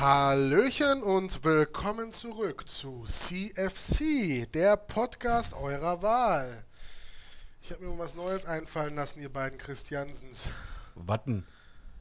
Hallöchen 0.00 1.02
und 1.02 1.44
willkommen 1.44 2.12
zurück 2.12 2.66
zu 2.66 3.04
CFC, 3.04 4.50
der 4.52 4.78
Podcast 4.78 5.52
eurer 5.54 6.00
Wahl. 6.00 6.64
Ich 7.64 7.70
habe 7.72 7.82
mir 7.82 7.90
mal 7.94 7.98
was 8.00 8.14
Neues 8.14 8.44
einfallen 8.44 8.94
lassen, 8.94 9.20
ihr 9.22 9.32
beiden 9.32 9.56
Christiansens. 9.58 10.48
Watten. 10.94 11.46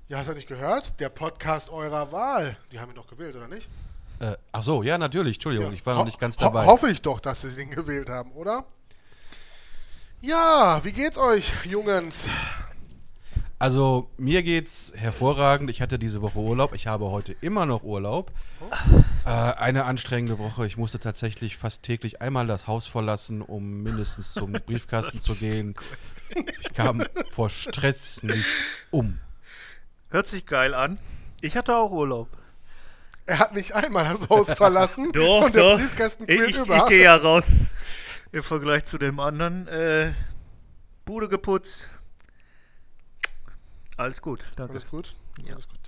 Ja, 0.10 0.18
hast 0.18 0.28
du 0.28 0.34
nicht 0.34 0.50
gehört? 0.50 1.00
Der 1.00 1.08
Podcast 1.08 1.70
eurer 1.70 2.12
Wahl. 2.12 2.58
Die 2.74 2.82
haben 2.82 2.92
ihn 2.92 2.96
doch 2.96 3.08
gewählt, 3.08 3.36
oder 3.38 3.48
nicht? 3.48 3.70
Äh, 4.20 4.36
ach 4.52 4.62
so, 4.64 4.84
ja, 4.84 4.98
natürlich. 4.98 5.38
Entschuldigung, 5.38 5.68
Ja. 5.70 5.74
ich 5.74 5.86
war 5.86 5.96
Ho- 5.96 6.00
noch 6.00 6.06
nicht 6.06 6.20
ganz 6.20 6.36
ho- 6.38 6.42
dabei. 6.42 6.66
hoffe 6.66 6.90
ich 6.90 7.02
doch, 7.02 7.22
dass 7.22 7.42
sie 7.42 7.56
den 7.56 7.70
gewählt 7.72 8.10
haben, 8.10 8.34
oder? 8.34 8.66
Ja, 10.20 10.84
wie 10.84 10.92
geht's 10.92 11.18
euch, 11.18 11.50
Jungens? 11.64 12.28
Also, 13.64 14.10
mir 14.18 14.44
geht's 14.44 14.92
hervorragend. 14.94 15.70
Ich 15.70 15.82
hatte 15.82 15.98
diese 15.98 16.22
Woche 16.22 16.38
Urlaub. 16.38 16.74
Ich 16.76 16.88
habe 16.88 17.12
heute 17.12 17.32
immer 17.40 17.66
noch 17.66 17.82
Urlaub. 17.84 18.30
Äh, 19.26 19.30
eine 19.30 19.86
anstrengende 19.86 20.38
Woche. 20.38 20.68
Ich 20.68 20.76
musste 20.76 21.00
tatsächlich 21.00 21.56
fast 21.56 21.82
täglich 21.82 22.22
einmal 22.22 22.46
das 22.46 22.68
Haus 22.68 22.88
verlassen, 22.88 23.42
um 23.42 23.82
mindestens 23.82 24.34
zum 24.34 24.52
Briefkasten 24.66 25.22
zu 25.22 25.34
gehen. 25.36 25.76
Ich 26.60 26.74
kam 26.74 27.06
vor 27.32 27.50
Stress 27.50 28.22
nicht 28.24 28.46
um. 28.92 29.20
Hört 30.10 30.28
sich 30.28 30.46
geil 30.46 30.74
an. 30.74 31.00
Ich 31.40 31.56
hatte 31.56 31.78
auch 31.78 31.92
Urlaub. 31.92 32.28
Er 33.26 33.40
hat 33.40 33.54
nicht 33.56 33.72
einmal 33.76 34.04
das 34.04 34.28
Haus 34.28 34.52
verlassen 34.58 35.14
Doch, 35.14 35.46
und 35.46 35.56
der 35.56 35.64
doch. 35.64 35.80
Briefkasten 35.80 36.26
Ich, 36.28 36.36
quillt 36.36 36.50
ich, 36.50 36.58
über. 36.58 36.76
ich 36.80 36.86
gehe 36.88 37.04
ja 37.04 37.16
raus 37.16 37.46
im 38.34 38.44
Vergleich 38.44 38.84
zu 38.84 38.98
dem 38.98 39.22
anderen. 39.22 39.70
Äh, 39.70 40.12
Bude 41.06 41.30
geputzt. 41.30 41.88
Alles 43.98 44.22
gut, 44.22 44.44
danke. 44.56 44.74
Alles 44.74 44.88
gut? 44.90 45.16
Ja. 45.46 45.54
Alles 45.54 45.68
gut. 45.68 45.80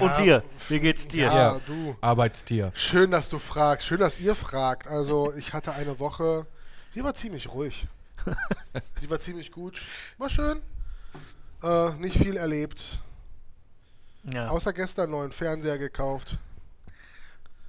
Und 0.00 0.16
dir? 0.18 0.42
Wie 0.68 0.80
geht's 0.80 1.06
dir? 1.08 1.26
Ja, 1.26 1.34
Ja. 1.54 1.60
du. 1.66 1.96
Arbeitstier. 2.00 2.72
Schön, 2.74 3.10
dass 3.10 3.28
du 3.28 3.38
fragst. 3.38 3.86
Schön, 3.86 4.00
dass 4.00 4.18
ihr 4.18 4.34
fragt. 4.34 4.86
Also, 4.88 5.32
ich 5.34 5.52
hatte 5.52 5.72
eine 5.72 5.98
Woche, 5.98 6.46
die 6.94 7.02
war 7.04 7.14
ziemlich 7.14 7.48
ruhig. 7.50 7.86
Die 9.02 9.10
war 9.10 9.20
ziemlich 9.20 9.52
gut. 9.52 9.82
War 10.16 10.30
schön. 10.30 10.62
Äh, 11.62 11.90
nicht 11.96 12.16
viel 12.16 12.38
erlebt. 12.38 12.98
Ja, 14.32 14.48
Außer 14.48 14.72
gestern 14.72 15.10
neuen 15.10 15.30
Fernseher 15.30 15.76
gekauft. 15.76 16.38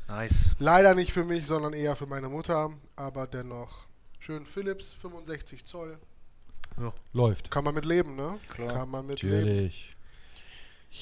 nice. 0.07 0.51
Leider 0.59 0.95
nicht 0.95 1.11
für 1.11 1.25
mich, 1.25 1.45
sondern 1.45 1.73
eher 1.73 1.97
für 1.97 2.05
meine 2.07 2.29
Mutter. 2.29 2.69
Aber 2.95 3.27
dennoch 3.27 3.85
schön 4.19 4.45
Philips, 4.45 4.93
65 4.93 5.65
Zoll. 5.65 5.99
Läuft. 7.13 7.51
Kann 7.51 7.63
man 7.63 7.73
mit 7.73 7.85
leben, 7.85 8.15
ne? 8.15 8.35
Klar. 8.49 8.73
Kann 8.73 8.89
man 8.89 9.05
mit 9.05 9.21
leben. 9.21 9.39
Natürlich. 9.39 9.95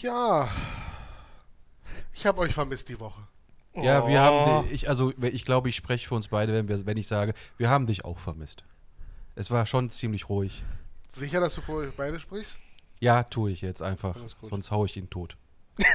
Ja. 0.01 0.49
Ich 2.13 2.25
habe 2.25 2.39
euch 2.41 2.53
vermisst 2.53 2.89
die 2.89 2.99
Woche. 2.99 3.21
Ja, 3.75 4.07
wir 4.07 4.19
Oh. 4.19 4.21
haben, 4.21 4.67
di- 4.67 4.73
ich, 4.73 4.87
also 4.89 5.11
ich 5.21 5.45
glaube, 5.45 5.69
ich 5.69 5.75
spreche 5.75 6.07
für 6.07 6.13
uns 6.15 6.27
beide, 6.27 6.53
wenn, 6.53 6.67
wir, 6.67 6.85
wenn 6.85 6.97
ich 6.97 7.07
sage, 7.07 7.33
wir 7.57 7.69
haben 7.69 7.87
dich 7.87 8.05
auch 8.05 8.19
vermisst. 8.19 8.63
Es 9.35 9.49
war 9.49 9.65
schon 9.65 9.89
ziemlich 9.89 10.29
ruhig. 10.29 10.63
Sicher, 11.07 11.39
dass 11.39 11.55
du 11.55 11.61
vorher 11.61 11.91
beide 11.95 12.19
sprichst? 12.19 12.59
Ja, 12.99 13.23
tue 13.23 13.49
ich 13.51 13.61
jetzt 13.61 13.81
einfach, 13.81 14.15
sonst 14.41 14.69
haue 14.71 14.85
ich 14.85 14.95
ihn 14.97 15.09
tot. 15.09 15.37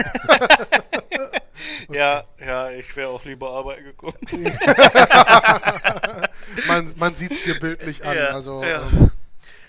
Ja, 1.91 2.25
ja, 2.39 2.71
ich 2.71 2.95
wäre 2.97 3.09
auch 3.09 3.25
lieber 3.25 3.51
arbeiten 3.51 3.85
gekommen. 3.85 4.19
Man, 6.67 6.93
man 6.97 7.15
sieht 7.15 7.33
es 7.33 7.43
dir 7.45 7.59
bildlich 7.59 8.05
an. 8.05 8.17
Ja, 8.17 8.27
also, 8.29 8.63
ja. 8.63 8.83
ähm, 8.89 9.11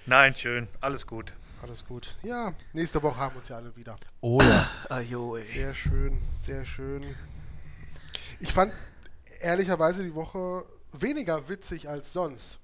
Nein, 0.09 0.35
schön, 0.35 0.67
alles 0.81 1.05
gut. 1.05 1.33
alles 1.61 1.85
gut. 1.85 2.15
Ja, 2.23 2.53
nächste 2.73 3.03
Woche 3.03 3.19
haben 3.19 3.35
wir 3.35 3.41
uns 3.41 3.49
ja 3.49 3.57
alle 3.57 3.75
wieder. 3.75 3.95
Oh 4.21 4.39
ja. 4.41 4.67
Ey. 4.97 5.43
Sehr 5.43 5.75
schön, 5.75 6.19
sehr 6.39 6.65
schön. 6.65 7.15
Ich 8.39 8.51
fand 8.51 8.73
ehrlicherweise 9.39 10.03
die 10.03 10.15
Woche 10.15 10.65
weniger 10.93 11.47
witzig 11.47 11.87
als 11.87 12.11
sonst. 12.11 12.57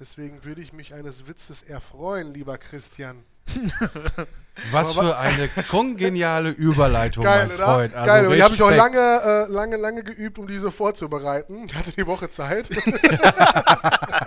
Deswegen 0.00 0.42
würde 0.42 0.62
ich 0.62 0.72
mich 0.72 0.94
eines 0.94 1.28
Witzes 1.28 1.60
erfreuen, 1.60 2.32
lieber 2.32 2.56
Christian. 2.56 3.24
Was 4.70 4.94
für 4.94 5.18
eine 5.18 5.48
kongeniale 5.68 6.48
Überleitung, 6.48 7.24
Geil, 7.24 7.48
mein 7.48 7.56
oder? 7.56 7.64
Freund. 7.66 7.94
Also 7.94 8.06
Geil, 8.06 8.26
und 8.26 8.36
die 8.36 8.42
habe 8.42 8.54
ich 8.54 8.62
auch 8.62 8.70
lange, 8.70 8.98
äh, 8.98 9.52
lange, 9.52 9.76
lange 9.76 10.02
geübt, 10.02 10.38
um 10.38 10.46
diese 10.46 10.70
vorzubereiten. 10.70 11.66
Ich 11.66 11.74
hatte 11.74 11.92
die 11.92 12.06
Woche 12.06 12.30
Zeit. 12.30 12.70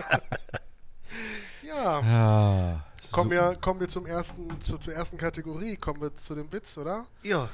ja, 1.75 2.02
Ja. 2.02 2.86
kommen 3.12 3.31
wir, 3.31 3.58
kommen 3.62 3.80
wir 3.80 3.90
zum 3.90 4.06
ersten, 4.06 4.59
zu, 4.62 4.78
zur 4.78 4.94
ersten 4.94 5.18
Kategorie. 5.18 5.75
Kommen 5.78 6.02
wir 6.02 6.16
zu 6.16 6.36
dem 6.36 6.52
Witz, 6.52 6.78
oder? 6.78 7.06
Ja, 7.24 7.50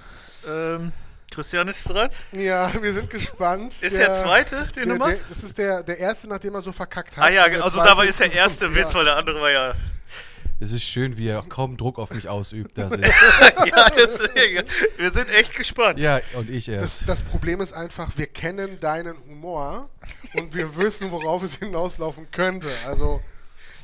ähm, 0.47 0.91
Christian 1.31 1.67
ist 1.69 1.87
dran. 1.89 2.09
Ja, 2.33 2.71
wir 2.81 2.93
sind 2.93 3.09
gespannt. 3.09 3.71
Ist 3.81 3.95
der, 3.95 4.11
zweite, 4.13 4.67
den 4.67 4.73
der, 4.73 4.83
du 4.83 4.89
der, 4.89 4.97
machst? 4.97 5.23
das 5.29 5.43
ist 5.43 5.57
der, 5.57 5.81
der 5.81 5.97
erste, 5.97 6.27
nachdem 6.27 6.55
er 6.55 6.61
so 6.61 6.71
verkackt 6.73 7.15
hat. 7.15 7.23
Ah 7.25 7.29
ja, 7.29 7.47
der 7.47 7.63
also 7.63 7.77
dabei 7.77 8.07
ist 8.07 8.19
der 8.19 8.33
erste 8.33 8.73
Witz, 8.75 8.93
weil 8.93 9.05
der 9.05 9.15
andere 9.15 9.39
war 9.41 9.51
ja. 9.51 9.73
Es 10.59 10.71
ist 10.71 10.83
schön, 10.83 11.17
wie 11.17 11.27
er 11.27 11.41
kaum 11.41 11.75
Druck 11.75 11.97
auf 11.97 12.11
mich 12.11 12.29
ausübt. 12.29 12.77
Dass 12.77 12.93
ich, 12.93 12.99
ja, 13.01 13.89
deswegen. 13.89 14.67
Wir 14.97 15.11
sind 15.11 15.27
echt 15.33 15.55
gespannt. 15.55 15.97
ja, 15.97 16.19
und 16.33 16.51
ich 16.51 16.67
erst. 16.69 17.01
Das, 17.01 17.07
das 17.07 17.23
Problem 17.23 17.61
ist 17.61 17.73
einfach, 17.73 18.09
wir 18.15 18.27
kennen 18.27 18.79
deinen 18.79 19.15
Humor 19.25 19.89
und 20.35 20.53
wir 20.53 20.75
wissen, 20.77 21.09
worauf 21.11 21.41
es 21.43 21.55
hinauslaufen 21.55 22.29
könnte. 22.29 22.69
Also, 22.85 23.21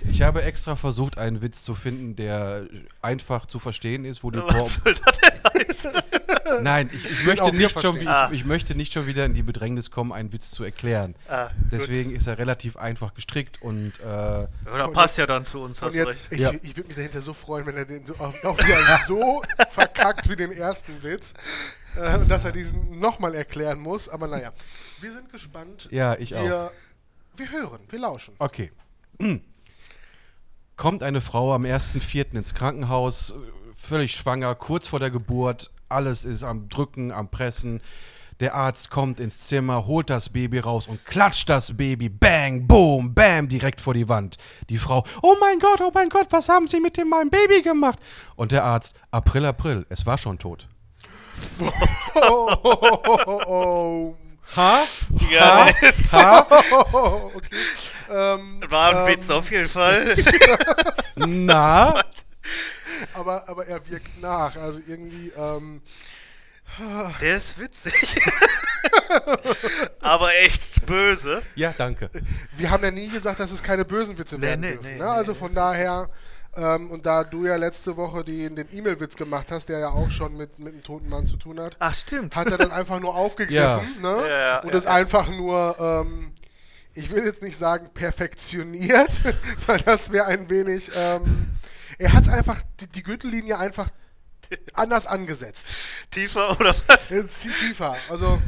Ich 0.10 0.22
habe 0.22 0.44
extra 0.44 0.76
versucht, 0.76 1.18
einen 1.18 1.42
Witz 1.42 1.64
zu 1.64 1.74
finden, 1.76 2.16
der 2.16 2.66
einfach 3.02 3.46
zu 3.46 3.60
verstehen 3.60 4.06
ist, 4.06 4.24
wo 4.24 4.32
die 4.32 4.40
Was 4.40 4.76
soll 4.76 4.94
das 4.94 5.18
denn 5.20 5.68
heißen? 5.68 5.92
Nein, 6.64 6.90
ich, 6.94 7.06
ich, 7.06 7.20
auch 7.22 7.26
möchte 7.26 7.56
nicht 7.56 7.82
schon, 7.82 8.08
Ah. 8.08 8.30
ich, 8.32 8.40
ich 8.40 8.46
möchte 8.46 8.74
nicht 8.76 8.94
schon 8.94 9.06
wieder 9.08 9.26
in 9.26 9.34
die 9.34 9.44
Bedrängnis 9.44 9.92
kommen, 9.92 10.12
einen 10.14 10.32
Witz 10.32 10.52
zu 10.52 10.64
erklären. 10.64 11.16
Ah, 11.28 11.50
Deswegen 11.72 12.12
ist 12.16 12.28
er 12.28 12.38
relativ 12.38 12.78
einfach 12.78 13.14
gestrickt 13.14 13.62
und 13.62 13.94
äh. 14.00 14.04
Ja, 14.06 14.48
das 14.66 14.92
passt 14.94 15.18
ja 15.18 15.26
dann 15.26 15.46
zu 15.46 15.60
uns, 15.60 15.82
und 15.82 15.94
jetzt, 15.94 16.08
recht. 16.08 16.28
ich, 16.32 16.40
Ja. 16.40 16.52
ich 16.54 16.76
würde 16.78 16.88
mich 16.88 16.96
dahinter 16.96 17.22
so 17.22 17.34
freuen, 17.34 17.66
wenn 17.66 17.76
er 17.76 17.86
den 17.86 18.06
so, 18.06 18.14
auch, 18.16 18.34
auch 18.44 18.58
wieder 18.60 18.78
so 19.08 19.42
verkackt 19.72 20.30
wie 20.30 20.36
den 20.36 20.52
ersten 20.52 21.02
Witz. 21.04 21.34
Äh, 21.96 22.18
und 22.18 22.30
dass 22.30 22.46
er 22.46 22.52
diesen 22.52 23.00
nochmal 23.00 23.36
erklären 23.36 23.80
muss. 23.80 24.08
Aber 24.08 24.28
naja, 24.28 24.52
wir 25.02 25.12
sind 25.12 25.32
gespannt. 25.32 25.88
ja, 25.92 26.16
ich 26.18 26.36
auch. 26.36 26.44
Wir, 26.44 26.72
wir 27.36 27.52
hören, 27.52 27.80
wir 27.90 28.00
lauschen. 28.00 28.36
Okay. 28.40 28.72
Kommt 30.78 31.02
eine 31.02 31.22
Frau 31.22 31.56
am 31.56 31.64
1.4. 31.64 32.36
ins 32.36 32.54
Krankenhaus, 32.54 33.32
äh, 33.32 33.34
völlig 33.76 34.12
schwanger, 34.12 34.54
kurz 34.54 34.88
vor 34.88 35.00
der 35.00 35.10
Geburt, 35.10 35.72
alles 35.90 36.24
ist 36.24 36.44
am 36.44 36.70
Drücken, 36.70 37.12
am 37.12 37.30
Pressen. 37.32 37.82
Der 38.40 38.54
Arzt 38.54 38.92
kommt 38.92 39.20
ins 39.20 39.40
Zimmer, 39.40 39.88
holt 39.88 40.12
das 40.12 40.30
Baby 40.30 40.60
raus 40.60 40.88
und 40.88 41.04
klatscht 41.04 41.50
das 41.50 41.76
Baby, 41.76 42.10
bang, 42.10 42.68
boom, 42.68 43.16
bam, 43.16 43.50
direkt 43.50 43.82
vor 43.82 43.96
die 43.96 44.08
Wand. 44.08 44.38
Die 44.70 44.78
Frau, 44.78 45.04
oh 45.24 45.34
mein 45.40 45.58
Gott, 45.58 45.82
oh 45.82 45.90
mein 45.92 46.10
Gott, 46.10 46.28
was 46.30 46.48
haben 46.48 46.68
Sie 46.68 46.80
mit 46.80 46.96
dem 46.96 47.10
meinem 47.10 47.32
Baby 47.32 47.64
gemacht? 47.64 47.98
Und 48.36 48.52
der 48.52 48.64
Arzt, 48.64 49.00
April, 49.10 49.48
April, 49.48 49.84
es 49.90 50.06
war 50.06 50.20
schon 50.20 50.38
tot. 50.38 50.68
Oh, 51.60 52.52
oh, 52.64 52.78
oh, 52.84 53.20
oh, 53.26 53.42
oh. 53.48 54.18
Ha? 54.56 54.84
Ja, 55.30 55.70
Ha? 56.12 56.48
Oh, 56.94 57.32
okay. 57.36 57.56
Ähm, 58.10 58.62
war 58.70 58.96
ein 58.96 58.98
ähm, 59.12 59.18
Witz 59.18 59.30
auf 59.30 59.52
jeden 59.52 59.68
Fall. 59.70 60.16
Na? 61.16 62.02
aber, 63.14 63.48
aber 63.50 63.68
er 63.68 63.86
wirkt 63.90 64.22
nach. 64.22 64.56
Also 64.56 64.80
irgendwie, 64.88 65.32
ähm, 65.38 65.82
Der 67.22 67.38
ist 67.38 67.60
witzig. 67.60 67.94
Aber 70.02 70.34
echt 70.36 70.86
böse. 70.86 71.42
Ja, 71.56 71.74
danke. 71.78 72.10
wir 72.56 72.70
haben 72.70 72.84
ja 72.84 72.92
nie 72.92 73.10
gesagt, 73.10 73.40
dass 73.40 73.52
es 73.52 73.62
keine 73.64 73.84
bösen 73.86 74.18
Witze 74.18 74.36
Nee, 74.38 74.42
werden 74.48 74.62
nee, 74.62 74.72
dürfen. 74.74 74.86
nee, 74.86 74.98
ne? 74.98 75.04
nee, 75.04 75.10
also 75.10 75.32
nee. 75.34 75.38
von 75.40 75.54
daher, 75.54 76.10
ähm, 76.58 76.90
und 76.90 77.06
da 77.06 77.24
du 77.24 77.46
ja 77.46 77.56
letzte 77.56 77.96
Woche 77.98 78.24
den, 78.24 78.56
den 78.56 78.68
E-Mail-Witz 78.72 79.16
gemacht 79.16 79.52
hast, 79.52 79.70
der 79.70 79.80
ja 79.80 79.90
auch 79.90 80.10
schon 80.10 80.36
mit, 80.36 80.58
mit 80.58 80.74
einem 80.74 80.84
toten 80.84 81.08
Mann 81.08 81.28
zu 81.28 81.38
tun 81.38 81.60
hat, 81.60 81.78
Ach, 81.80 81.94
stimmt. 81.94 82.36
hat 82.36 82.50
er 82.50 82.58
das 82.58 82.72
einfach 82.72 83.00
nur 83.00 83.16
aufgegriffen 83.16 84.02
ne? 84.02 84.18
Ja, 84.22 84.28
ja, 84.28 84.60
und 84.62 84.72
ja, 84.72 84.78
ist 84.78 84.86
ja. 84.86 84.94
einfach 84.94 85.30
nur, 85.30 85.76
ähm, 85.80 86.34
ich 86.96 87.12
will 87.12 87.24
jetzt 87.24 87.44
nicht 87.44 87.58
sagen 87.58 87.90
perfektioniert, 87.94 89.22
weil 89.68 89.80
das 89.82 90.12
wäre 90.12 90.26
ein 90.26 90.50
wenig, 90.50 90.90
ähm, 90.96 91.48
er 92.00 92.14
hat 92.14 92.28
einfach 92.28 92.62
die, 92.80 92.88
die 92.88 93.04
Gürtellinie 93.04 93.60
einfach 93.60 93.90
anders 94.74 95.06
angesetzt. 95.06 95.72
Tiefer 96.10 96.60
oder 96.60 96.76
was? 96.88 97.08
Zieht 97.08 97.56
tiefer. 97.60 97.96
Also 98.10 98.42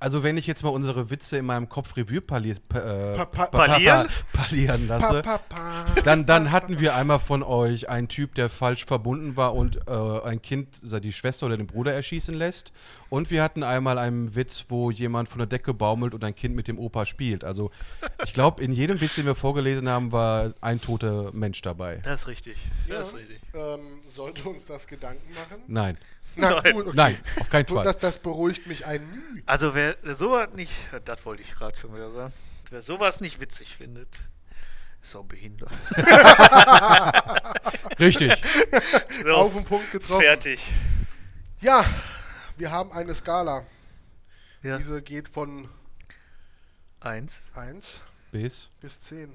Also 0.00 0.22
wenn 0.22 0.38
ich 0.38 0.46
jetzt 0.46 0.62
mal 0.62 0.70
unsere 0.70 1.10
Witze 1.10 1.36
in 1.36 1.44
meinem 1.44 1.68
Kopf 1.68 1.94
Revue 1.94 2.22
parli 2.22 2.54
pa, 2.68 2.78
äh, 2.78 3.16
Pa- 3.16 3.26
pa- 3.26 3.46
Parlieren? 3.46 4.08
parlieren 4.32 4.88
Pa, 4.88 4.96
lasse, 4.98 5.20
pa, 5.22 5.36
pa. 5.38 5.84
dann, 6.04 6.24
dann 6.24 6.50
hatten 6.52 6.80
wir 6.80 6.94
einmal 6.96 7.18
von 7.18 7.42
euch 7.42 7.90
einen 7.90 8.08
Typ, 8.08 8.34
der 8.34 8.48
falsch 8.48 8.86
verbunden 8.86 9.36
war 9.36 9.54
und 9.54 9.76
äh, 9.86 10.20
ein 10.24 10.40
Kind, 10.40 10.68
sei 10.82 11.00
die 11.00 11.12
Schwester 11.12 11.44
oder 11.46 11.58
den 11.58 11.66
Bruder 11.66 11.92
erschießen 11.92 12.32
lässt. 12.34 12.72
Und 13.10 13.30
wir 13.30 13.42
hatten 13.42 13.62
einmal 13.62 13.98
einen 13.98 14.34
Witz, 14.34 14.64
wo 14.70 14.90
jemand 14.90 15.28
von 15.28 15.38
der 15.38 15.46
Decke 15.46 15.74
baumelt 15.74 16.14
und 16.14 16.24
ein 16.24 16.34
Kind 16.34 16.56
mit 16.56 16.66
dem 16.68 16.78
Opa 16.78 17.04
spielt. 17.04 17.44
Also 17.44 17.70
ich 18.24 18.32
glaube, 18.32 18.62
in 18.64 18.72
jedem 18.72 19.00
Witz, 19.02 19.16
den 19.16 19.26
wir 19.26 19.34
vorgelesen 19.34 19.88
haben, 19.88 20.12
war 20.12 20.54
ein 20.62 20.80
toter 20.80 21.30
Mensch 21.34 21.60
dabei. 21.60 21.96
Das 22.04 22.22
ist 22.22 22.26
richtig. 22.28 22.56
Ja, 22.88 23.00
Das 23.00 23.08
ist 23.08 23.16
richtig. 23.16 23.40
ähm, 23.52 24.00
sollte 24.08 24.48
uns 24.48 24.64
das 24.64 24.86
Gedanken 24.86 25.30
machen? 25.34 25.62
Nein, 25.66 25.98
Na, 26.36 26.60
Nein. 26.62 26.72
gut, 26.74 26.86
okay. 26.86 26.96
nein, 26.96 27.18
auf 27.40 27.50
keinen 27.50 27.66
Fall. 27.66 27.84
Das, 27.84 27.98
das 27.98 28.18
beruhigt 28.18 28.66
mich 28.66 28.86
ein 28.86 29.06
Mühe. 29.10 29.42
Also 29.46 29.74
wer 29.74 29.96
sowas 30.14 30.48
nicht, 30.54 30.72
das 31.04 31.24
wollte 31.26 31.42
ich 31.42 31.52
gerade 31.54 31.76
schon 31.76 31.94
wieder 31.94 32.10
sagen, 32.10 32.32
wer 32.70 32.82
sowas 32.82 33.20
nicht 33.20 33.40
witzig 33.40 33.76
findet, 33.76 34.08
ist 35.02 35.16
auch 35.16 35.24
behindert. 35.24 35.72
Richtig. 38.00 38.32
So, 39.24 39.34
Auf 39.34 39.54
den 39.54 39.64
Punkt 39.64 39.90
getroffen. 39.90 40.22
fertig. 40.22 40.60
Ja, 41.60 41.84
wir 42.56 42.70
haben 42.70 42.92
eine 42.92 43.14
Skala. 43.14 43.64
Ja. 44.62 44.78
Diese 44.78 45.02
geht 45.02 45.28
von 45.28 45.68
Eins. 47.00 47.50
1 47.54 48.02
Bis. 48.30 48.68
bis 48.80 49.00
10. 49.00 49.32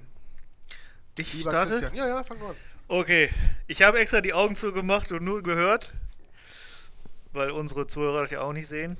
Ich 1.17 1.33
Lieber 1.33 1.49
starte. 1.49 1.71
Christian. 1.71 1.95
Ja, 1.95 2.07
ja, 2.07 2.23
fang 2.23 2.41
an. 2.41 2.55
Okay, 2.87 3.31
ich 3.67 3.81
habe 3.81 3.99
extra 3.99 4.21
die 4.21 4.33
Augen 4.33 4.55
zugemacht 4.55 5.11
und 5.11 5.23
nur 5.23 5.41
gehört, 5.41 5.93
weil 7.35 7.51
unsere 7.51 7.87
Zuhörer 7.87 8.21
das 8.21 8.31
ja 8.31 8.41
auch 8.41 8.53
nicht 8.53 8.67
sehen. 8.67 8.97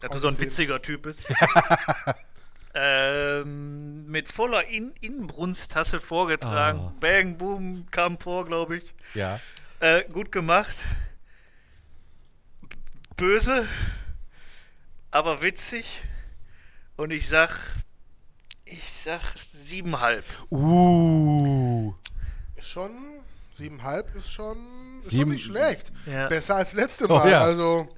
Dass 0.00 0.10
du 0.10 0.18
so 0.18 0.28
ein 0.28 0.38
witziger 0.38 0.82
Typ 0.82 1.02
bist. 1.02 1.22
ähm, 2.74 4.06
mit 4.06 4.28
voller 4.28 4.66
In 4.68 4.92
Inbrunst 5.00 5.76
hast 5.76 5.92
du 5.92 6.00
vorgetragen. 6.00 6.80
Ah. 6.80 6.94
Bang, 7.00 7.38
boom, 7.38 7.86
kam 7.90 8.18
vor, 8.18 8.44
glaube 8.44 8.76
ich. 8.76 8.94
Ja. 9.14 9.40
Äh, 9.80 10.04
gut 10.10 10.32
gemacht. 10.32 10.76
B- 12.62 12.76
Böse, 13.16 13.66
aber 15.10 15.40
witzig. 15.42 16.02
Und 16.96 17.10
ich 17.12 17.28
sag, 17.28 17.50
ich 18.64 18.92
sag 18.92 19.22
siebenhalb. 19.38 20.24
Uh. 20.50 21.94
Ist 22.56 22.68
schon, 22.68 22.90
7,5 23.58 24.14
ist 24.16 24.30
schon, 24.30 24.56
ist 25.04 25.10
Sieben- 25.10 25.30
nicht 25.30 25.44
schlecht. 25.44 25.92
Ja. 26.06 26.28
Besser 26.28 26.56
als 26.56 26.72
letzte 26.74 27.06
Oh, 27.06 27.18
Mal. 27.18 27.30
ja. 27.30 27.42
Also 27.42 27.88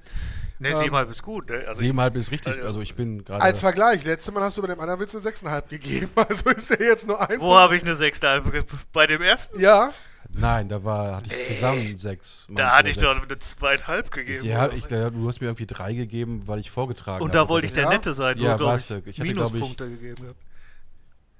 Ne, 0.59 0.69
Ähm, 0.69 0.77
siebenhalb 0.77 1.11
ist 1.11 1.21
gut. 1.21 1.51
Ne? 1.51 1.65
Also 1.67 1.81
Siebenhalb 1.81 2.15
ist 2.15 2.31
richtig. 2.31 2.53
Also- 2.55 2.65
Also 2.65 2.81
ich 2.81 2.95
bin 2.95 3.23
gerade. 3.23 3.43
als 3.43 3.59
Vergleich, 3.59 4.03
letzte 4.05 4.31
Mal 4.31 4.41
hast 4.41 4.57
du 4.57 4.63
bei 4.63 4.67
dem 4.69 4.79
anderen 4.79 4.99
Witz 4.99 5.13
eine 5.13 5.21
6,5 5.21 5.69
gegeben. 5.69 6.09
Also 6.15 6.49
ist 6.49 6.71
der 6.71 6.81
jetzt 6.81 7.05
nur 7.07 7.29
ein 7.29 7.39
Wo 7.39 7.55
habe 7.55 7.75
ich 7.75 7.83
eine 7.83 7.95
sechseinhalb? 7.95 8.65
Bei 8.91 9.05
dem 9.05 9.21
ersten? 9.21 9.59
Ja, 9.59 9.91
Nein, 10.29 10.67
da 10.67 10.83
war, 10.83 11.17
hatte 11.17 11.33
ich 11.35 11.47
zusammen 11.55 11.97
sechs. 11.99 12.47
Da 12.49 12.75
hatte 12.75 12.89
ich 12.89 12.97
doch 12.97 13.15
eine 13.15 13.37
zweieinhalb 13.39 14.09
gegeben. 14.11 14.45
Ja, 14.45 14.67
ich, 14.69 14.83
da, 14.85 15.09
du 15.11 15.27
hast 15.27 15.39
mir 15.41 15.47
irgendwie 15.47 15.67
drei 15.67 15.93
gegeben, 15.93 16.41
weil 16.47 16.59
ich 16.59 16.69
vorgetragen 16.71 17.21
Und 17.23 17.29
habe. 17.29 17.37
da 17.45 17.49
wollte 17.49 17.67
ich 17.67 17.73
der 17.73 17.83
Ja? 17.83 17.89
Nette 17.89 18.13
sein. 18.15 18.37
Du 18.37 18.43
Ja, 18.43 18.53
hast, 18.53 18.59
warst 18.59 18.89
du. 18.89 19.01
Ich 19.05 19.19
hatte, 19.19 19.31
glaub 19.33 19.47
ich- 19.49 19.53
Minuspunkte 19.53 19.87
gegeben. 19.89 20.33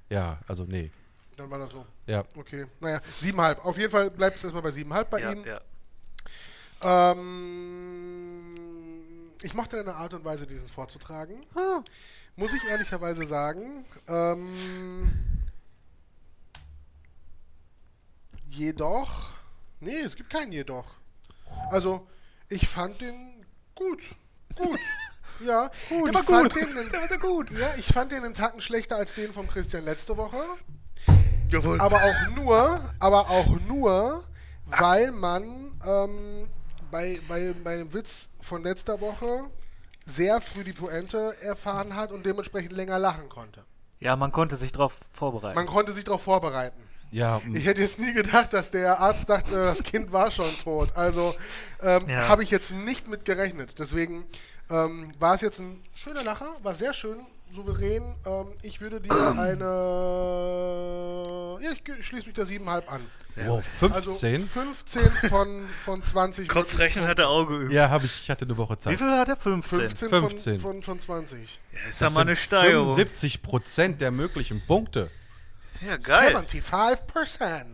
Ja, 0.09 0.37
also 0.47 0.63
nee. 0.65 0.91
Dann 1.37 1.49
war 1.49 1.59
das 1.59 1.71
so. 1.71 1.85
Ja. 2.07 2.23
Okay, 2.35 2.65
naja, 2.79 2.99
7,5. 3.21 3.59
Auf 3.59 3.77
jeden 3.77 3.91
Fall 3.91 4.09
bleibt 4.11 4.37
es 4.37 4.43
erstmal 4.43 4.63
bei 4.63 4.69
7,5 4.69 5.03
bei 5.05 5.21
Ja, 5.21 5.31
ihm. 5.31 5.45
ja. 5.45 5.61
Ähm, 7.11 8.53
ich 9.41 9.53
mochte 9.53 9.77
deine 9.77 9.95
Art 9.95 10.13
und 10.13 10.25
Weise, 10.25 10.45
diesen 10.47 10.67
vorzutragen. 10.67 11.43
Ah. 11.55 11.81
Muss 12.35 12.53
ich 12.53 12.63
ehrlicherweise 12.65 13.25
sagen. 13.25 13.85
Ähm, 14.07 15.11
jedoch. 18.49 19.31
Nee, 19.79 19.99
es 19.99 20.15
gibt 20.15 20.29
kein 20.31 20.51
Jedoch. 20.51 20.85
Also, 21.71 22.07
ich 22.49 22.67
fand 22.67 22.99
den 23.01 23.45
gut. 23.75 24.01
Gut. 24.55 24.79
Ja, 25.39 25.69
gut. 25.89 26.09
Ich 26.09 26.15
war 26.15 26.23
fand 26.23 26.51
gut. 26.51 26.63
Den 26.63 26.75
einen, 26.79 26.89
Der 26.91 26.99
war 27.01 27.09
so 27.09 27.17
gut. 27.19 27.51
ja, 27.51 27.69
ich 27.77 27.85
fand 27.85 28.11
den 28.11 28.23
einen 28.23 28.33
Tacken 28.33 28.59
schlechter 28.59 28.95
als 28.95 29.13
den 29.13 29.31
vom 29.33 29.47
Christian 29.47 29.83
letzte 29.83 30.17
Woche. 30.17 30.43
Jawohl. 31.51 31.79
Aber 31.81 31.97
auch 32.03 32.35
nur, 32.35 32.79
aber 32.99 33.29
auch 33.29 33.47
nur, 33.67 34.23
weil 34.65 35.11
man 35.11 35.43
ähm, 35.85 36.47
bei, 36.91 37.19
bei, 37.27 37.53
bei 37.63 37.77
dem 37.77 37.93
Witz 37.93 38.29
von 38.41 38.63
letzter 38.63 38.99
Woche 39.01 39.45
sehr 40.05 40.39
früh 40.41 40.63
die 40.63 40.73
Pointe 40.73 41.35
erfahren 41.41 41.95
hat 41.95 42.11
und 42.11 42.25
dementsprechend 42.25 42.71
länger 42.73 42.97
lachen 42.99 43.27
konnte. 43.29 43.63
ja, 43.99 44.15
man 44.15 44.31
konnte 44.31 44.55
sich 44.55 44.71
darauf 44.71 44.93
vorbereiten. 45.11 45.55
Man 45.55 45.65
konnte 45.67 45.91
sich 45.91 46.03
darauf 46.03 46.21
vorbereiten. 46.23 46.81
Ja, 47.09 47.41
Ich 47.53 47.65
hätte 47.65 47.81
jetzt 47.81 47.99
nie 47.99 48.11
gedacht, 48.13 48.51
dass 48.51 48.69
der 48.69 48.99
Arzt 48.99 49.29
dachte, 49.29 49.51
das 49.53 49.81
Kind 49.83 50.11
war 50.11 50.29
schon 50.29 50.51
tot. 50.63 50.89
Also 50.95 51.35
ähm, 51.81 52.07
Ja. 52.09 52.27
habe 52.27 52.43
ich 52.43 52.51
jetzt 52.51 52.71
nicht 52.71 53.07
mit 53.07 53.23
gerechnet. 53.23 53.79
Deswegen 53.79 54.25
ähm, 54.69 55.09
war 55.17 55.33
es 55.35 55.41
jetzt 55.41 55.59
ein 55.59 55.81
schöner 55.93 56.23
Lacher, 56.23 56.49
war 56.63 56.73
sehr 56.73 56.93
schön, 56.93 57.17
souverän. 57.53 58.15
Ähm, 58.25 58.47
ich 58.61 58.79
würde 58.81 58.99
dir 59.01 59.11
eine. 59.37 59.63
Ja, 61.61 61.71
ich 61.71 62.05
schließe 62.05 62.25
mich 62.25 62.35
der 62.35 62.45
7,5 62.45 62.87
an. 62.87 63.01
wow, 63.35 63.63
Also 63.91 64.11
15? 64.11 64.47
15 64.47 65.11
von, 65.29 65.67
von 65.85 66.03
20. 66.03 66.47
Kopfrechnen 66.53 67.07
hat 67.07 67.19
er 67.19 67.29
auch 67.29 67.45
geübt. 67.45 67.71
ja, 67.71 67.89
habe 67.89 68.05
ich, 68.05 68.21
ich 68.21 68.29
hatte 68.29 68.45
eine 68.45 68.57
Woche 68.57 68.75
Wie 68.75 68.79
Zeit. 68.79 68.97
viel 68.97 69.11
hat 69.11 69.29
er? 69.29 69.37
15. 69.37 69.79
15, 69.79 70.09
15. 70.09 70.59
Von, 70.59 70.71
von, 70.73 70.83
von 70.83 70.99
20. 70.99 71.59
Ja, 71.71 71.79
ist 71.89 72.01
Das 72.01 72.11
ja 72.13 72.15
mal 72.15 72.21
eine 72.21 72.35
Steigerung. 72.35 72.95
75 72.95 73.41
Prozent 73.41 74.01
der 74.01 74.11
möglichen 74.11 74.65
Punkte. 74.65 75.09
Ja, 75.81 75.97
geil. 75.97 76.35
75%. 76.35 77.65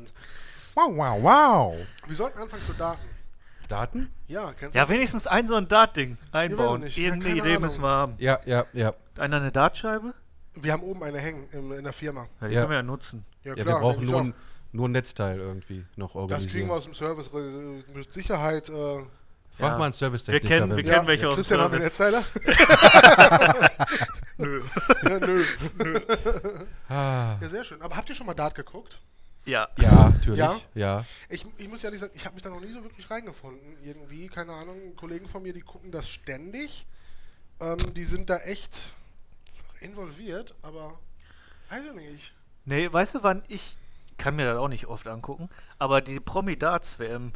Wow, 0.76 0.90
wow, 0.96 1.22
wow. 1.22 1.76
Wir 2.08 2.16
sollten 2.16 2.40
anfangen 2.40 2.64
zu 2.66 2.74
daten. 2.74 3.08
Daten? 3.74 4.12
Ja, 4.28 4.54
kennst 4.54 4.75
Ja, 4.75 4.88
wenigstens 4.88 5.25
ein 5.25 5.48
so 5.48 5.56
ein 5.56 5.68
Dart-Ding 5.68 6.18
einbauen. 6.31 6.81
ich 6.81 6.86
nicht. 6.86 6.98
Ja, 6.98 7.04
Irgendeine 7.06 7.30
keine 7.36 7.42
Idee 7.42 7.50
Ahnung. 7.56 7.62
müssen 7.64 7.81
wir 7.81 7.90
haben. 7.90 8.14
Ja, 8.20 8.40
ja, 8.46 8.66
ja. 8.74 8.94
Einer 9.18 9.38
eine 9.38 9.52
Dartscheibe? 9.52 10.14
Wir 10.56 10.72
haben 10.74 10.84
oben 10.84 11.02
eine 11.04 11.18
hängen 11.18 11.48
im, 11.52 11.72
in 11.74 11.84
der 11.84 11.94
Firma. 11.94 12.28
Ja, 12.42 12.48
die 12.48 12.54
Ja. 12.54 12.60
können 12.62 12.70
wir 12.72 12.78
ja 12.78 12.84
nutzen. 12.84 13.25
Ja, 13.44 13.56
wir 13.56 13.66
brauchen 13.66 14.06
nur, 14.06 14.22
ein- 14.22 14.34
nur 14.72 14.88
ein 14.88 14.92
Netzteil 14.92 15.40
irgendwie 15.40 15.86
noch 15.96 16.10
Das 16.10 16.16
organisieren. 16.16 16.52
kriegen 16.54 16.68
wir 16.68 16.74
aus 16.75 16.84
dem 16.86 16.94
Service 16.94 17.30
äh, 17.34 17.84
mit 17.98 18.14
Sicherheit. 18.14 18.70
Äh, 18.70 18.74
Frag 18.74 19.08
Ja. 19.60 19.78
mal 19.78 19.84
einen 19.86 19.94
Wir 19.94 19.98
Servicetechniker. 19.98 20.48
kennen, 20.60 20.69
wir 20.69 20.78
wenn- 20.78 20.86
kennen 20.94 21.08
welche 21.08 21.28
aus 21.30 21.34
dem 21.36 21.38
Christian, 21.38 21.62
haben 21.62 21.74
wir. 21.74 21.80
Netzteiler? 21.80 22.24
Nö. 24.38 24.62
ja, 25.04 25.19
nö. 25.19 25.44
Ah, 26.90 27.36
Ja, 27.42 27.50
sehr 27.50 27.64
schön. 27.64 27.81
Aber 27.81 27.96
habt 27.96 28.10
ihr 28.10 28.16
schon 28.16 28.26
mal 28.26 28.34
Dart 28.34 28.56
geguckt? 28.56 29.00
Ja. 29.45 29.68
ja, 29.78 30.10
natürlich. 30.10 30.40
Ja? 30.40 30.60
Ja. 30.74 31.06
Ich, 31.30 31.45
ich 31.57 31.68
muss 31.68 31.84
ehrlich 31.84 32.00
sagen, 32.00 32.13
ich 32.16 32.25
habe 32.25 32.36
mich 32.36 32.44
da 32.44 32.50
noch 32.50 32.62
nie 32.62 32.72
so 32.72 32.84
wirklich 32.84 33.10
reingefunden. 33.10 33.78
Irgendwie, 33.84 34.28
keine 34.28 34.54
Ahnung, 34.54 34.95
Kollegen 34.95 35.28
von 35.28 35.44
mir, 35.44 35.54
die 35.54 35.62
gucken 35.62 35.92
das 35.92 36.09
ständig. 36.09 36.85
Ähm, 37.59 37.94
die 37.94 38.06
sind 38.06 38.30
da 38.30 38.38
echt 38.38 38.94
involviert, 39.81 40.56
aber 40.62 41.00
weiß 41.69 41.85
ich 41.88 41.94
nicht. 41.94 42.33
Nee, 42.66 42.92
weißt 42.92 43.16
du, 43.16 43.23
wann 43.23 43.44
ich 43.47 43.78
kann 44.18 44.35
mir 44.35 44.45
das 44.45 44.57
auch 44.57 44.69
nicht 44.69 44.85
oft 44.88 45.07
angucken, 45.07 45.50
aber 45.80 46.02
die 46.02 46.19
Promi 46.19 46.57
Darts 46.57 47.00
WM. 47.00 47.33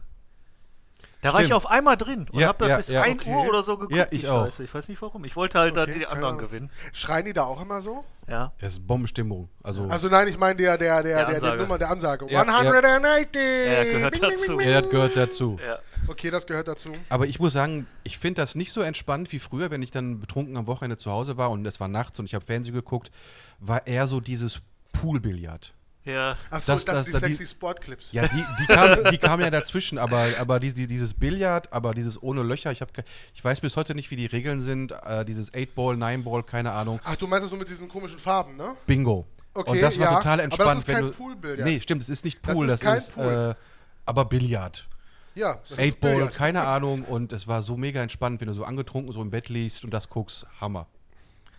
Da 1.21 1.33
war 1.33 1.41
ich 1.41 1.51
auf 1.51 1.67
einmal 1.69 1.97
drin 1.97 2.27
und 2.31 2.39
Ja, 2.39 2.49
hab 2.49 2.59
da 2.59 2.67
ja, 2.67 2.77
bis 2.77 2.87
ja, 2.89 3.01
1 3.01 3.21
okay. 3.21 3.33
Uhr 3.33 3.49
oder 3.49 3.63
so 3.63 3.77
geguckt. 3.77 3.95
Ja, 3.97 4.05
ich 4.11 4.21
die 4.21 4.27
auch. 4.27 4.45
Scheiße. 4.45 4.63
Ich 4.63 4.73
weiß 4.73 4.87
nicht 4.87 5.01
warum. 5.01 5.25
Ich 5.25 5.35
wollte 5.35 5.57
halt 5.59 5.75
Okay, 5.75 5.85
dann 5.91 5.99
die 5.99 6.05
anderen 6.05 6.35
Ahnung. 6.35 6.45
gewinnen. 6.49 6.69
Schreien 6.93 7.25
die 7.25 7.33
da 7.33 7.43
auch 7.45 7.59
immer 7.59 7.81
so? 7.81 8.03
Ja. 8.27 8.51
Es 8.59 8.73
ist 8.73 8.85
Bombenstimmung. 8.87 9.49
Also, 9.63 9.87
Also 9.87 10.09
nein, 10.09 10.27
ich 10.27 10.37
meine 10.37 10.55
der, 10.57 10.77
der, 10.77 11.01
der, 11.01 11.15
der, 11.17 11.25
der, 11.25 11.35
Ansage. 11.35 11.61
Nummer, 11.61 11.77
der 11.79 11.89
Ansage. 11.89 12.25
Ja, 12.29 12.43
ja. 12.43 12.53
180! 12.53 13.41
Ja, 13.41 13.83
gehört 13.83 14.23
dazu. 14.23 14.59
ja, 14.59 14.81
das 14.81 14.89
gehört 14.91 15.17
dazu. 15.17 15.59
Ja. 15.65 15.79
Okay, 16.07 16.29
das 16.29 16.45
gehört 16.45 16.67
dazu. 16.67 16.89
Aber 17.09 17.25
ich 17.25 17.39
muss 17.39 17.53
sagen, 17.53 17.87
ich 18.03 18.17
finde 18.17 18.41
das 18.41 18.55
nicht 18.55 18.71
so 18.71 18.81
entspannt 18.81 19.31
wie 19.31 19.39
früher, 19.39 19.71
wenn 19.71 19.81
ich 19.81 19.91
dann 19.91 20.19
betrunken 20.19 20.55
am 20.55 20.67
Wochenende 20.67 20.97
zu 20.97 21.11
Hause 21.11 21.37
war 21.37 21.49
und 21.51 21.65
es 21.65 21.79
war 21.79 21.87
nachts 21.87 22.19
und 22.19 22.25
ich 22.25 22.35
habe 22.35 22.45
Fernsehen 22.45 22.75
geguckt, 22.75 23.11
war 23.59 23.87
eher 23.87 24.07
so 24.07 24.19
dieses 24.19 24.61
Poolbillard. 24.93 25.73
Ja. 26.07 26.37
Achso, 26.49 26.71
Das- 26.71 26.85
das, 26.85 26.95
das- 26.95 27.05
die 27.05 27.11
das- 27.11 27.21
die- 27.23 27.33
sexy 27.35 27.47
Sportclips. 27.47 28.11
Ja, 28.13 28.27
die, 28.27 28.43
die, 28.59 28.65
kam, 28.65 29.03
die 29.11 29.17
kam 29.17 29.41
ja 29.41 29.49
dazwischen, 29.51 29.97
aber, 29.97 30.25
aber 30.39 30.59
die, 30.59 30.73
die, 30.73 30.87
dieses 30.87 31.13
Billard, 31.13 31.71
aber 31.73 31.93
dieses 31.93 32.21
ohne 32.23 32.43
Löcher, 32.43 32.71
ich, 32.71 32.81
hab, 32.81 32.89
ich 33.35 33.43
weiß 33.43 33.61
bis 33.61 33.75
heute 33.75 33.93
nicht, 33.93 34.09
wie 34.09 34.15
die 34.15 34.25
Regeln 34.25 34.59
sind, 34.59 34.91
äh, 35.05 35.25
dieses 35.25 35.53
8-Ball, 35.53 35.95
9-Ball, 35.95 36.43
keine 36.43 36.71
Ahnung, 36.71 36.99
Ach, 37.03 37.15
du 37.17 37.27
meinst 37.27 37.43
das 37.43 37.51
nur 37.51 37.59
mit 37.59 37.69
diesen 37.69 37.89
komischen 37.89 38.17
Farben, 38.19 38.55
ne? 38.55 38.75
Bingo. 38.85 39.27
Okay, 39.53 39.71
und 39.71 39.81
das 39.81 39.97
war 39.99 40.05
ja, 40.11 40.13
total 40.17 40.33
aber 40.33 40.43
entspannt. 40.43 40.69
das 40.69 40.77
ist 40.79 40.87
wenn 40.87 40.95
kein 40.95 41.03
du, 41.05 41.11
Poolbillard. 41.11 41.59
Nee, 41.67 41.81
stimmt, 41.81 42.01
es 42.03 42.09
ist 42.09 42.23
nicht 42.25 42.39
Das 42.47 42.53
Pool, 42.55 42.65
ist 42.67 42.71
das 42.73 42.81
kein 42.81 42.97
ist, 42.97 43.15
Pool. 43.15 43.55
äh, 43.57 43.63
aber 44.05 44.25
Billard. 44.25 44.87
Ja, 45.35 45.55
das 45.55 45.71
ist 45.71 45.79
8-Ball, 45.95 46.13
Billard. 46.15 46.33
keine 46.33 46.61
Ahnung 46.67 47.03
und 47.03 47.33
es 47.33 47.47
war 47.47 47.61
so 47.61 47.75
mega 47.75 48.01
entspannt, 48.01 48.39
wenn 48.39 48.47
du 48.47 48.53
so 48.53 48.63
angetrunken 48.63 49.11
so 49.11 49.21
im 49.21 49.29
Bett 49.31 49.49
liegst 49.49 49.83
und 49.83 49.91
das 49.91 50.09
guckst, 50.09 50.45
Hammer. 50.61 50.87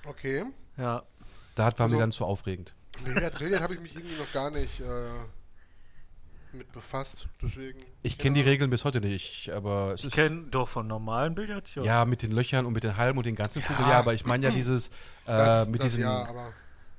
Okay. 0.06 0.44
Ja. 0.76 1.02
Da 1.54 1.64
war 1.66 1.80
Also- 1.80 1.94
mir 1.96 2.00
dann 2.00 2.12
zu 2.12 2.24
aufregend. 2.24 2.72
Billard, 3.04 3.38
Billard 3.38 3.62
habe 3.62 3.74
ich 3.74 3.80
mich 3.80 3.94
irgendwie 3.96 4.16
noch 4.16 4.32
gar 4.32 4.50
nicht. 4.50 4.80
Äh, 4.80 5.10
mit 6.52 6.72
befasst. 6.72 7.28
Deswegen. 7.42 7.78
Ich 8.02 8.16
kenne 8.16 8.34
die 8.34 8.40
Genau. 8.40 8.50
Regeln 8.52 8.70
bis 8.70 8.84
heute 8.86 9.00
nicht, 9.02 9.50
aber 9.50 9.92
es 9.92 10.00
Ich 10.00 10.06
ist 10.06 10.12
kenne 10.14 10.44
doch 10.50 10.66
von 10.68 10.86
normalen 10.86 11.34
Billard 11.34 11.68
schon. 11.68 11.84
ja 11.84 12.06
mit 12.06 12.22
den 12.22 12.30
Löchern 12.32 12.64
und 12.64 12.72
mit 12.72 12.84
den 12.84 12.96
Halmen 12.96 13.18
und 13.18 13.26
den 13.26 13.36
ganzen 13.36 13.60
Kugeln. 13.62 13.82
Ja. 13.86 13.90
Ja, 13.90 13.98
aber 13.98 14.14
ich 14.14 14.24
meine 14.24 14.46
ja 14.46 14.50
dieses 14.50 14.88
äh, 15.26 15.26
Das, 15.26 15.68
mit 15.68 15.80
das 15.80 15.88
diesen 15.88 16.02
ja, 16.04 16.24
aber 16.24 16.52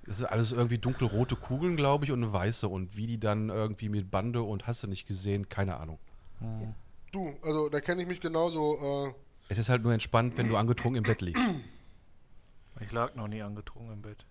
Das 0.05 0.19
sind 0.19 0.27
alles 0.27 0.51
irgendwie 0.51 0.77
dunkelrote 0.77 1.35
Kugeln, 1.35 1.75
glaube 1.77 2.05
ich, 2.05 2.11
und 2.11 2.21
eine 2.23 2.31
weiße. 2.31 2.67
Und 2.67 2.95
wie 2.95 3.07
die 3.07 3.19
dann 3.19 3.49
irgendwie 3.49 3.89
mit 3.89 4.11
Bande 4.11 4.43
und 4.43 4.67
hast 4.67 4.83
du 4.83 4.87
nicht 4.87 5.07
gesehen, 5.07 5.49
keine 5.49 5.77
Ahnung. 5.77 5.97
du, 7.11 7.35
also 7.41 7.69
da 7.69 7.81
kenne 7.81 8.03
ich 8.03 8.07
mich 8.07 8.21
genauso. 8.21 9.07
Äh, 9.07 9.13
Es 9.51 9.57
ist 9.57 9.69
halt 9.69 9.81
nur 9.81 9.93
entspannt, 9.93 10.37
wenn 10.37 10.47
du 10.47 10.57
angetrunken 10.57 11.03
im 11.03 11.09
Bett 11.09 11.21
liegst. 11.21 11.43
Ich 12.81 12.91
lag 12.91 13.15
noch 13.15 13.27
nie 13.27 13.41
angetrunken 13.41 13.93
im 13.93 14.01
Bett. 14.03 14.25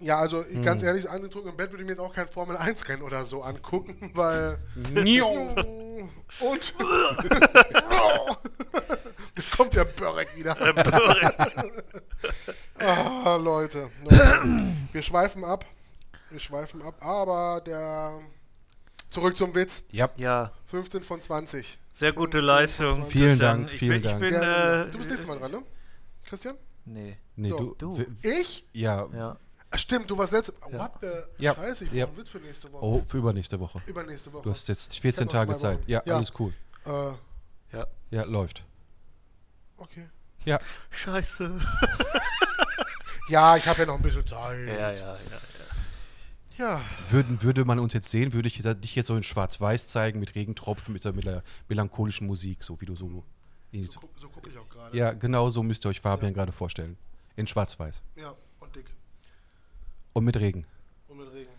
Ja, 0.00 0.18
also 0.18 0.44
ich- 0.44 0.62
ganz 0.62 0.82
Hm. 0.82 0.88
ehrlich, 0.88 1.08
angetrunken 1.10 1.50
im 1.50 1.56
Bett 1.56 1.70
würde 1.72 1.82
ich 1.82 1.86
mir 1.86 1.92
jetzt 1.92 2.00
auch 2.00 2.14
kein 2.14 2.28
Formel-1-Rennen 2.28 3.02
oder 3.02 3.24
so 3.24 3.42
angucken, 3.42 4.10
weil. 4.14 4.58
Nio. 4.92 5.28
Und. 6.40 6.74
da 7.78 8.36
kommt 9.56 9.74
der 9.74 9.84
Börek 9.84 10.36
wieder. 10.36 10.56
Ah, 12.78 13.36
Leute. 13.36 13.90
Leute. 14.04 14.72
Wir 14.92 15.02
schweifen 15.02 15.44
ab. 15.44 15.64
Wir 16.30 16.38
schweifen 16.40 16.82
ab. 16.82 16.94
Aber 17.00 17.60
der. 17.64 18.18
Zurück 19.10 19.36
zum 19.38 19.54
Witz. 19.54 19.84
ja, 19.90 20.10
ja, 20.18 20.52
15 20.66 21.02
von 21.02 21.22
20. 21.22 21.78
sehr 21.94 22.12
gute 22.12 22.38
15 22.38 22.40
von 22.40 22.46
Leistung. 22.46 22.92
20. 22.94 23.10
Vielen. 23.12 23.38
Dank, 23.38 23.72
Ich 23.72 23.78
vielen 23.78 23.92
bin, 23.92 24.02
Dank. 24.02 24.22
Ich 24.22 24.30
bin, 24.30 24.42
Ja, 24.42 24.82
äh, 24.82 24.88
du 24.90 24.98
bist 24.98 25.08
nächstes 25.08 25.26
Mal 25.26 25.38
dran, 25.38 25.50
ne? 25.50 25.62
Christian? 26.26 26.56
Nee, 26.84 27.16
nee, 27.34 27.48
So. 27.48 27.74
du. 27.78 27.94
Du. 27.96 28.04
Ich? 28.22 28.66
Ja, 28.74 29.08
ja. 29.14 29.38
Ah, 29.70 29.76
Stimmt, 29.78 30.10
du 30.10 30.16
warst 30.16 30.32
letzte. 30.32 30.54
Ja. 30.72 30.78
What 30.78 30.92
the 31.02 31.42
Ja. 31.42 31.54
Scheiße, 31.54 31.84
ich 31.84 31.92
Ja. 31.92 32.06
einen 32.06 32.16
Witz 32.16 32.28
für 32.30 32.38
nächste 32.38 32.72
Woche. 32.72 32.84
oh, 32.84 33.02
für 33.06 33.18
übernächste 33.18 33.60
Woche. 33.60 33.82
Übernächste 33.86 34.32
Woche. 34.32 34.42
Du 34.44 34.50
hast 34.50 34.66
jetzt 34.68 34.98
14 34.98 35.26
Ich 35.28 35.34
hab 35.34 35.46
noch 35.48 35.54
Tage 35.54 35.60
Zeit. 35.78 35.88
Ja, 35.88 36.02
Ja. 36.06 36.16
alles 36.16 36.32
cool. 36.38 36.52
Äh, 36.86 37.12
Ja. 37.76 37.86
Ja, 38.10 38.22
läuft. 38.24 38.64
okay. 39.76 40.08
Ja, 40.44 40.58
Scheiße. 40.90 41.60
Ja, 43.28 43.56
ich 43.58 43.66
habe 43.66 43.80
ja 43.80 43.86
noch 43.86 43.96
ein 43.96 44.02
bisschen 44.02 44.26
Zeit. 44.26 44.66
Ja, 44.66 44.90
ja, 44.92 45.14
ja. 45.14 45.18
Ja. 46.56 46.80
würden, 47.10 47.42
würde 47.42 47.64
man 47.66 47.78
uns 47.78 47.92
jetzt 47.92 48.08
sehen, 48.10 48.32
würde 48.32 48.48
ich 48.48 48.62
dich 48.62 48.94
jetzt 48.96 49.06
so 49.06 49.16
in 49.16 49.22
Schwarz-Weiß 49.22 49.86
zeigen 49.88 50.18
mit 50.18 50.34
Regentropfen, 50.34 50.94
mit 50.94 51.04
der 51.04 51.12
mela- 51.12 51.42
melancholischen 51.68 52.26
Musik, 52.26 52.64
so 52.64 52.80
wie 52.80 52.86
du 52.86 52.96
so. 52.96 53.22
So, 53.70 54.00
gu- 54.00 54.08
so 54.16 54.28
gucke 54.30 54.48
ich 54.48 54.56
auch 54.56 54.68
gerade. 54.70 54.96
Ja, 54.96 55.12
genau 55.12 55.50
so 55.50 55.62
müsst 55.62 55.84
ihr 55.84 55.90
euch 55.90 56.00
Fabian 56.00 56.32
Ja. 56.32 56.36
gerade 56.36 56.52
vorstellen. 56.52 56.96
In 57.36 57.46
Schwarz-Weiß. 57.46 58.02
Ja, 58.16 58.34
und 58.60 58.74
dick. 58.74 58.86
Und 60.12 60.24
mit 60.24 60.36
Regen. 60.36 60.64
Und 61.08 61.18
mit 61.18 61.32
Regen. 61.32 61.50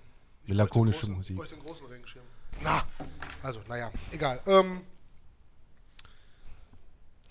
Ich 0.44 0.50
Melancholische 0.50 1.08
bräuchte 1.08 1.08
den 1.08 1.16
Musik. 1.18 1.36
großen- 1.38 1.44
Ich 1.46 1.50
bräuchte 1.50 1.56
den 1.56 1.64
großen 1.64 1.88
Regenschirm. 1.88 2.24
Na, 2.62 2.84
also, 3.44 3.62
naja, 3.68 3.92
egal. 4.12 4.40
Ähm, 4.48 4.82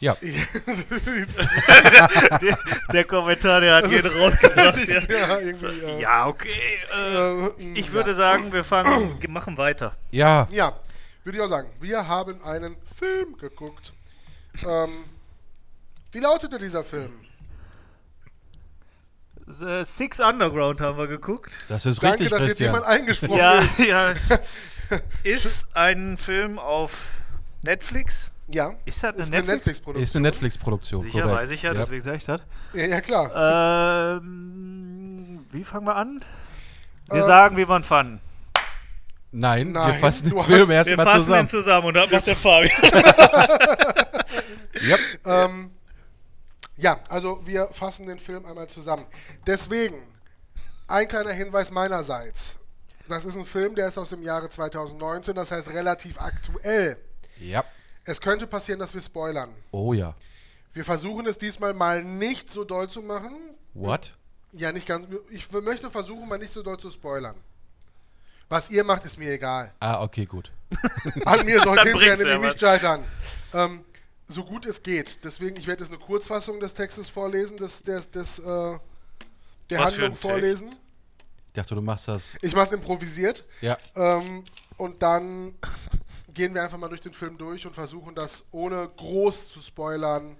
Ja. 0.01 0.17
Der, 2.41 2.59
der 2.93 3.05
Kommentar, 3.05 3.61
der 3.61 3.75
hat 3.77 3.91
jeden 3.91 4.13
rausgebracht. 4.17 4.77
Ja, 4.89 5.01
ja, 5.09 5.39
irgendwie. 5.41 6.01
Ja 6.01 6.27
okay. 6.29 6.49
Äh, 6.95 7.49
ich 7.73 7.87
ja. 7.87 7.93
würde 7.93 8.15
sagen, 8.15 8.53
wir 8.53 8.63
fangen, 8.65 9.19
machen 9.29 9.57
weiter. 9.57 9.97
Ja, 10.13 10.47
Ja, 10.53 10.79
würde 11.25 11.39
ich 11.39 11.45
auch 11.45 11.49
sagen. 11.49 11.69
Wir 11.81 12.07
haben 12.07 12.41
einen 12.45 12.77
Film 12.97 13.37
geguckt. 13.39 13.93
Ähm, 14.65 15.05
wie 16.13 16.21
lautete 16.21 16.59
dieser 16.59 16.85
Film? 16.85 17.13
Äh, 19.67 19.85
Six 19.85 20.21
Underground 20.21 20.81
haben 20.81 20.99
wir 20.99 21.07
geguckt. 21.07 21.53
das 21.69 21.87
ist 21.87 22.03
Danke, 22.03 22.21
richtig, 22.25 22.31
dass 22.31 22.41
jetzt 22.41 22.49
Christian. 22.59 22.75
jemand 22.75 22.87
eingesprungen 22.91 23.39
Ja, 23.39 23.59
ist. 23.61 23.79
ja. 23.79 24.15
Ist 25.23 25.67
ein 25.75 26.17
Film 26.17 26.59
auf 26.59 26.93
Netflix. 27.63 28.31
Ja, 28.47 28.73
Ist 28.87 29.03
das 29.03 29.13
eine 29.15 29.19
ist 29.23 29.27
eine 29.27 29.37
Netflix? 29.43 29.57
Netflix-Produktion. 29.57 30.03
Ist 30.03 30.17
eine 30.17 30.23
Netflix-Produktion. 30.29 31.03
Sicher, 31.03 31.21
korrekt. 31.23 31.39
weiß 31.41 31.51
ich 31.51 31.63
ja, 31.63 31.75
deswegen 31.75 32.01
sag 32.03 32.17
ich 32.17 32.25
das. 32.25 32.41
ja, 32.73 32.87
ja, 32.87 33.01
klar. 33.03 34.17
Ähm, 34.23 35.45
wie 35.51 35.63
fangen 35.65 35.87
wir 35.87 35.97
an? 35.97 36.21
Wir 37.11 37.21
Äh, 37.21 37.23
sagen, 37.25 37.57
wie 37.59 37.69
wir 37.69 37.77
ihn 37.77 37.85
fanden. 37.85 38.21
Nein, 39.31 39.67
wir 39.75 39.81
Nein, 39.81 40.01
fassen 40.01 40.31
den 40.31 40.39
Film 40.39 40.61
hast- 40.63 40.71
erst 40.71 40.89
Wir 40.91 40.97
mal 40.97 41.05
fassen 41.05 41.21
zusammen. 41.25 41.41
ihn 41.43 41.49
zusammen 41.49 41.87
und 41.89 41.95
das 41.95 42.11
macht 42.11 42.27
der 42.27 42.37
Fabian. 42.45 42.73
Yep. 44.81 45.01
Ähm, 45.27 45.71
ja, 46.79 47.01
also 47.09 47.41
wir 47.45 47.67
fassen 47.69 48.07
den 48.07 48.19
Film 48.19 48.47
einmal 48.47 48.69
zusammen. 48.69 49.05
Deswegen, 49.47 50.01
ein 50.87 51.09
kleiner 51.09 51.33
Hinweis 51.33 51.71
meinerseits. 51.71 52.57
Das 53.09 53.25
ist 53.25 53.37
ein 53.37 53.47
Film, 53.47 53.75
der 53.75 53.89
ist 53.89 53.99
aus 53.99 54.11
dem 54.11 54.23
Jahre 54.23 54.49
2019, 54.49 55.35
das 55.35 55.51
heißt 55.51 55.71
relativ 55.71 56.21
aktuell. 56.21 56.97
Ja. 57.41 57.65
Es 58.05 58.21
könnte 58.21 58.47
passieren, 58.47 58.79
dass 58.79 58.95
wir 58.95 59.01
spoilern. 59.01 59.51
Oh 59.73 59.93
ja. 59.93 60.15
Wir 60.73 60.85
versuchen 60.85 61.27
es 61.27 61.39
diesmal 61.39 61.75
mal 61.75 62.05
nicht 62.05 62.53
so 62.53 62.65
doll 62.65 62.89
zu 62.89 63.03
machen. 63.03 63.35
What? 63.75 64.15
Ja, 64.53 64.73
nicht 64.73 64.87
ganz. 64.87 65.09
Ich 65.31 65.51
möchte 65.51 65.91
versuchen, 65.91 66.29
mal 66.29 66.39
nicht 66.39 66.53
so 66.53 66.63
doll 66.63 66.79
zu 66.79 66.91
spoilern. 66.91 67.35
Was 68.49 68.71
ihr 68.71 68.85
macht, 68.85 69.05
ist 69.05 69.19
mir 69.19 69.33
egal. 69.33 69.75
Ah, 69.81 70.03
okay, 70.03 70.25
gut. 70.25 70.53
An 71.25 71.45
mir 71.45 71.61
bringt's 71.63 72.05
ja 72.05 72.17
nämlich 72.17 72.41
nicht 72.41 72.61
scheitern. 72.61 73.05
Ähm, 73.53 73.85
so 74.29 74.45
gut 74.45 74.67
es 74.67 74.83
geht. 74.83 75.25
Deswegen, 75.25 75.57
ich 75.57 75.67
werde 75.67 75.83
jetzt 75.83 75.93
eine 75.93 76.01
Kurzfassung 76.01 76.61
des 76.61 76.75
Textes 76.75 77.09
vorlesen, 77.09 77.57
des, 77.57 77.83
des, 77.83 78.11
des, 78.11 78.39
äh, 78.39 78.45
der 79.71 79.79
Was 79.79 79.93
Handlung 79.93 80.15
vorlesen. 80.15 80.77
Ich 81.49 81.55
dachte, 81.55 81.75
du 81.75 81.81
machst 81.81 82.09
das. 82.09 82.37
Ich 82.43 82.55
mache 82.55 82.67
es 82.67 82.73
improvisiert. 82.73 83.45
Ja. 83.61 83.77
Ähm, 83.97 84.45
und 84.77 85.03
dann 85.03 85.55
gehen 86.35 86.55
wir 86.55 86.63
einfach 86.63 86.79
mal 86.79 86.89
durch 86.89 87.01
den 87.01 87.15
Film 87.15 87.37
durch 87.37 87.67
und 87.67 87.75
versuchen 87.75 88.15
das 88.15 88.45
ohne 88.53 88.89
groß 88.97 89.49
zu 89.51 89.61
spoilern. 89.61 90.37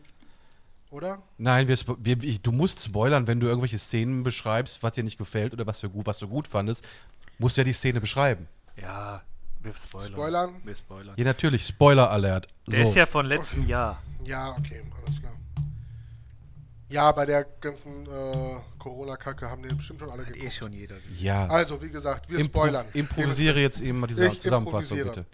Oder? 0.91 1.23
Nein, 1.37 1.69
wir, 1.69 1.77
wir, 1.99 2.23
ich, 2.23 2.41
du 2.41 2.53
musst 2.53 2.83
spoilern, 2.83 3.27
wenn 3.27 3.41
du 3.41 3.47
irgendwelche 3.47 3.79
Szenen 3.79 4.23
beschreibst, 4.23 4.83
was 4.83 4.93
dir 4.93 5.05
nicht 5.05 5.19
gefällt 5.19 5.53
oder 5.53 5.67
was, 5.67 5.81
für 5.81 5.91
gut, 5.91 6.07
was 6.07 6.19
du 6.19 6.29
gut 6.29 6.47
fandest. 6.47 6.87
Musst 7.39 7.57
du 7.57 7.61
ja 7.61 7.65
die 7.65 7.73
Szene 7.73 8.01
beschreiben. 8.01 8.49
Ja, 8.81 9.23
wir 9.63 9.75
spoilern. 9.75 10.13
Spoilern? 10.13 10.55
Wir 10.65 10.75
spoilern. 10.75 11.15
Ja, 11.17 11.25
natürlich. 11.25 11.67
Spoiler-Alert. 11.67 12.49
Der 12.67 12.83
So. 12.85 12.89
ist 12.91 12.95
ja 12.97 13.07
von 13.07 13.27
letztem 13.27 13.67
Jahr. 13.67 14.03
Ja, 14.25 14.51
okay, 14.59 14.83
alles 15.05 15.21
klar. 15.21 15.33
Ja, 16.91 17.13
bei 17.13 17.27
der 17.27 17.45
ganzen 17.61 18.07
äh, 18.07 18.57
Corona-Kacke 18.79 19.49
haben 19.51 19.63
die 19.63 19.75
bestimmt 19.75 20.01
schon 20.01 20.11
alle 20.11 20.23
Hat 20.25 20.31
eh 20.31 20.35
geguckt. 20.39 20.53
schon 20.55 20.73
jeder 20.73 20.97
gesehen. 20.97 21.17
ja. 21.25 21.47
Also, 21.49 21.83
wie 21.83 21.91
gesagt, 21.91 22.31
wir 22.31 22.39
Impro 22.39 22.61
spoilern. 22.61 22.87
improvisiere 22.95 23.61
jetzt 23.61 23.81
eben 23.83 24.01
mal 24.01 24.07
die 24.07 24.21
Ich 24.23 24.41
Zusammenfassung, 24.41 24.99
bitte. 25.03 25.27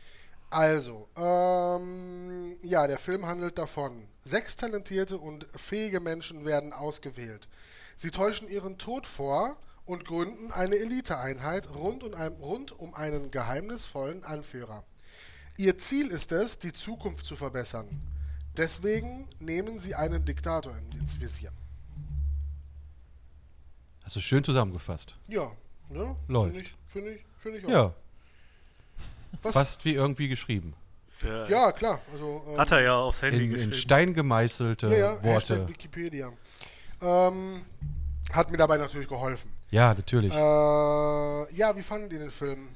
Also, 0.51 1.09
ähm, 1.17 2.57
ja, 2.63 2.87
der 2.87 2.99
Film 2.99 3.27
handelt 3.27 3.59
davon. 3.59 4.05
Sechs 4.25 4.57
talentierte 4.57 5.19
und 5.19 5.47
fähige 5.55 6.01
Menschen 6.01 6.45
werden 6.45 6.73
ausgewählt. 6.73 7.49
Sie 7.97 8.11
täuschen 8.11 8.49
ihren 8.49 8.79
Tod 8.79 9.07
vor 9.07 9.57
und 9.87 10.05
gründen 10.05 10.51
eine 10.53 10.77
Eliteeinheit 10.77 11.69
rund, 11.75 12.03
um 12.03 12.15
rund 12.15 12.73
um 12.73 12.95
einen 12.95 13.31
geheimnisvollen 13.31 14.25
Anführer. 14.25 14.85
Ihr 15.57 15.79
Ziel 15.79 16.09
ist 16.11 16.33
es, 16.33 16.59
die 16.59 16.73
Zukunft 16.73 17.27
zu 17.27 17.37
verbessern. 17.37 17.89
Deswegen 18.57 19.29
nehmen 19.41 19.79
sie 19.79 19.95
einen 19.95 20.25
Diktator 20.25 20.77
ins 20.99 21.21
Visier. 21.21 21.53
Hast 24.05 24.17
du 24.17 24.21
schön 24.21 24.45
zusammengefasst. 24.45 25.17
Ja, 25.29 25.51
ne? 25.89 26.17
Läuft. 26.29 26.53
Finde 26.55 26.63
ich, 26.63 26.75
finde 26.87 27.11
ich, 27.15 27.25
finde 27.39 27.59
ich 27.59 27.65
auch. 27.67 27.71
Ja, 27.71 27.95
Was? 29.43 29.55
fast 29.55 29.85
wie 29.85 29.95
irgendwie 29.95 30.29
geschrieben. 30.29 30.75
Ja. 31.23 31.47
Ja, 31.49 31.73
klar. 31.73 32.01
Also, 32.13 32.43
ähm, 32.47 32.59
Hat 32.59 32.71
er 32.71 32.83
ja 32.83 32.97
aufs 32.97 33.23
Handy 33.23 33.39
In, 33.39 33.43
in 33.45 33.51
geschrieben. 33.53 33.75
Stein 33.75 34.15
gemeißelte 34.15 34.89
Ja, 34.89 34.97
ja, 34.97 35.11
Worte. 35.25 35.55
Hashtag 35.55 35.69
Wikipedia. 35.69 36.33
Ähm, 37.01 37.63
hat 38.33 38.51
mir 38.51 38.57
dabei 38.59 38.77
natürlich 38.77 39.09
geholfen. 39.09 39.51
Ja, 39.75 39.93
natürlich. 39.93 40.33
Äh, 40.33 40.37
ja, 41.57 41.75
wie 41.77 41.83
fanden 41.83 42.09
die 42.09 42.17
den 42.17 42.31
Film? 42.31 42.69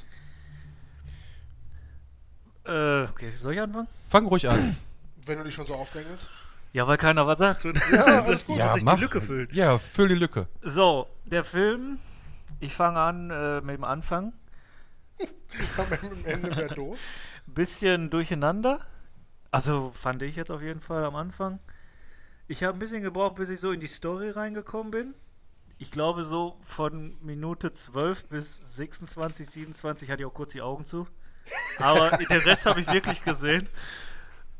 Äh, 2.66 3.04
okay, 3.04 3.32
soll 3.40 3.54
ich 3.54 3.60
anfangen? 3.60 3.86
Fang 4.08 4.26
ruhig 4.26 4.48
an. 4.48 4.76
Wenn 5.24 5.38
du 5.38 5.44
dich 5.44 5.54
schon 5.54 5.64
so 5.64 5.74
aufdrängelst. 5.76 6.28
Ja, 6.72 6.88
weil 6.88 6.96
keiner 6.96 7.24
was 7.24 7.38
sagt. 7.38 7.64
Und 7.66 7.80
Ja, 7.92 8.02
alles 8.24 8.44
gut. 8.44 8.56
ja, 8.56 8.72
sich 8.72 8.80
die 8.80 8.84
mach. 8.84 8.98
Lücke 8.98 9.20
füllt. 9.20 9.52
Ja, 9.52 9.78
füll 9.78 10.08
die 10.08 10.16
Lücke. 10.16 10.48
So, 10.62 11.06
der 11.24 11.44
Film, 11.44 12.00
ich 12.58 12.74
fange 12.74 12.98
an 12.98 13.30
äh, 13.30 13.60
mit 13.60 13.76
dem 13.76 13.84
Anfang. 13.84 14.32
Am 15.76 15.86
Ende 16.24 16.56
wäre 16.56 16.74
doof. 16.74 16.98
Bisschen 17.46 18.10
durcheinander. 18.10 18.80
Also 19.52 19.92
fand 19.94 20.22
ich 20.22 20.34
jetzt 20.34 20.50
auf 20.50 20.62
jeden 20.62 20.80
Fall 20.80 21.04
am 21.04 21.14
Anfang. 21.14 21.60
Ich 22.48 22.64
habe 22.64 22.76
ein 22.76 22.80
bisschen 22.80 23.02
gebraucht, 23.02 23.36
bis 23.36 23.50
ich 23.50 23.60
so 23.60 23.70
in 23.70 23.78
die 23.78 23.86
Story 23.86 24.30
reingekommen 24.30 24.90
bin. 24.90 25.14
Ich 25.78 25.90
glaube, 25.90 26.24
so 26.24 26.58
von 26.62 27.16
Minute 27.22 27.70
12 27.70 28.26
bis 28.26 28.58
26, 28.76 29.48
27 29.48 30.10
hatte 30.10 30.22
ich 30.22 30.26
auch 30.26 30.34
kurz 30.34 30.52
die 30.52 30.62
Augen 30.62 30.84
zu. 30.84 31.06
Aber 31.78 32.10
den 32.16 32.40
Rest 32.40 32.66
habe 32.66 32.80
ich 32.80 32.92
wirklich 32.92 33.22
gesehen. 33.22 33.68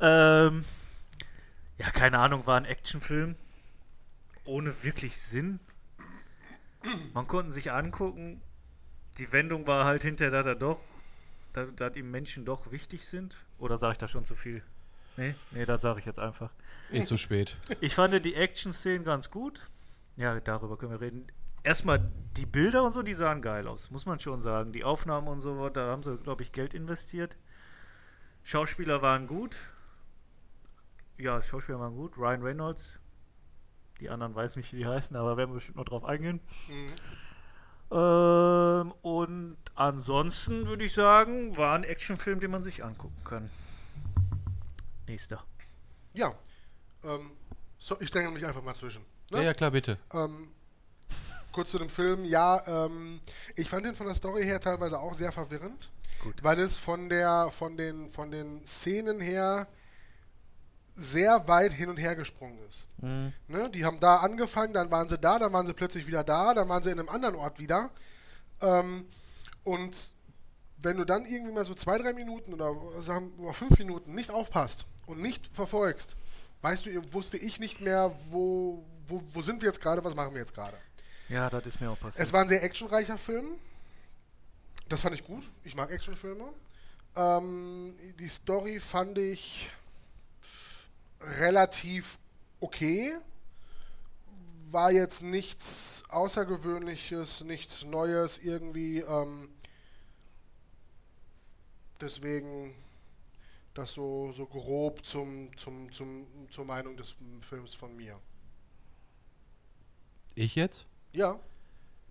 Ähm, 0.00 0.64
ja, 1.76 1.90
keine 1.90 2.18
Ahnung, 2.18 2.46
war 2.46 2.56
ein 2.56 2.64
Actionfilm. 2.64 3.36
Ohne 4.44 4.82
wirklich 4.82 5.20
Sinn. 5.20 5.60
Man 7.12 7.26
konnte 7.26 7.52
sich 7.52 7.72
angucken. 7.72 8.40
Die 9.18 9.32
Wendung 9.32 9.66
war 9.66 9.84
halt 9.84 10.02
hinterher 10.02 10.44
da 10.44 10.54
doch. 10.54 10.80
da, 11.52 11.64
dass 11.64 11.96
ihm 11.96 12.10
Menschen 12.10 12.44
doch 12.44 12.70
wichtig 12.70 13.04
sind. 13.04 13.36
Oder 13.58 13.76
sage 13.78 13.92
ich 13.92 13.98
da 13.98 14.06
schon 14.06 14.24
zu 14.24 14.36
viel? 14.36 14.62
Nee, 15.16 15.34
nee, 15.50 15.66
das 15.66 15.82
sage 15.82 15.98
ich 15.98 16.06
jetzt 16.06 16.20
einfach. 16.20 16.52
Eh 16.92 17.02
zu 17.02 17.18
spät. 17.18 17.56
Ich 17.80 17.96
fand 17.96 18.24
die 18.24 18.34
Action-Szenen 18.34 19.04
ganz 19.04 19.30
gut. 19.30 19.68
Ja, 20.18 20.38
darüber 20.40 20.76
können 20.76 20.90
wir 20.90 21.00
reden. 21.00 21.28
Erstmal 21.62 22.10
die 22.36 22.44
Bilder 22.44 22.82
und 22.82 22.92
so, 22.92 23.02
die 23.02 23.14
sahen 23.14 23.40
geil 23.40 23.68
aus, 23.68 23.90
muss 23.92 24.04
man 24.04 24.18
schon 24.18 24.42
sagen. 24.42 24.72
Die 24.72 24.82
Aufnahmen 24.82 25.28
und 25.28 25.40
so, 25.40 25.68
da 25.68 25.92
haben 25.92 26.02
sie, 26.02 26.16
glaube 26.18 26.42
ich, 26.42 26.50
Geld 26.50 26.74
investiert. 26.74 27.36
Schauspieler 28.42 29.00
waren 29.00 29.28
gut. 29.28 29.56
Ja, 31.18 31.40
Schauspieler 31.40 31.78
waren 31.78 31.94
gut. 31.94 32.18
Ryan 32.18 32.42
Reynolds. 32.42 32.82
Die 34.00 34.10
anderen 34.10 34.34
weiß 34.34 34.56
nicht, 34.56 34.72
wie 34.72 34.78
die 34.78 34.86
heißen, 34.86 35.14
aber 35.16 35.36
werden 35.36 35.50
wir 35.50 35.54
bestimmt 35.54 35.76
noch 35.76 35.84
drauf 35.84 36.04
eingehen. 36.04 36.40
Mhm. 36.68 37.96
Ähm, 37.96 38.92
und 39.02 39.56
ansonsten 39.76 40.66
würde 40.66 40.84
ich 40.84 40.94
sagen, 40.94 41.56
war 41.56 41.76
ein 41.76 41.84
Actionfilm, 41.84 42.40
den 42.40 42.50
man 42.50 42.64
sich 42.64 42.84
angucken 42.84 43.22
kann. 43.24 43.50
Nächster. 45.06 45.44
Ja. 46.12 46.34
Ähm, 47.04 47.30
so, 47.78 48.00
ich 48.00 48.10
dränge 48.10 48.30
mich 48.32 48.44
einfach 48.44 48.62
mal 48.64 48.74
zwischen. 48.74 49.04
Ne? 49.30 49.38
Ja, 49.38 49.44
ja, 49.44 49.54
klar, 49.54 49.70
bitte. 49.70 49.98
Ähm, 50.12 50.48
kurz 51.52 51.70
zu 51.70 51.78
dem 51.78 51.90
Film. 51.90 52.24
Ja, 52.24 52.86
ähm, 52.86 53.20
ich 53.56 53.68
fand 53.68 53.86
ihn 53.86 53.94
von 53.94 54.06
der 54.06 54.14
Story 54.14 54.44
her 54.44 54.60
teilweise 54.60 54.98
auch 54.98 55.14
sehr 55.14 55.32
verwirrend, 55.32 55.90
Gut. 56.22 56.42
weil 56.42 56.58
es 56.58 56.78
von 56.78 57.08
der, 57.08 57.50
von 57.50 57.76
den, 57.76 58.12
von 58.12 58.30
den 58.30 58.64
Szenen 58.64 59.20
her 59.20 59.66
sehr 60.94 61.46
weit 61.46 61.72
hin 61.72 61.88
und 61.90 61.96
her 61.96 62.16
gesprungen 62.16 62.58
ist. 62.68 62.86
Mhm. 63.00 63.32
Ne? 63.46 63.70
Die 63.70 63.84
haben 63.84 64.00
da 64.00 64.16
angefangen, 64.16 64.74
dann 64.74 64.90
waren 64.90 65.08
sie 65.08 65.18
da, 65.18 65.38
dann 65.38 65.52
waren 65.52 65.66
sie 65.66 65.74
plötzlich 65.74 66.06
wieder 66.06 66.24
da, 66.24 66.54
dann 66.54 66.68
waren 66.68 66.82
sie 66.82 66.90
in 66.90 66.98
einem 66.98 67.08
anderen 67.08 67.36
Ort 67.36 67.58
wieder. 67.58 67.90
Ähm, 68.60 69.06
und 69.62 70.10
wenn 70.78 70.96
du 70.96 71.04
dann 71.04 71.26
irgendwie 71.26 71.52
mal 71.52 71.64
so 71.64 71.74
zwei, 71.74 71.98
drei 71.98 72.12
Minuten 72.12 72.52
oder 72.52 72.74
sagen 73.00 73.32
wir 73.38 73.52
fünf 73.52 73.78
Minuten 73.78 74.14
nicht 74.14 74.30
aufpasst 74.30 74.86
und 75.06 75.20
nicht 75.20 75.48
verfolgst, 75.52 76.16
weißt 76.62 76.86
du, 76.86 77.12
wusste 77.12 77.36
ich 77.36 77.60
nicht 77.60 77.80
mehr, 77.80 78.12
wo, 78.30 78.84
wo, 79.08 79.22
wo 79.32 79.42
sind 79.42 79.60
wir 79.60 79.68
jetzt 79.68 79.80
gerade, 79.80 80.04
was 80.04 80.14
machen 80.14 80.34
wir 80.34 80.40
jetzt 80.40 80.54
gerade. 80.54 80.76
Ja, 81.28 81.50
das 81.50 81.66
ist 81.66 81.80
mir 81.80 81.90
auch 81.90 81.98
passiert. 81.98 82.26
Es 82.26 82.32
war 82.32 82.42
ein 82.42 82.48
sehr 82.48 82.62
actionreicher 82.62 83.18
Film. 83.18 83.56
Das 84.88 85.02
fand 85.02 85.14
ich 85.14 85.24
gut. 85.24 85.44
Ich 85.64 85.74
mag 85.74 85.90
Actionfilme. 85.90 86.44
Ähm, 87.16 87.94
die 88.18 88.28
Story 88.28 88.80
fand 88.80 89.18
ich 89.18 89.70
relativ 91.20 92.18
okay. 92.60 93.14
War 94.70 94.92
jetzt 94.92 95.22
nichts 95.22 96.04
Außergewöhnliches, 96.08 97.44
nichts 97.44 97.84
Neues 97.84 98.38
irgendwie. 98.38 99.00
Ähm, 99.00 99.48
deswegen 102.00 102.74
das 103.74 103.92
so, 103.92 104.32
so 104.32 104.46
grob 104.46 105.04
zum, 105.04 105.56
zum, 105.56 105.92
zum, 105.92 106.26
zur 106.50 106.64
Meinung 106.64 106.96
des 106.96 107.14
Films 107.42 107.74
von 107.74 107.94
mir. 107.96 108.18
Ich 110.38 110.54
jetzt? 110.54 110.86
Ja, 111.12 111.36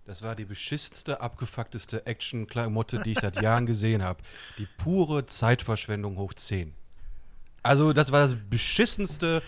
Das 0.04 0.22
war 0.22 0.34
die 0.36 0.44
beschissenste, 0.44 1.20
abgefuckteste 1.20 2.06
Action-Klamotte, 2.06 3.00
die 3.02 3.12
ich 3.12 3.18
seit 3.20 3.40
Jahren 3.42 3.66
gesehen 3.66 4.02
habe. 4.02 4.20
Die 4.58 4.66
pure 4.76 5.26
Zeitverschwendung 5.26 6.16
hoch 6.16 6.34
10. 6.34 6.74
Also, 7.62 7.92
das 7.92 8.12
war 8.12 8.20
das 8.22 8.36
beschissenste 8.50 9.42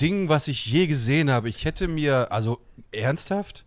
Ding, 0.00 0.28
was 0.28 0.48
ich 0.48 0.66
je 0.66 0.86
gesehen 0.86 1.30
habe. 1.30 1.48
Ich 1.48 1.64
hätte 1.64 1.88
mir, 1.88 2.30
also 2.32 2.60
ernsthaft? 2.92 3.64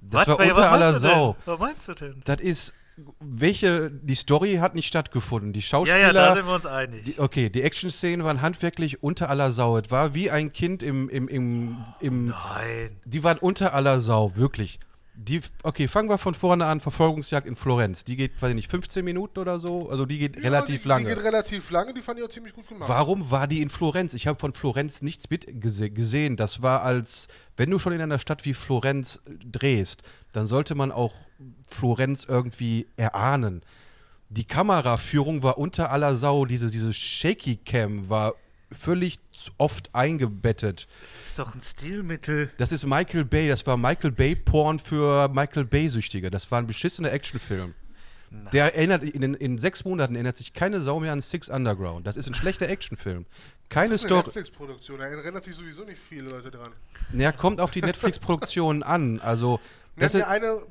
Das 0.00 0.26
war 0.26 0.38
Wer- 0.38 0.48
unter 0.50 0.70
aller? 0.72 0.98
Sau. 0.98 1.36
Was 1.44 1.58
meinst 1.58 1.88
du 1.88 1.94
denn? 1.94 2.22
Das 2.24 2.40
ist, 2.40 2.74
welche, 3.20 3.90
die 3.90 4.14
Story 4.14 4.56
hat 4.56 4.74
nicht 4.74 4.86
stattgefunden. 4.86 5.52
Die 5.52 5.60
Ja, 5.60 5.66
Schauspieler. 5.66 5.98
ja, 6.00 6.12
da 6.12 6.34
sind 6.34 6.46
wir 6.46 6.54
uns 6.54 6.66
einig. 6.66 7.04
Die, 7.04 7.18
okay, 7.18 7.50
die 7.50 7.62
Action-Szenen 7.62 8.24
waren 8.24 8.40
handwerklich 8.42 9.02
unter 9.02 9.30
aller 9.30 9.50
Sau. 9.50 9.76
Es 9.78 9.90
war 9.90 10.14
wie 10.14 10.30
ein 10.30 10.52
Kind 10.52 10.82
im, 10.82 11.08
im, 11.08 11.28
im, 11.28 11.76
im 12.00 12.26
Nein. 12.28 12.96
die 13.04 13.24
waren 13.24 13.38
unter 13.38 13.74
aller 13.74 14.00
Sau, 14.00 14.36
wirklich. 14.36 14.78
Die, 15.16 15.40
okay, 15.62 15.86
fangen 15.86 16.08
wir 16.08 16.18
von 16.18 16.34
vorne 16.34 16.66
an. 16.66 16.80
Verfolgungsjagd 16.80 17.46
in 17.46 17.54
Florenz. 17.54 18.02
Die 18.04 18.16
geht, 18.16 18.32
weiß 18.42 18.50
ich 18.50 18.56
nicht, 18.56 18.70
15 18.70 19.04
Minuten 19.04 19.38
oder 19.38 19.60
so. 19.60 19.88
Also 19.88 20.06
die 20.06 20.18
geht 20.18 20.34
Ja, 20.36 20.42
relativ 20.42 20.82
die, 20.82 20.88
lange. 20.88 21.08
Die 21.08 21.14
geht 21.14 21.24
relativ 21.24 21.70
lange, 21.70 21.94
die 21.94 22.00
fand 22.02 22.18
ich 22.18 22.24
auch 22.24 22.28
ziemlich 22.30 22.52
gut 22.52 22.66
gemacht. 22.66 22.88
Warum 22.88 23.30
war 23.30 23.46
die 23.46 23.62
in 23.62 23.70
Florenz? 23.70 24.14
Ich 24.14 24.26
habe 24.26 24.40
von 24.40 24.52
Florenz 24.52 25.02
nichts 25.02 25.30
mit 25.30 25.46
gese 25.60 25.90
gesehen. 25.90 26.36
Das 26.36 26.62
war 26.62 26.82
als, 26.82 27.28
wenn 27.56 27.70
du 27.70 27.78
schon 27.78 27.92
in 27.92 28.00
einer 28.00 28.18
Stadt 28.18 28.44
wie 28.44 28.54
Florenz 28.54 29.20
drehst, 29.44 30.02
dann 30.32 30.46
sollte 30.46 30.74
man 30.74 30.90
auch 30.90 31.14
Florenz 31.68 32.24
irgendwie 32.24 32.86
erahnen. 32.96 33.62
Die 34.28 34.44
Kameraführung 34.44 35.42
war 35.42 35.58
unter 35.58 35.90
aller 35.92 36.16
Sau. 36.16 36.44
Diese, 36.44 36.70
diese 36.70 36.92
Shaky 36.92 37.56
Cam 37.56 38.08
war 38.08 38.34
völlig 38.72 39.18
zu 39.32 39.52
oft 39.58 39.94
eingebettet. 39.94 40.88
Ist 41.26 41.38
doch 41.38 41.54
ein 41.54 41.60
Stilmittel. 41.60 42.50
Das 42.58 42.72
ist 42.72 42.86
Michael 42.86 43.24
Bay. 43.24 43.48
Das 43.48 43.66
war 43.66 43.76
Michael 43.76 44.10
Bay 44.10 44.34
Porn 44.34 44.78
für 44.78 45.28
Michael 45.28 45.64
Bay-Süchtige. 45.64 46.30
Das 46.30 46.50
war 46.50 46.58
ein 46.58 46.66
beschissener 46.66 47.12
Actionfilm. 47.12 47.74
Der 48.52 48.74
erinnert, 48.74 49.02
in, 49.04 49.34
in 49.34 49.58
sechs 49.58 49.84
Monaten 49.84 50.14
erinnert 50.16 50.36
sich 50.36 50.52
keine 50.52 50.80
Sau 50.80 50.98
mehr 50.98 51.12
an 51.12 51.20
Six 51.20 51.48
Underground. 51.48 52.06
Das 52.06 52.16
ist 52.16 52.26
ein 52.26 52.34
schlechter 52.34 52.68
Actionfilm. 52.68 53.26
Keine 53.68 53.90
das 53.90 53.96
ist 53.96 54.04
eine 54.04 54.08
Story. 54.08 54.26
Netflix-Produktion, 54.26 54.98
da 54.98 55.06
erinnert 55.06 55.44
sich 55.44 55.54
sowieso 55.54 55.84
nicht 55.84 55.98
viele 55.98 56.30
Leute 56.30 56.50
dran. 56.50 56.72
Ja, 57.12 57.32
kommt 57.32 57.60
auf 57.60 57.70
die 57.70 57.80
Netflix-Produktionen 57.82 58.82
an. 58.82 59.20
Also, 59.20 59.60
Das 59.96 60.12
das 60.12 60.22
ist, 60.22 60.26
eine, 60.26 60.62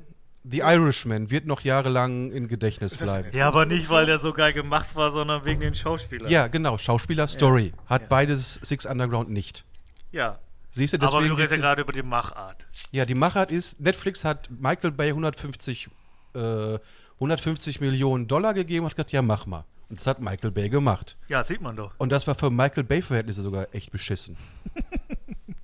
The 0.46 0.58
Irishman 0.58 1.30
wird 1.30 1.46
noch 1.46 1.62
jahrelang 1.62 2.30
im 2.30 2.48
Gedächtnis 2.48 2.96
bleiben. 2.98 3.30
Ja, 3.34 3.48
aber 3.48 3.64
nicht, 3.64 3.88
weil 3.88 4.04
der 4.06 4.18
so 4.18 4.32
geil 4.34 4.52
gemacht 4.52 4.94
war, 4.94 5.10
sondern 5.10 5.44
wegen 5.46 5.60
den 5.60 5.74
Schauspielern. 5.74 6.30
Ja, 6.30 6.48
genau. 6.48 6.76
Schauspieler-Story. 6.76 7.72
Hat 7.86 8.02
Ja. 8.02 8.08
beides 8.08 8.60
Six 8.62 8.84
Underground 8.84 9.30
nicht. 9.30 9.64
Ja. 10.12 10.38
Siehst 10.70 10.92
du, 10.92 10.98
aber 10.98 11.06
deswegen. 11.06 11.28
du 11.30 11.34
redest 11.36 11.50
ja 11.52 11.56
geht's- 11.56 11.62
gerade 11.62 11.82
über 11.82 11.92
die 11.92 12.02
Machart. 12.02 12.68
Ja, 12.90 13.06
die 13.06 13.14
Machart 13.14 13.50
ist, 13.50 13.80
Netflix 13.80 14.24
hat 14.24 14.50
Michael 14.50 14.90
Bay 14.92 15.10
150, 15.14 15.88
äh, 16.34 16.78
150 17.20 17.80
Millionen 17.80 18.26
Dollar 18.26 18.52
gegeben 18.54 18.84
und 18.84 18.90
hat 18.90 18.96
gesagt, 18.96 19.12
ja, 19.12 19.22
mach 19.22 19.46
mal. 19.46 19.64
Und 19.88 19.98
das 20.00 20.06
hat 20.06 20.20
Michael 20.20 20.50
Bay 20.50 20.68
gemacht. 20.68 21.16
Ja, 21.28 21.42
sieht 21.44 21.60
man 21.60 21.76
doch. 21.76 21.92
Und 21.98 22.10
das 22.12 22.26
war 22.26 22.34
für 22.34 22.50
Michael 22.50 22.84
Bay-Verhältnisse 22.84 23.40
sogar 23.42 23.68
echt 23.72 23.92
beschissen. 23.92 24.36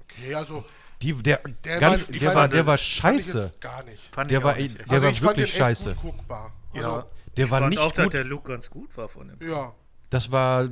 okay, 0.04 0.34
also 0.34 0.64
Die, 1.02 1.14
der, 1.14 1.40
Der 1.64 1.80
ganz, 1.80 2.06
war- 2.08 2.18
der, 2.18 2.34
war, 2.34 2.48
der 2.48 2.66
war 2.66 2.76
scheiße. 2.78 3.52
gar 3.60 3.82
nicht. 3.84 4.14
Fand 4.14 4.30
Der 4.30 4.42
war 4.42 4.52
auch 4.52 4.56
nicht 4.58 4.78
der 4.78 5.02
also 5.02 5.06
war 5.16 5.22
wirklich 5.22 5.52
scheiße. 5.54 5.94
Gut 5.94 6.16
guckbar. 6.16 6.52
ja. 6.74 6.80
Also, 6.82 7.04
Der 7.36 7.44
ich 7.46 7.50
war 7.50 7.58
fand 7.60 7.70
nicht 7.70 7.78
auch, 7.80 7.92
dass 7.92 8.04
gut. 8.04 8.12
der 8.14 8.24
Look 8.24 8.44
ganz 8.44 8.68
gut 8.68 8.94
war 8.96 9.08
von 9.08 9.28
dem. 9.28 9.48
ja. 9.50 9.72
Das 10.10 10.30
war. 10.32 10.68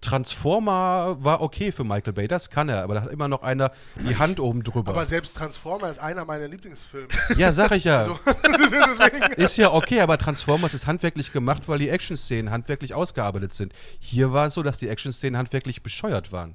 Transformer 0.00 1.16
war 1.24 1.40
okay 1.40 1.72
für 1.72 1.84
Michael 1.84 2.12
Bay, 2.12 2.28
das 2.28 2.50
kann 2.50 2.68
er, 2.68 2.82
aber 2.84 2.94
da 2.94 3.02
hat 3.02 3.10
immer 3.10 3.26
noch 3.28 3.42
einer 3.42 3.72
die 4.08 4.16
Hand 4.16 4.38
oben 4.40 4.62
drüber. 4.62 4.92
Aber 4.92 5.04
selbst 5.04 5.36
Transformer 5.36 5.90
ist 5.90 5.98
einer 5.98 6.24
meiner 6.24 6.46
Lieblingsfilme. 6.46 7.08
ja, 7.36 7.52
sag 7.52 7.72
ich 7.72 7.84
ja. 7.84 8.04
So, 8.04 8.18
deswegen, 8.44 9.32
Ist 9.34 9.56
ja 9.56 9.72
okay, 9.72 10.00
aber 10.00 10.16
Transformers 10.16 10.72
ist 10.74 10.86
handwerklich 10.86 11.32
gemacht, 11.32 11.68
weil 11.68 11.78
die 11.80 11.88
Action-Szenen 11.88 12.50
handwerklich 12.50 12.94
ausgearbeitet 12.94 13.52
sind. 13.52 13.72
Hier 13.98 14.32
war 14.32 14.46
es 14.46 14.54
so, 14.54 14.62
dass 14.62 14.78
die 14.78 14.88
Action-Szenen 14.88 15.36
handwerklich 15.36 15.82
bescheuert 15.82 16.30
waren. 16.30 16.54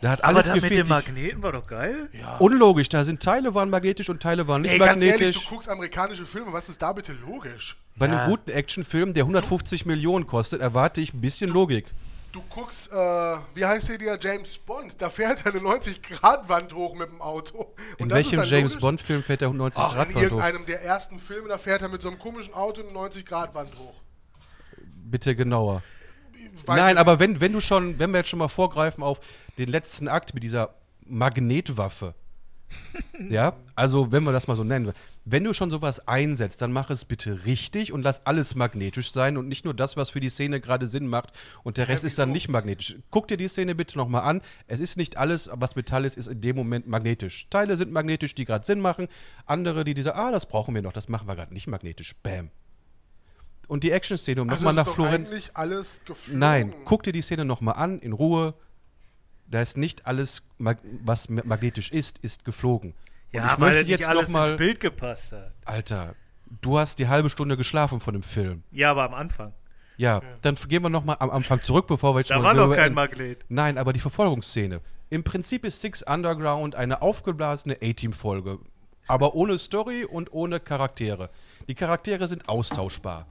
Da 0.00 0.10
hat 0.10 0.20
Aber 0.22 0.28
alles 0.34 0.46
das 0.46 0.54
mit 0.54 0.62
gefehlt. 0.64 0.86
den 0.86 0.88
Magneten 0.90 1.42
war 1.42 1.52
doch 1.52 1.66
geil. 1.66 2.08
ja. 2.12 2.36
Unlogisch, 2.38 2.88
da 2.88 3.04
sind 3.04 3.20
Teile 3.22 3.54
waren 3.54 3.68
magnetisch 3.68 4.08
und 4.08 4.22
Teile 4.22 4.46
waren 4.46 4.62
nicht 4.62 4.70
Ey, 4.72 4.78
ganz 4.78 5.02
ehrlich, 5.02 5.10
magnetisch. 5.20 5.44
du 5.44 5.50
guckst 5.50 5.68
amerikanische 5.68 6.24
Filme, 6.24 6.52
was 6.52 6.68
ist 6.68 6.80
da 6.80 6.92
bitte 6.92 7.12
logisch? 7.14 7.76
Bei 7.96 8.06
Ja. 8.06 8.18
einem 8.22 8.30
guten 8.30 8.50
Actionfilm, 8.50 9.12
der 9.14 9.24
150 9.24 9.86
Millionen 9.86 10.26
kostet, 10.28 10.60
erwarte 10.60 11.00
ich 11.00 11.12
ein 11.14 11.20
bisschen 11.20 11.50
Logik. 11.50 11.86
Du 12.30 12.42
guckst, 12.50 12.92
äh, 12.92 12.94
wie 13.54 13.64
heißt 13.64 13.88
der 13.88 13.98
dir, 13.98 14.18
James 14.20 14.58
Bond, 14.58 15.00
da 15.00 15.08
fährt 15.10 15.44
er 15.46 15.52
eine 15.52 15.60
90-Grad-Wand 15.62 16.74
hoch 16.74 16.94
mit 16.94 17.08
dem 17.08 17.20
Auto. 17.22 17.74
Und 17.98 18.00
In 18.06 18.10
welchem 18.10 18.42
James? 18.44 18.76
Bond-Film 18.76 19.22
fährt 19.24 19.40
der 19.40 19.50
90 19.50 19.82
Ach, 19.82 19.94
Grad 19.94 20.08
in 20.10 20.14
Wand 20.14 20.24
hoch? 20.26 20.30
irgendeinem 20.38 20.66
der 20.66 20.82
ersten 20.84 21.18
Filme, 21.18 21.48
da 21.48 21.58
fährt 21.58 21.82
er 21.82 21.88
mit 21.88 22.02
so 22.02 22.08
einem 22.08 22.18
komischen 22.18 22.54
Auto 22.54 22.82
eine 22.82 22.90
90-Grad-Wand 22.92 23.70
hoch. 23.78 23.94
Bitte 24.94 25.34
genauer. 25.34 25.82
Nein, 26.66 26.98
aber 26.98 27.20
wenn, 27.20 27.40
wenn 27.40 27.52
du 27.52 27.60
schon, 27.60 27.98
wenn 27.98 28.10
wir 28.10 28.18
jetzt 28.18 28.28
schon 28.28 28.38
mal 28.38 28.48
vorgreifen 28.48 29.02
auf 29.02 29.20
den 29.58 29.68
letzten 29.68 30.08
Akt 30.08 30.34
mit 30.34 30.42
dieser 30.42 30.74
Magnetwaffe. 31.06 32.14
ja, 33.30 33.56
also 33.74 34.12
wenn 34.12 34.24
wir 34.24 34.32
das 34.32 34.46
mal 34.46 34.56
so 34.56 34.64
nennen. 34.64 34.92
Wenn 35.24 35.44
du 35.44 35.52
schon 35.52 35.70
sowas 35.70 36.06
einsetzt, 36.06 36.62
dann 36.62 36.72
mach 36.72 36.90
es 36.90 37.04
bitte 37.04 37.44
richtig 37.44 37.92
und 37.92 38.02
lass 38.02 38.26
alles 38.26 38.54
magnetisch 38.54 39.12
sein 39.12 39.36
und 39.36 39.48
nicht 39.48 39.64
nur 39.64 39.74
das, 39.74 39.96
was 39.96 40.10
für 40.10 40.20
die 40.20 40.28
Szene 40.28 40.60
gerade 40.60 40.86
Sinn 40.86 41.06
macht 41.06 41.32
und 41.62 41.76
der 41.76 41.88
Rest 41.88 42.04
ist 42.04 42.18
dann 42.18 42.32
nicht 42.32 42.48
magnetisch. 42.48 42.96
Guck 43.10 43.28
dir 43.28 43.36
die 43.36 43.48
Szene 43.48 43.74
bitte 43.74 43.98
nochmal 43.98 44.22
an. 44.22 44.40
Es 44.66 44.80
ist 44.80 44.96
nicht 44.96 45.16
alles, 45.16 45.50
was 45.52 45.76
Metall 45.76 46.04
ist, 46.04 46.16
ist 46.16 46.28
in 46.28 46.40
dem 46.40 46.56
Moment 46.56 46.86
magnetisch. 46.86 47.48
Teile 47.50 47.76
sind 47.76 47.92
magnetisch, 47.92 48.34
die 48.34 48.44
gerade 48.44 48.64
Sinn 48.64 48.80
machen. 48.80 49.08
Andere, 49.46 49.84
die 49.84 49.94
diese, 49.94 50.14
ah, 50.14 50.30
das 50.30 50.46
brauchen 50.46 50.74
wir 50.74 50.82
noch, 50.82 50.92
das 50.92 51.08
machen 51.08 51.28
wir 51.28 51.36
gerade 51.36 51.52
nicht 51.52 51.66
magnetisch. 51.66 52.14
Bam. 52.22 52.50
Und 53.68 53.84
die 53.84 53.90
Action-Szene, 53.92 54.42
um 54.42 54.50
Also 54.50 54.64
nochmal 54.64 54.82
ist 54.82 54.86
nach 54.88 54.94
Florenz. 54.94 55.28
eigentlich 55.28 55.50
alles 55.54 56.00
geflogen. 56.04 56.38
Nein, 56.40 56.74
guck 56.84 57.02
dir 57.04 57.12
die 57.12 57.20
Szene 57.22 57.44
nochmal 57.44 57.74
an, 57.76 58.00
in 58.00 58.12
Ruhe. 58.12 58.54
Da 59.46 59.60
ist 59.62 59.76
nicht 59.76 60.06
alles, 60.06 60.42
was 60.58 61.28
ma- 61.28 61.42
magnetisch 61.44 61.90
ist, 61.92 62.18
ist 62.18 62.44
geflogen. 62.44 62.90
Und 62.92 62.96
Ja, 63.32 63.46
ich 63.54 63.60
weil 63.60 63.74
möchte 63.74 63.78
nicht 63.78 63.88
jetzt 64.00 64.08
alles 64.08 64.22
nochmal. 64.24 64.48
ins 64.50 64.56
Bild 64.58 64.80
gepasst 64.80 65.32
hat. 65.32 65.52
Alter, 65.66 66.14
du 66.62 66.78
hast 66.78 66.98
die 66.98 67.08
halbe 67.08 67.28
Stunde 67.30 67.56
geschlafen 67.58 68.00
von 68.00 68.14
dem 68.14 68.22
Film. 68.22 68.62
Ja, 68.72 68.90
aber 68.90 69.04
am 69.04 69.14
Anfang. 69.14 69.52
Ja, 69.98 70.20
dann 70.42 70.54
gehen 70.68 70.82
wir 70.82 70.88
nochmal 70.90 71.16
am 71.18 71.28
Anfang 71.30 71.60
zurück, 71.62 71.86
bevor 71.88 72.14
wir 72.14 72.20
jetzt 72.20 72.30
Da 72.30 72.36
war 72.42 72.54
mal 72.54 72.68
doch 72.68 72.74
kein 72.74 72.88
in- 72.88 72.94
Magnet. 72.94 73.44
Nein, 73.48 73.76
aber 73.78 73.92
die 73.92 74.00
Verfolgungsszene. 74.00 74.80
Im 75.10 75.24
Prinzip 75.24 75.64
ist 75.64 75.80
Six 75.80 76.02
Underground 76.02 76.74
eine 76.74 77.02
aufgeblasene 77.02 77.78
A-Team-Folge. 77.82 78.58
Aber 79.08 79.34
ohne 79.34 79.58
Story 79.58 80.04
und 80.04 80.32
ohne 80.32 80.60
Charaktere. 80.60 81.30
Die 81.66 81.74
Charaktere 81.74 82.28
sind 82.28 82.48
austauschbar. 82.48 83.26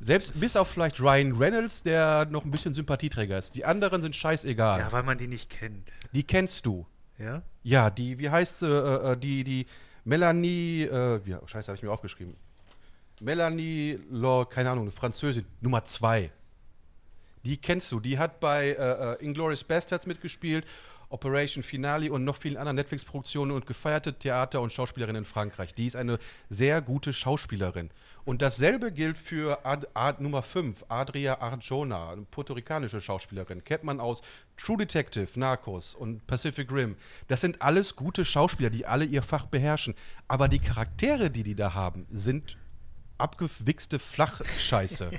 Selbst 0.00 0.38
bis 0.38 0.56
auf 0.56 0.68
vielleicht 0.68 1.00
Ryan 1.00 1.32
Reynolds, 1.32 1.82
der 1.82 2.26
noch 2.26 2.44
ein 2.44 2.50
bisschen 2.50 2.74
Sympathieträger 2.74 3.36
ist. 3.36 3.56
Die 3.56 3.64
anderen 3.64 4.00
sind 4.00 4.14
scheißegal. 4.14 4.78
Ja, 4.78 4.92
weil 4.92 5.02
man 5.02 5.18
die 5.18 5.26
nicht 5.26 5.50
kennt. 5.50 5.90
Die 6.12 6.22
kennst 6.22 6.66
du. 6.66 6.86
Ja? 7.18 7.42
Ja, 7.64 7.90
die, 7.90 8.18
wie 8.18 8.30
heißt 8.30 8.60
sie, 8.60 8.66
äh, 8.66 9.12
äh, 9.12 9.16
die, 9.16 9.42
die 9.42 9.66
Melanie, 10.04 10.84
äh, 10.84 11.20
wie, 11.24 11.36
scheiße, 11.46 11.68
habe 11.68 11.76
ich 11.76 11.82
mir 11.82 11.90
aufgeschrieben. 11.90 12.36
Melanie, 13.20 13.98
Law, 14.10 14.44
keine 14.44 14.70
Ahnung, 14.70 14.84
eine 14.84 14.92
Französin, 14.92 15.44
Nummer 15.60 15.82
zwei. 15.84 16.30
Die 17.44 17.56
kennst 17.56 17.90
du, 17.90 17.98
die 17.98 18.18
hat 18.18 18.40
bei 18.40 18.68
äh, 18.68 19.14
äh, 19.14 19.24
Inglourious 19.24 19.64
Bastards 19.64 20.06
mitgespielt, 20.06 20.64
Operation 21.10 21.62
Finale 21.62 22.12
und 22.12 22.24
noch 22.24 22.36
vielen 22.36 22.56
anderen 22.56 22.76
Netflix-Produktionen 22.76 23.52
und 23.52 23.66
gefeierte 23.66 24.14
Theater- 24.18 24.60
und 24.60 24.72
Schauspielerin 24.72 25.16
in 25.16 25.24
Frankreich. 25.24 25.74
Die 25.74 25.86
ist 25.86 25.96
eine 25.96 26.18
sehr 26.48 26.82
gute 26.82 27.12
Schauspielerin. 27.12 27.90
Und 28.26 28.42
dasselbe 28.42 28.92
gilt 28.92 29.16
für 29.16 29.64
Ad, 29.64 29.86
Ad, 29.94 30.22
Nummer 30.22 30.42
5, 30.42 30.84
Adria 30.88 31.40
Arjona, 31.40 32.10
eine 32.10 32.22
puerto-ricanische 32.22 33.00
Schauspielerin. 33.00 33.64
Kennt 33.64 33.84
man 33.84 34.00
aus 34.00 34.20
True 34.58 34.76
Detective, 34.76 35.28
Narcos 35.40 35.94
und 35.94 36.26
Pacific 36.26 36.70
Rim. 36.70 36.96
Das 37.28 37.40
sind 37.40 37.62
alles 37.62 37.96
gute 37.96 38.26
Schauspieler, 38.26 38.68
die 38.68 38.84
alle 38.84 39.06
ihr 39.06 39.22
Fach 39.22 39.46
beherrschen. 39.46 39.94
Aber 40.26 40.48
die 40.48 40.58
Charaktere, 40.58 41.30
die 41.30 41.42
die 41.42 41.54
da 41.54 41.72
haben, 41.72 42.04
sind 42.10 42.57
abgewichste 43.18 43.98
Flachscheiße. 43.98 45.10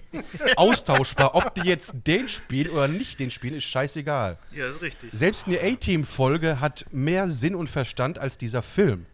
Austauschbar. 0.56 1.36
Ob 1.36 1.54
die 1.56 1.68
jetzt 1.68 1.96
den 2.08 2.30
spielen 2.30 2.70
oder 2.72 2.88
nicht 2.88 3.20
den 3.20 3.32
spielen, 3.32 3.56
ist 3.56 3.66
scheißegal. 3.66 4.38
Ja, 4.52 4.68
ist 4.68 4.82
richtig. 4.82 5.10
Selbst 5.14 5.48
eine 5.48 5.60
A-Team-Folge 5.62 6.60
hat 6.60 6.86
mehr 6.92 7.30
Sinn 7.30 7.56
und 7.56 7.70
Verstand 7.70 8.20
als 8.20 8.38
dieser 8.38 8.62
Film. 8.62 9.06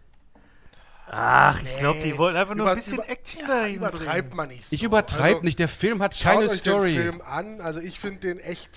Ach, 1.08 1.62
ich 1.62 1.78
glaube, 1.78 2.00
die 2.04 2.18
wollten 2.18 2.36
einfach 2.38 2.56
nur 2.56 2.66
ein 2.66 2.72
Über- 2.74 2.76
bisschen 2.76 2.96
über- 2.96 3.10
Action 3.10 3.42
ja, 3.42 3.48
dahin 3.48 3.76
Übertreibt 3.76 4.22
bringen. 4.30 4.36
man 4.36 4.50
nicht 4.50 4.66
so. 4.66 4.74
Ich 4.76 4.82
übertreibe 4.84 5.36
Also, 5.36 5.46
nicht, 5.46 5.60
der 5.60 5.70
Film 5.70 6.02
hat 6.02 6.20
keine 6.20 6.46
euch 6.46 6.52
Story. 6.54 6.94
den 6.94 7.02
Film 7.04 7.22
an. 7.22 7.62
Also 7.62 7.80
ich 7.80 8.00
finde 8.00 8.22
den 8.22 8.40
echt, 8.40 8.72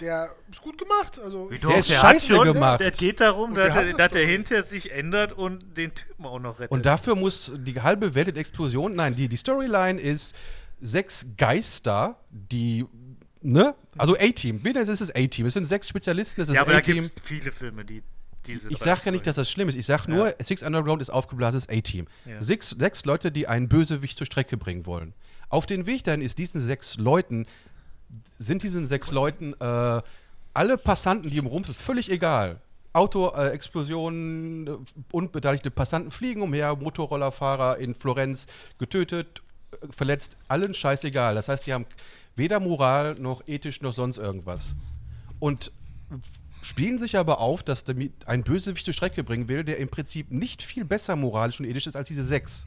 der 0.00 0.30
ist 0.50 0.60
gut 0.60 0.78
gemacht. 0.78 1.18
Also 1.22 1.50
Wie 1.50 1.58
Der 1.58 1.76
ist 1.76 1.90
scheiße 1.92 2.34
schon- 2.34 2.44
gemacht. 2.52 2.80
Der 2.80 2.90
geht 2.90 3.20
darum, 3.20 3.54
dass, 3.54 3.72
der 3.72 3.82
er- 3.86 3.92
dass 3.92 3.98
er 4.00 4.08
Story. 4.08 4.26
hinter 4.26 4.62
sich 4.62 4.90
ändert 4.92 5.32
und 5.32 5.76
den 5.76 5.94
Typen 5.94 6.26
auch 6.26 6.38
noch 6.38 6.58
rettet. 6.58 6.72
Und 6.72 6.86
dafür 6.86 7.14
muss 7.16 7.52
die 7.56 7.80
halbe 7.80 8.14
Welt 8.14 8.28
in 8.28 8.36
Explosion. 8.36 8.94
Nein, 8.94 9.14
die, 9.16 9.28
die 9.28 9.36
Storyline 9.36 10.00
ist 10.00 10.34
sechs 10.80 11.26
Geister, 11.36 12.16
die. 12.30 12.86
Ne? 13.42 13.74
Also 13.96 14.14
A-Team. 14.18 14.62
Wieder 14.64 14.82
ist 14.82 14.88
es 14.88 15.14
A-Team. 15.14 15.46
Es 15.46 15.54
sind 15.54 15.64
sechs 15.64 15.88
Spezialisten, 15.88 16.42
es 16.42 16.48
ist 16.50 16.54
ja, 16.56 16.60
aber 16.62 16.72
da 16.72 16.78
A-Team. 16.78 16.96
gibt 17.02 17.16
es 17.18 17.22
viele 17.26 17.52
Filme, 17.52 17.84
die 17.86 18.02
diese 18.46 18.68
Ich 18.68 18.78
sage 18.78 19.00
ja 19.06 19.12
nicht, 19.12 19.26
dass 19.26 19.36
das 19.36 19.50
schlimm 19.50 19.68
ist. 19.68 19.76
Ich 19.76 19.86
sage 19.86 20.10
nur, 20.10 20.34
Six 20.42 20.62
Underground 20.62 21.00
ist 21.02 21.10
aufgeblasenes 21.10 21.68
A-Team. 21.68 22.06
Ja. 22.26 22.42
Sechs, 22.42 22.70
sechs 22.70 23.04
Leute, 23.04 23.32
die 23.32 23.46
einen 23.48 23.68
Bösewicht 23.68 24.16
zur 24.18 24.26
Strecke 24.26 24.56
bringen 24.56 24.84
wollen. 24.86 25.14
Auf 25.48 25.66
den 25.66 25.86
Weg 25.86 26.04
dahin 26.04 26.20
ist 26.22 26.38
diesen 26.38 26.60
sechs 26.60 26.96
Leuten, 26.96 27.46
sind 28.38 28.62
diesen 28.62 28.86
sechs 28.86 29.10
Leuten 29.10 29.54
äh, 29.60 30.02
alle 30.54 30.78
Passanten, 30.78 31.30
die 31.30 31.38
im 31.38 31.46
Rumpf 31.46 31.76
völlig 31.76 32.10
egal. 32.10 32.60
Auto, 32.92 33.28
äh, 33.28 33.54
äh, 33.54 34.70
unbeteiligte 35.12 35.70
Passanten 35.70 36.10
fliegen 36.10 36.42
umher, 36.42 36.74
Motorrollerfahrer 36.74 37.78
in 37.78 37.94
Florenz 37.94 38.48
getötet, 38.78 39.42
äh, 39.72 39.86
verletzt, 39.90 40.36
allen 40.48 40.74
scheißegal. 40.74 41.34
Das 41.34 41.48
heißt, 41.48 41.66
die 41.66 41.72
haben 41.72 41.86
weder 42.34 42.58
Moral 42.58 43.14
noch 43.14 43.42
ethisch 43.46 43.80
noch 43.80 43.92
sonst 43.92 44.18
irgendwas. 44.18 44.74
Und 45.38 45.72
spielen 46.62 46.98
sich 46.98 47.16
aber 47.16 47.38
auf, 47.38 47.62
dass 47.62 47.84
ein 48.26 48.42
Bösewicht 48.42 48.84
zur 48.84 48.94
Strecke 48.94 49.22
bringen 49.22 49.48
will, 49.48 49.64
der 49.64 49.78
im 49.78 49.88
Prinzip 49.88 50.30
nicht 50.30 50.62
viel 50.62 50.84
besser 50.84 51.16
moralisch 51.16 51.60
und 51.60 51.66
ethisch 51.66 51.86
ist 51.86 51.96
als 51.96 52.08
diese 52.08 52.24
sechs. 52.24 52.66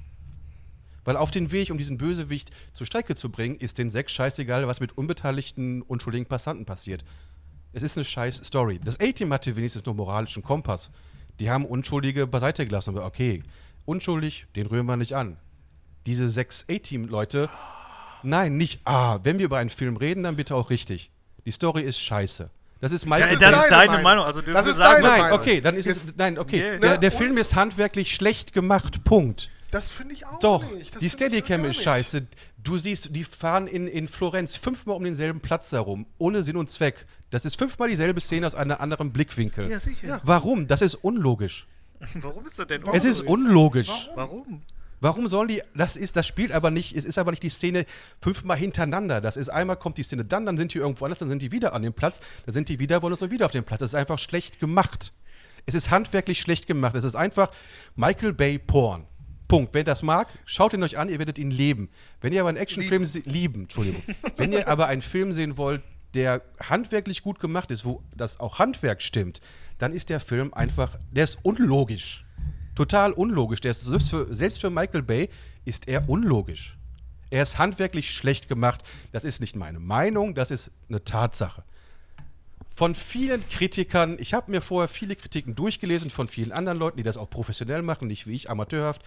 Weil 1.06 1.18
auf 1.18 1.32
den 1.32 1.52
Weg, 1.52 1.70
um 1.70 1.78
diesen 1.78 1.98
Bösewicht 1.98 2.52
zur 2.74 2.88
Strecke 2.88 3.16
zu 3.16 3.30
bringen, 3.30 3.58
ist 3.58 3.78
den 3.78 3.90
sechs 3.90 4.14
scheißegal, 4.14 4.68
was 4.68 4.80
mit 4.80 4.98
unbeteiligten, 4.98 5.82
unschuldigen 5.82 6.26
Passanten 6.28 6.66
passiert. 6.66 7.04
Es 7.74 7.84
ist 7.84 7.98
eine 7.98 8.06
scheiß 8.06 8.42
Story. 8.46 8.80
Das 8.84 9.00
A-Team 9.00 9.34
hatte 9.34 9.56
wenigstens 9.56 9.86
noch 9.86 9.96
moralischen 9.96 10.44
Kompass. 10.44 10.92
Die 11.40 11.50
haben 11.50 11.66
Unschuldige 11.66 12.28
beiseite 12.28 12.66
gelassen 12.66 12.92
und 12.92 12.96
gesagt, 12.96 13.14
okay, 13.14 13.44
unschuldig, 13.86 14.46
den 14.56 14.68
rühren 14.68 14.86
wir 14.86 14.96
nicht 14.98 15.14
an. 15.14 15.38
Diese 16.06 16.30
sechs 16.30 16.66
A-Team-Leute, 16.70 17.50
nein, 18.22 18.58
nicht, 18.58 18.82
ah, 18.86 19.20
wenn 19.24 19.40
wir 19.40 19.46
über 19.46 19.58
einen 19.58 19.70
Film 19.72 19.98
reden, 19.98 20.24
dann 20.24 20.36
bitte 20.36 20.56
auch 20.56 20.70
richtig. 20.70 21.12
Die 21.46 21.52
Story 21.52 21.82
ist 21.82 22.00
scheiße. 22.00 22.50
Das 22.80 22.92
ist 22.92 23.06
Ja, 23.06 23.10
Michael 23.10 23.32
das 23.38 23.40
deine 23.40 23.58
ist 23.64 23.72
deine 23.72 23.88
Meinung. 23.92 24.04
Meinung. 24.04 24.26
Also 24.26 24.42
Das 24.42 24.68
ist 24.68 24.76
sagen, 24.76 25.02
deine 25.02 25.08
Nein, 25.08 25.22
Meinung. 25.22 25.40
okay, 25.40 25.62
dann 25.62 25.76
ist 25.76 25.88
es. 25.88 26.16
Nein, 26.18 26.38
okay. 26.38 26.74
Nee. 26.74 26.80
Der, 26.80 26.98
der 26.98 27.12
Film 27.12 27.38
ist 27.38 27.56
handwerklich 27.56 28.14
schlecht 28.14 28.52
gemacht. 28.54 29.04
Punkt. 29.06 29.50
Das 29.74 29.88
finde 29.88 30.14
ich 30.14 30.26
auch 30.26 30.40
Doch, 30.40 30.72
nicht. 30.72 30.94
Das 30.94 31.00
die 31.00 31.10
Steadicam 31.10 31.66
ist 31.66 31.82
scheiße. 31.82 32.28
Du 32.58 32.78
siehst, 32.78 33.16
die 33.16 33.24
fahren 33.24 33.68
in, 33.68 33.88
in 33.88 34.08
Florenz 34.08 34.56
fünfmal 34.56 34.96
um 34.96 35.04
denselben 35.04 35.40
Platz 35.40 35.72
herum, 35.72 36.06
ohne 36.18 36.44
Sinn 36.44 36.58
und 36.58 36.70
Zweck. 36.70 37.06
Das 37.30 37.46
ist 37.46 37.58
fünfmal 37.58 37.90
dieselbe 37.90 38.22
Szene 38.22 38.46
aus 38.48 38.56
einem 38.56 38.78
anderen 38.78 39.12
Blickwinkel. 39.12 39.70
Ja, 39.70 39.80
sicher. 39.80 40.22
Warum? 40.24 40.68
Das 40.68 40.82
ist 40.82 40.96
unlogisch. 40.96 41.68
Warum 42.16 42.46
ist 42.46 42.60
das 42.60 42.68
denn 42.68 42.84
Es 42.94 43.06
ist 43.06 43.22
unlogisch? 43.22 43.90
unlogisch. 43.90 44.10
Warum? 44.16 44.62
Warum 45.00 45.28
sollen 45.28 45.50
die, 45.50 45.62
das 45.76 45.98
ist, 45.98 46.16
das 46.16 46.26
spielt 46.26 46.54
aber 46.54 46.72
nicht, 46.72 46.96
es 46.96 47.04
ist 47.04 47.18
aber 47.18 47.32
nicht 47.32 47.44
die 47.44 47.50
Szene 47.50 47.86
fünfmal 48.22 48.56
hintereinander. 48.56 49.20
Das 49.20 49.36
ist 49.36 49.50
einmal 49.50 49.76
kommt 49.76 49.98
die 49.98 50.04
Szene 50.04 50.24
dann, 50.24 50.46
dann 50.46 50.58
sind 50.58 50.74
die 50.74 50.78
irgendwo 50.78 51.04
anders, 51.04 51.18
dann 51.20 51.28
sind 51.28 51.42
die 51.42 51.52
wieder 51.52 51.74
an 51.74 51.82
dem 51.82 51.92
Platz, 51.92 52.22
dann 52.46 52.54
sind 52.54 52.70
die 52.70 52.80
wieder 52.80 53.02
woanders 53.02 53.22
und 53.22 53.30
wieder 53.30 53.46
auf 53.46 53.52
dem 53.52 53.66
Platz. 53.66 53.80
Das 53.80 53.92
ist 53.92 53.96
einfach 53.96 54.18
schlecht 54.18 54.62
gemacht. 54.62 55.12
Es 55.66 55.76
ist 55.76 55.92
handwerklich 55.92 56.40
schlecht 56.40 56.68
gemacht. 56.68 56.96
Es 56.96 57.04
ist 57.04 57.16
einfach 57.16 57.50
Michael 57.96 58.34
Bay 58.34 58.60
Porn. 58.60 59.06
Punkt. 59.48 59.74
Wer 59.74 59.84
das 59.84 60.04
mag, 60.04 60.28
schaut 60.46 60.74
ihn 60.74 60.84
euch 60.84 60.98
an, 60.98 61.10
ihr 61.10 61.20
werdet 61.20 61.38
ihn 61.38 61.52
leben. 61.52 61.90
Wenn 62.22 62.34
ihr 62.34 62.40
aber 62.42 62.50
einen 62.50 62.58
Actionfilm 62.58 63.06
se- 63.06 63.20
lieben, 63.26 63.62
Entschuldigung. 63.64 64.02
Wenn 64.38 64.52
ihr 64.54 64.68
aber 64.68 64.88
einen 64.88 65.02
Film 65.02 65.32
sehen 65.34 65.58
wollt, 65.58 65.82
der 66.14 66.42
handwerklich 66.60 67.24
gut 67.24 67.40
gemacht 67.40 67.72
ist, 67.72 67.86
wo 67.86 68.04
das 68.16 68.40
auch 68.40 68.60
Handwerk 68.60 69.02
stimmt, 69.02 69.42
dann 69.80 69.94
ist 69.94 70.10
der 70.10 70.20
Film 70.20 70.54
einfach, 70.54 70.98
der 71.12 71.24
ist 71.24 71.40
unlogisch. 71.44 72.26
Total 72.76 73.12
unlogisch. 73.12 73.62
Der 73.62 73.72
ist 73.72 73.82
selbst 73.82 74.10
für, 74.10 74.34
selbst 74.34 74.62
für 74.62 74.70
Michael 74.70 75.02
Bay 75.04 75.30
ist 75.66 75.88
er 75.88 76.10
unlogisch. 76.10 76.78
Er 77.30 77.42
ist 77.44 77.58
handwerklich 77.58 78.12
schlecht 78.12 78.48
gemacht. 78.48 78.84
Das 79.12 79.24
ist 79.24 79.42
nicht 79.42 79.56
meine 79.56 79.80
Meinung, 79.80 80.36
das 80.36 80.52
ist 80.52 80.72
eine 80.88 81.04
Tatsache. 81.04 81.64
Von 82.70 82.96
vielen 82.96 83.48
Kritikern, 83.50 84.18
ich 84.20 84.34
habe 84.34 84.50
mir 84.50 84.62
vorher 84.62 84.88
viele 84.88 85.16
Kritiken 85.16 85.54
durchgelesen 85.56 86.10
von 86.10 86.28
vielen 86.28 86.52
anderen 86.52 86.80
Leuten, 86.80 86.98
die 86.98 87.04
das 87.04 87.18
auch 87.18 87.30
professionell 87.30 87.84
machen, 87.84 88.08
nicht 88.08 88.26
wie 88.26 88.36
ich, 88.36 88.50
amateurhaft. 88.50 89.04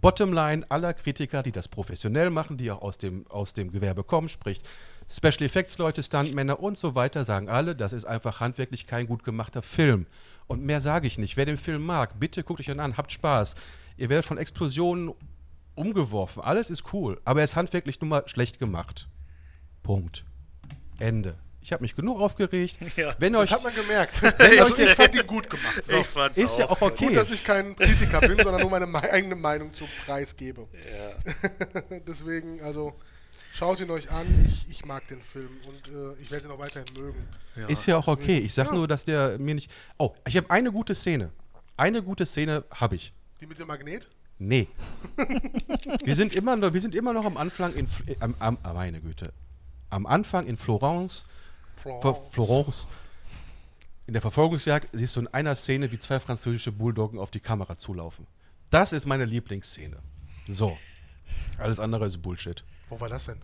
Bottomline 0.00 0.68
aller 0.70 0.92
Kritiker, 0.92 1.42
die 1.42 1.52
das 1.52 1.68
professionell 1.68 2.30
machen, 2.30 2.56
die 2.56 2.70
auch 2.70 2.82
aus 2.82 2.98
dem, 2.98 3.26
aus 3.28 3.52
dem 3.52 3.70
Gewerbe 3.70 4.02
kommen, 4.02 4.28
sprich 4.28 4.60
Special 5.08 5.42
Effects 5.42 5.78
Leute, 5.78 6.02
Stuntmänner 6.02 6.58
und 6.60 6.76
so 6.76 6.94
weiter, 6.94 7.24
sagen 7.24 7.48
alle, 7.48 7.76
das 7.76 7.92
ist 7.92 8.04
einfach 8.04 8.40
handwerklich 8.40 8.86
kein 8.86 9.06
gut 9.06 9.22
gemachter 9.22 9.62
Film. 9.62 10.06
Und 10.46 10.62
mehr 10.62 10.80
sage 10.80 11.06
ich 11.06 11.18
nicht. 11.18 11.36
Wer 11.36 11.46
den 11.46 11.58
Film 11.58 11.84
mag, 11.84 12.18
bitte 12.18 12.42
guckt 12.42 12.60
euch 12.60 12.68
ihn 12.68 12.80
an, 12.80 12.96
habt 12.96 13.12
Spaß. 13.12 13.54
Ihr 13.96 14.08
werdet 14.08 14.24
von 14.24 14.38
Explosionen 14.38 15.12
umgeworfen. 15.74 16.42
Alles 16.42 16.70
ist 16.70 16.92
cool, 16.92 17.20
aber 17.24 17.40
er 17.40 17.44
ist 17.44 17.56
handwerklich 17.56 18.00
nun 18.00 18.10
mal 18.10 18.26
schlecht 18.26 18.58
gemacht. 18.58 19.08
Punkt. 19.82 20.24
Ende. 20.98 21.36
Ich 21.64 21.72
habe 21.72 21.82
mich 21.82 21.96
genug 21.96 22.20
aufgeregt. 22.20 22.76
Ja, 22.96 23.14
Wenn 23.18 23.32
Das 23.32 23.42
euch 23.44 23.52
hat 23.52 23.64
man 23.64 23.74
gemerkt. 23.74 24.22
also 24.38 24.76
ich 24.76 24.90
fand 24.90 25.14
ihn 25.14 25.26
gut 25.26 25.48
gemacht. 25.48 25.82
So. 25.82 25.96
Ich 25.96 26.06
fand's 26.06 26.36
ist 26.38 26.58
ja 26.58 26.68
auch 26.68 26.80
okay. 26.82 27.06
Gut, 27.06 27.16
dass 27.16 27.30
ich 27.30 27.42
kein 27.42 27.74
Kritiker 27.74 28.20
bin, 28.20 28.36
sondern 28.36 28.60
nur 28.60 28.70
meine 28.70 28.86
mei- 28.86 29.10
eigene 29.12 29.34
Meinung 29.34 29.72
zum 29.72 29.88
Preis 30.04 30.36
gebe. 30.36 30.68
Deswegen, 32.06 32.60
also 32.60 32.92
schaut 33.54 33.80
ihn 33.80 33.90
euch 33.90 34.10
an. 34.10 34.26
Ich, 34.46 34.66
ich 34.70 34.84
mag 34.84 35.06
den 35.08 35.22
Film 35.22 35.48
und 35.66 35.88
äh, 35.88 36.20
ich 36.22 36.30
werde 36.30 36.46
ihn 36.46 36.52
auch 36.52 36.58
weiterhin 36.58 36.92
mögen. 36.94 37.26
Ja. 37.56 37.66
Ist 37.66 37.86
ja 37.86 37.96
auch 37.96 38.08
okay. 38.08 38.38
Ich 38.38 38.52
sag 38.52 38.66
Ja. 38.66 38.74
nur, 38.74 38.86
dass 38.86 39.04
der 39.04 39.38
mir 39.38 39.54
nicht. 39.54 39.70
Oh, 39.98 40.14
ich 40.28 40.36
habe 40.36 40.50
eine 40.50 40.70
gute 40.70 40.94
Szene. 40.94 41.30
Eine 41.78 42.02
gute 42.02 42.26
Szene 42.26 42.64
habe 42.70 42.96
ich. 42.96 43.12
Die 43.40 43.46
mit 43.46 43.58
dem 43.58 43.66
Magnet? 43.68 44.06
Nee. 44.38 44.68
wir, 46.04 46.14
sind 46.14 46.34
immer 46.34 46.56
noch, 46.56 46.74
wir 46.74 46.80
sind 46.80 46.94
immer 46.94 47.12
noch 47.14 47.24
am 47.24 47.36
Anfang 47.38 47.72
in. 47.74 47.86
Äh, 48.06 48.16
am, 48.20 48.34
am, 48.38 48.58
meine 48.74 49.00
Güte. 49.00 49.32
Am 49.90 50.04
Anfang 50.06 50.46
in 50.46 50.56
Florence. 50.58 51.24
Ver- 51.76 52.14
Florence. 52.14 52.86
In 54.06 54.12
der 54.12 54.22
Verfolgungsjagd 54.22 54.88
siehst 54.92 55.16
du 55.16 55.20
in 55.20 55.28
einer 55.28 55.54
Szene, 55.54 55.90
wie 55.90 55.98
zwei 55.98 56.20
französische 56.20 56.72
Bulldoggen 56.72 57.18
auf 57.18 57.30
die 57.30 57.40
Kamera 57.40 57.76
zulaufen. 57.76 58.26
Das 58.70 58.92
ist 58.92 59.06
meine 59.06 59.24
Lieblingsszene. 59.24 59.96
So. 60.46 60.76
Alles 61.58 61.78
andere 61.80 62.06
ist 62.06 62.20
Bullshit. 62.20 62.64
Wo 62.90 63.00
war 63.00 63.08
das 63.08 63.26
denn? 63.26 63.40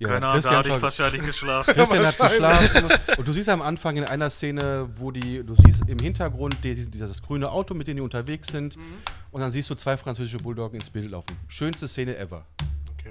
Ja, 0.00 0.08
Keine 0.08 0.26
Ahnung, 0.26 0.42
da 0.42 0.48
Christian 0.50 0.58
hatte 0.58 0.76
ich 0.76 0.82
wahrscheinlich 0.82 1.22
geschlafen. 1.26 1.72
Christian 1.74 2.04
hat 2.06 2.18
geschlafen 2.18 2.88
und 3.16 3.28
du 3.28 3.32
siehst 3.32 3.48
am 3.48 3.62
Anfang 3.62 3.96
in 3.96 4.04
einer 4.04 4.28
Szene, 4.28 4.88
wo 4.98 5.10
die, 5.12 5.42
du 5.44 5.54
siehst 5.64 5.88
im 5.88 5.98
Hintergrund 6.00 6.56
die- 6.64 6.90
dieses 6.90 7.22
grüne 7.22 7.50
Auto, 7.50 7.74
mit 7.74 7.86
dem 7.86 7.96
die 7.96 8.02
unterwegs 8.02 8.48
sind 8.48 8.76
und 9.30 9.40
dann 9.40 9.52
siehst 9.52 9.70
du 9.70 9.74
zwei 9.76 9.96
französische 9.96 10.38
Bulldoggen 10.38 10.80
ins 10.80 10.90
Bild 10.90 11.10
laufen. 11.10 11.36
Schönste 11.48 11.86
Szene 11.86 12.16
ever. 12.18 12.44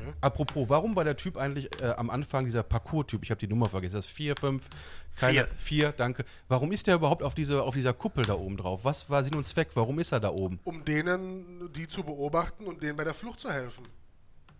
Okay. 0.09 0.17
Apropos, 0.21 0.69
warum 0.69 0.95
war 0.95 1.03
der 1.03 1.15
Typ 1.17 1.37
eigentlich 1.37 1.69
äh, 1.81 1.87
am 1.97 2.09
Anfang 2.09 2.45
dieser 2.45 2.63
Parcours-Typ? 2.63 3.23
Ich 3.23 3.31
habe 3.31 3.39
die 3.39 3.47
Nummer 3.47 3.69
vergessen. 3.69 3.95
Das 3.95 4.05
ist 4.05 4.11
vier, 4.11 4.35
fünf, 4.39 4.69
keine, 5.17 5.33
Vier. 5.33 5.47
vier, 5.57 5.91
danke. 5.91 6.25
Warum 6.47 6.71
ist 6.71 6.87
der 6.87 6.95
überhaupt 6.95 7.23
auf, 7.23 7.33
diese, 7.35 7.63
auf 7.63 7.73
dieser 7.75 7.93
Kuppel 7.93 8.25
da 8.25 8.33
oben 8.35 8.57
drauf? 8.57 8.81
Was 8.83 9.09
war 9.09 9.23
Sinn 9.23 9.35
und 9.35 9.45
Zweck? 9.45 9.69
Warum 9.75 9.99
ist 9.99 10.11
er 10.11 10.19
da 10.19 10.29
oben? 10.29 10.59
Um 10.63 10.83
denen, 10.85 11.71
die 11.73 11.87
zu 11.87 12.03
beobachten 12.03 12.65
und 12.65 12.81
denen 12.83 12.95
bei 12.97 13.03
der 13.03 13.13
Flucht 13.13 13.39
zu 13.39 13.49
helfen. 13.51 13.85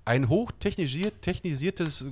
Ein 0.06 0.28
hochtechnisiertes 0.30 1.22
technisiertes 1.22 2.08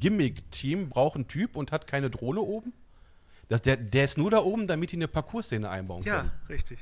Gimmick-Team 0.00 0.88
braucht 0.90 1.16
einen 1.16 1.28
Typ 1.28 1.56
und 1.56 1.72
hat 1.72 1.86
keine 1.86 2.10
Drohne 2.10 2.40
oben? 2.40 2.72
Das, 3.48 3.62
der, 3.62 3.76
der 3.76 4.04
ist 4.04 4.18
nur 4.18 4.30
da 4.30 4.38
oben, 4.38 4.66
damit 4.66 4.92
die 4.92 4.96
eine 4.96 5.08
Parcours-Szene 5.08 5.68
einbauen 5.68 6.02
Ja, 6.04 6.18
können. 6.18 6.32
richtig. 6.48 6.78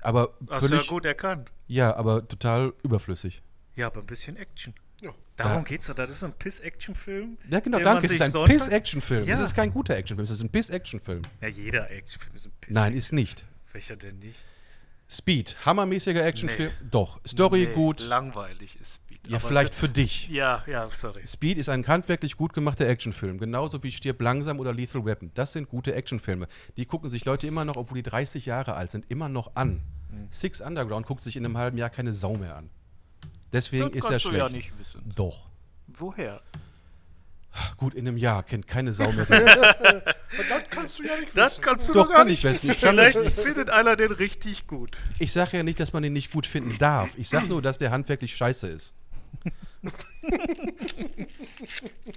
Aber 0.00 0.34
Hast 0.50 0.62
du 0.62 0.66
ja 0.66 0.68
völlig, 0.68 0.88
gut 0.88 1.06
erkannt. 1.06 1.50
ja, 1.66 1.94
aber 1.96 2.26
total 2.26 2.72
überflüssig. 2.82 3.42
Ja, 3.76 3.86
aber 3.86 4.00
ein 4.00 4.06
bisschen 4.06 4.36
Action. 4.36 4.74
Darum 5.36 5.64
geht's 5.64 5.86
doch. 5.86 5.94
Das 5.94 6.10
ist 6.10 6.22
ein 6.22 6.32
Piss-Action-Film. 6.32 7.36
Ja, 7.50 7.60
genau, 7.60 7.78
danke. 7.78 8.06
Es 8.06 8.12
ist 8.12 8.22
ein 8.22 8.32
Piss-Action-Film. 8.32 9.26
Ja. 9.26 9.34
Es 9.34 9.40
ist 9.40 9.54
kein 9.54 9.72
guter 9.72 9.96
Actionfilm, 9.96 10.24
es 10.24 10.30
ist 10.30 10.42
ein 10.42 10.50
Piss-Action-Film. 10.50 11.22
Ja, 11.40 11.48
jeder 11.48 11.90
Actionfilm 11.90 12.36
ist 12.36 12.46
ein 12.46 12.52
Piss. 12.60 12.74
Nein, 12.74 12.94
ist 12.94 13.12
nicht. 13.12 13.44
Welcher 13.72 13.96
denn 13.96 14.18
nicht? 14.20 14.38
Speed, 15.08 15.56
hammermäßiger 15.66 16.24
Actionfilm. 16.24 16.72
Doch, 16.90 17.20
Story 17.26 17.66
Nee, 17.68 17.74
gut. 17.74 18.00
Langweilig 18.00 18.80
ist 18.80 18.94
Speed. 18.94 19.20
Ja, 19.26 19.36
Aber 19.36 19.48
vielleicht 19.48 19.74
für 19.74 19.88
dich. 19.88 20.28
Ja, 20.28 20.64
ja, 20.66 20.88
sorry. 20.92 21.26
Speed 21.26 21.58
ist 21.58 21.68
ein 21.68 21.86
handwerklich 21.86 22.36
gut 22.36 22.52
gemachter 22.52 22.88
Actionfilm, 22.88 23.38
genauso 23.38 23.82
wie 23.82 23.92
Stirb 23.92 24.20
langsam 24.22 24.60
oder 24.60 24.72
Lethal 24.72 25.04
Weapon. 25.04 25.30
Das 25.34 25.52
sind 25.52 25.68
gute 25.68 25.94
Actionfilme. 25.94 26.46
Die 26.76 26.86
gucken 26.86 27.10
sich 27.10 27.24
Leute 27.24 27.46
immer 27.46 27.64
noch, 27.64 27.76
obwohl 27.76 27.96
die 27.96 28.02
30 28.02 28.46
Jahre 28.46 28.74
alt 28.74 28.90
sind, 28.90 29.10
immer 29.10 29.28
noch 29.28 29.56
an. 29.56 29.82
Hm. 30.10 30.28
Six 30.30 30.60
Underground 30.60 31.06
guckt 31.06 31.22
sich 31.22 31.36
in 31.36 31.44
einem 31.44 31.58
halben 31.58 31.76
Jahr 31.78 31.90
keine 31.90 32.12
Sau 32.12 32.36
mehr 32.36 32.56
an. 32.56 32.70
Deswegen 33.54 33.84
Das 33.86 33.94
ist 33.94 34.04
er 34.04 34.10
kannst 34.10 34.24
du 34.26 34.28
schlecht. 34.28 34.44
ja 34.44 34.48
nicht 34.50 34.72
wissen. 34.78 35.12
Doch. 35.16 35.46
Woher? 35.86 36.42
Gut, 37.76 37.94
in 37.94 38.06
einem 38.08 38.16
Jahr 38.16 38.42
kennt 38.42 38.66
keine 38.66 38.92
Sau 38.92 39.10
mehr. 39.12 39.24
den- 39.26 39.44
das 39.46 40.68
kannst 40.70 40.98
du 40.98 41.04
ja 41.04 41.16
nicht 41.20 41.36
Das 41.38 41.52
wissen. 41.52 41.62
kannst 41.62 41.88
du 41.88 41.92
Doch, 41.92 42.02
doch 42.02 42.08
gar 42.10 42.18
kann 42.18 42.26
nicht 42.26 42.40
ich 42.40 42.44
wissen. 42.50 42.70
Ich 42.72 42.78
Vielleicht 42.78 43.16
findet 43.40 43.70
einer 43.70 43.94
den 43.94 44.10
richtig 44.10 44.66
gut. 44.66 44.98
Ich 45.20 45.32
sage 45.32 45.56
ja 45.58 45.62
nicht, 45.62 45.78
dass 45.78 45.92
man 45.92 46.02
den 46.02 46.12
nicht 46.12 46.32
gut 46.32 46.46
finden 46.46 46.76
darf. 46.78 47.16
Ich 47.16 47.28
sage 47.28 47.46
nur, 47.46 47.62
dass 47.62 47.78
der 47.78 47.92
handwerklich 47.92 48.34
scheiße 48.36 48.66
ist. 48.66 48.92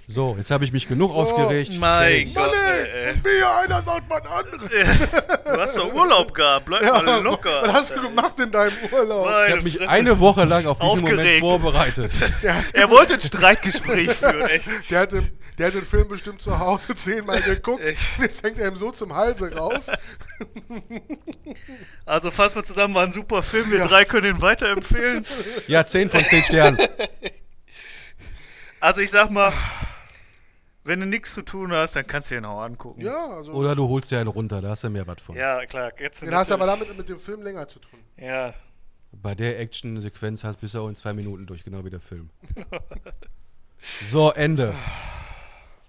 So, 0.06 0.34
jetzt 0.38 0.50
habe 0.50 0.64
ich 0.64 0.72
mich 0.72 0.88
genug 0.88 1.12
aufgeregt. 1.14 1.72
Mein 1.78 2.32
Mann, 2.32 2.34
Gott, 2.34 2.52
ey, 2.54 3.08
ey. 3.08 3.14
wie 3.22 3.44
einer 3.44 3.82
sagt 3.82 4.08
man 4.08 4.22
andere. 4.26 4.68
Du 5.44 5.60
hast 5.60 5.76
doch 5.76 5.92
Urlaub 5.92 6.32
gehabt. 6.34 6.66
Bleib 6.66 6.82
mal 6.82 7.22
locker. 7.22 7.62
Was 7.62 7.72
hast 7.72 7.96
du 7.96 8.02
gemacht 8.02 8.38
in 8.40 8.50
deinem 8.50 8.72
Urlaub? 8.92 9.26
Ich 9.26 9.30
Meine 9.32 9.50
habe 9.52 9.62
mich 9.62 9.76
Fresse. 9.76 9.88
eine 9.90 10.20
Woche 10.20 10.44
lang 10.44 10.66
auf 10.66 10.78
diesen 10.78 11.00
Moment 11.00 11.18
Aufgeregt. 11.18 11.40
vorbereitet. 11.40 12.12
Der 12.42 12.54
hat, 12.56 12.64
Er 12.72 12.90
wollte 12.90 13.14
ein 13.14 13.20
Streitgespräch 13.20 14.10
führen, 14.12 14.40
echt. 14.42 14.64
der, 14.90 15.00
hat 15.00 15.12
den, 15.12 15.30
der 15.58 15.66
hat 15.68 15.74
den 15.74 15.84
Film 15.84 16.08
bestimmt 16.08 16.40
zu 16.42 16.58
Hause 16.58 16.94
zehnmal 16.94 17.40
geguckt. 17.42 17.82
Jetzt 18.20 18.42
hängt 18.42 18.58
er 18.58 18.68
ihm 18.68 18.76
so 18.76 18.90
zum 18.92 19.14
Halse 19.14 19.54
raus. 19.54 19.86
Also 22.06 22.30
fassen 22.30 22.56
wir 22.56 22.64
zusammen, 22.64 22.94
war 22.94 23.04
ein 23.04 23.12
super 23.12 23.42
Film. 23.42 23.70
Wir 23.70 23.80
drei 23.86 24.04
können 24.04 24.36
ihn 24.36 24.42
weiterempfehlen. 24.42 25.26
Ja, 25.66 25.84
10 25.84 26.10
von 26.10 26.24
10 26.24 26.42
Sternen. 26.44 26.78
Also 28.80 29.00
ich 29.00 29.10
sag 29.10 29.30
mal, 29.30 29.52
wenn 30.84 31.00
du 31.00 31.06
nichts 31.06 31.34
zu 31.34 31.42
tun 31.42 31.72
hast, 31.72 31.96
dann 31.96 32.06
kannst 32.06 32.30
du 32.30 32.36
ihn 32.36 32.44
auch 32.44 32.62
angucken. 32.62 33.00
Ja, 33.00 33.28
also. 33.28 33.52
Oder 33.52 33.74
du 33.74 33.88
holst 33.88 34.10
dir 34.10 34.18
einen 34.20 34.28
runter, 34.28 34.60
da 34.60 34.70
hast 34.70 34.84
du 34.84 34.90
mehr 34.90 35.06
was 35.06 35.20
von. 35.20 35.36
Ja, 35.36 35.64
klar. 35.66 35.92
Jetzt 35.98 36.22
den 36.22 36.34
hast 36.34 36.50
du 36.50 36.54
aber 36.54 36.66
damit 36.66 36.96
mit 36.96 37.08
dem 37.08 37.20
Film 37.20 37.42
länger 37.42 37.66
zu 37.68 37.78
tun. 37.80 38.00
Ja, 38.16 38.54
Bei 39.12 39.34
der 39.34 39.58
Action-Sequenz 39.60 40.44
hast 40.44 40.60
bist 40.60 40.74
du 40.74 40.80
auch 40.80 40.88
in 40.88 40.96
zwei 40.96 41.12
Minuten 41.12 41.46
durch, 41.46 41.64
genau 41.64 41.84
wie 41.84 41.90
der 41.90 42.00
Film. 42.00 42.30
So, 44.08 44.32
Ende. 44.32 44.74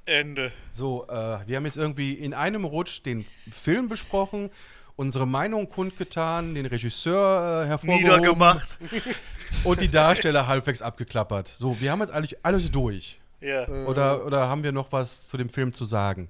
Ende. 0.05 0.51
So, 0.71 1.07
äh, 1.07 1.39
wir 1.47 1.57
haben 1.57 1.65
jetzt 1.65 1.75
irgendwie 1.77 2.13
in 2.13 2.35
einem 2.35 2.63
Rutsch 2.63 3.01
den 3.03 3.25
Film 3.51 3.89
besprochen, 3.89 4.51
unsere 4.99 5.25
Meinung 5.25 5.69
kundgetan, 5.69 6.55
den 6.55 6.65
Regisseur 6.65 7.63
äh, 7.63 7.67
hervorgehoben 7.67 8.03
Niedergemacht. 8.03 8.77
und 9.63 9.79
die 9.79 9.89
Darsteller 9.89 10.45
halbwegs 10.47 10.81
abgeklappert. 10.81 11.47
So, 11.47 11.79
wir 11.79 11.91
haben 11.91 12.01
jetzt 12.01 12.11
eigentlich 12.11 12.43
alles 12.45 12.69
durch. 12.69 13.17
Ja. 13.39 13.65
Oder, 13.87 14.25
oder 14.25 14.49
haben 14.49 14.61
wir 14.61 14.73
noch 14.73 14.91
was 14.91 15.29
zu 15.29 15.37
dem 15.37 15.47
Film 15.47 15.71
zu 15.71 15.85
sagen? 15.85 16.27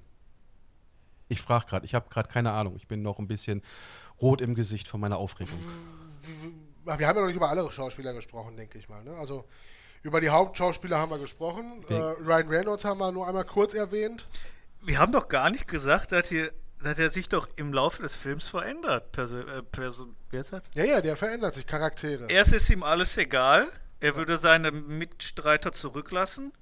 Ich 1.26 1.42
frage 1.42 1.66
gerade, 1.66 1.84
ich 1.84 1.96
habe 1.96 2.08
gerade 2.10 2.28
keine 2.28 2.52
Ahnung. 2.52 2.76
Ich 2.76 2.86
bin 2.86 3.02
noch 3.02 3.18
ein 3.18 3.26
bisschen 3.26 3.60
rot 4.22 4.40
im 4.40 4.54
Gesicht 4.54 4.86
von 4.86 5.00
meiner 5.00 5.18
Aufregung. 5.18 5.58
Wir 6.84 6.92
haben 6.92 7.00
ja 7.00 7.12
noch 7.12 7.26
nicht 7.26 7.36
über 7.36 7.50
alle 7.50 7.68
Schauspieler 7.72 8.12
gesprochen, 8.12 8.56
denke 8.56 8.78
ich 8.78 8.88
mal. 8.88 9.02
Ne? 9.02 9.16
Also 9.16 9.46
über 10.04 10.20
die 10.20 10.28
Hauptschauspieler 10.28 10.96
haben 10.96 11.10
wir 11.10 11.18
gesprochen. 11.18 11.84
Äh, 11.88 11.94
Ryan 11.94 12.48
Reynolds 12.48 12.84
haben 12.84 12.98
wir 12.98 13.10
nur 13.10 13.26
einmal 13.26 13.44
kurz 13.44 13.74
erwähnt. 13.74 14.28
Wir 14.80 14.98
haben 15.00 15.10
doch 15.10 15.26
gar 15.26 15.50
nicht 15.50 15.66
gesagt, 15.66 16.12
dass, 16.12 16.28
hier, 16.28 16.52
dass 16.82 16.98
er 16.98 17.10
sich 17.10 17.28
doch 17.28 17.48
im 17.56 17.72
Laufe 17.72 18.02
des 18.02 18.14
Films 18.14 18.48
verändert. 18.48 19.12
Perso 19.12 19.38
äh, 19.40 19.62
Perso? 19.62 20.08
Ja, 20.74 20.84
ja, 20.84 21.00
der 21.00 21.16
verändert 21.16 21.54
sich, 21.54 21.66
Charaktere. 21.66 22.26
Erst 22.28 22.52
ist 22.52 22.70
ihm 22.70 22.82
alles 22.82 23.16
egal. 23.16 23.70
Er 24.00 24.16
würde 24.16 24.38
seine 24.38 24.70
Mitstreiter 24.72 25.72
zurücklassen. 25.72 26.52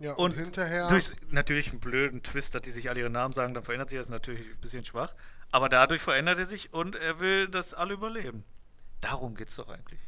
ja, 0.00 0.14
und, 0.14 0.32
Und 0.32 0.38
hinterher. 0.42 0.88
durch 0.88 1.12
natürlich 1.30 1.70
einen 1.70 1.78
blöden 1.80 2.22
Twist, 2.22 2.54
dass 2.54 2.62
die 2.62 2.70
sich 2.72 2.88
alle 2.90 3.00
ihren 3.00 3.12
Namen 3.12 3.32
sagen, 3.32 3.54
dann 3.54 3.62
verändert 3.62 3.90
sich 3.90 3.98
das 3.98 4.08
natürlich 4.08 4.40
ein 4.46 4.60
bisschen 4.60 4.84
schwach. 4.84 5.14
Aber 5.52 5.68
dadurch 5.68 6.02
verändert 6.02 6.38
er 6.38 6.46
sich 6.46 6.72
und 6.72 6.96
er 6.96 7.20
will, 7.20 7.48
dass 7.48 7.74
alle 7.74 7.94
überleben. 7.94 8.44
Darum 9.00 9.34
geht's 9.36 9.56
doch 9.56 9.68
eigentlich. 9.68 10.00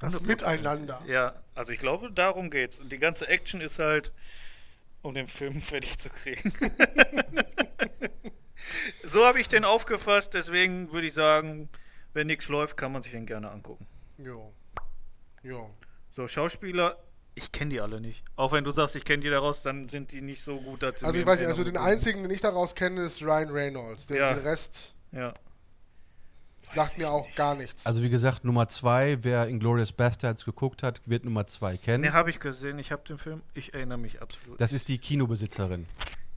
das 0.00 0.20
Miteinander. 0.20 1.00
Ja, 1.06 1.34
also 1.54 1.72
ich 1.72 1.78
glaube, 1.80 2.10
darum 2.12 2.50
geht's. 2.50 2.78
Und 2.78 2.90
die 2.92 2.98
ganze 2.98 3.26
Action 3.28 3.60
ist 3.60 3.78
halt, 3.78 4.12
um 5.02 5.14
den 5.14 5.26
Film 5.26 5.60
fertig 5.62 5.98
zu 5.98 6.10
kriegen. 6.10 6.52
so 9.04 9.24
habe 9.24 9.40
ich 9.40 9.48
den 9.48 9.64
aufgefasst, 9.64 10.34
deswegen 10.34 10.92
würde 10.92 11.06
ich 11.06 11.14
sagen, 11.14 11.68
wenn 12.14 12.26
nichts 12.26 12.48
läuft, 12.48 12.76
kann 12.76 12.92
man 12.92 13.02
sich 13.02 13.12
den 13.12 13.26
gerne 13.26 13.50
angucken. 13.50 13.86
Jo. 14.18 14.52
Jo. 15.42 15.70
So, 16.14 16.28
Schauspieler, 16.28 16.96
ich 17.34 17.50
kenne 17.52 17.70
die 17.70 17.80
alle 17.80 18.00
nicht. 18.00 18.22
Auch 18.36 18.52
wenn 18.52 18.64
du 18.64 18.70
sagst, 18.70 18.94
ich 18.96 19.04
kenne 19.04 19.22
die 19.22 19.30
daraus, 19.30 19.62
dann 19.62 19.88
sind 19.88 20.12
die 20.12 20.20
nicht 20.20 20.42
so 20.42 20.58
gut 20.60 20.82
dazu. 20.82 21.06
Also 21.06 21.18
ich 21.18 21.24
weiß 21.26 21.40
nicht, 21.40 21.48
also 21.48 21.64
den 21.64 21.78
einzigen, 21.78 22.22
den 22.22 22.30
ich 22.30 22.40
daraus 22.42 22.74
kenne, 22.74 23.02
ist 23.02 23.22
Ryan 23.22 23.48
Reynolds. 23.50 24.06
Den, 24.06 24.18
Ja. 24.18 24.34
den 24.34 24.42
Rest 24.44 24.94
Ja. 25.12 25.32
sagt 26.74 26.98
mir 26.98 27.10
auch 27.10 27.26
gar 27.34 27.54
nichts. 27.54 27.86
Also 27.86 28.02
wie 28.02 28.10
gesagt, 28.10 28.44
Nummer 28.44 28.68
zwei, 28.68 29.18
wer 29.22 29.46
Inglourious 29.48 29.92
Bastards 29.92 30.44
geguckt 30.44 30.82
hat, 30.82 31.00
wird 31.06 31.24
Nummer 31.24 31.46
zwei 31.46 31.76
kennen. 31.78 32.02
Ne, 32.04 32.12
habe 32.12 32.28
ich 32.30 32.38
gesehen, 32.40 32.78
ich 32.78 32.92
habe 32.92 33.02
den 33.08 33.16
Film, 33.18 33.42
ich 33.54 33.72
erinnere 33.72 33.98
mich 33.98 34.20
absolut. 34.20 34.60
Das 34.60 34.72
ist 34.74 34.88
die 34.88 34.98
Kinobesitzerin. 34.98 35.86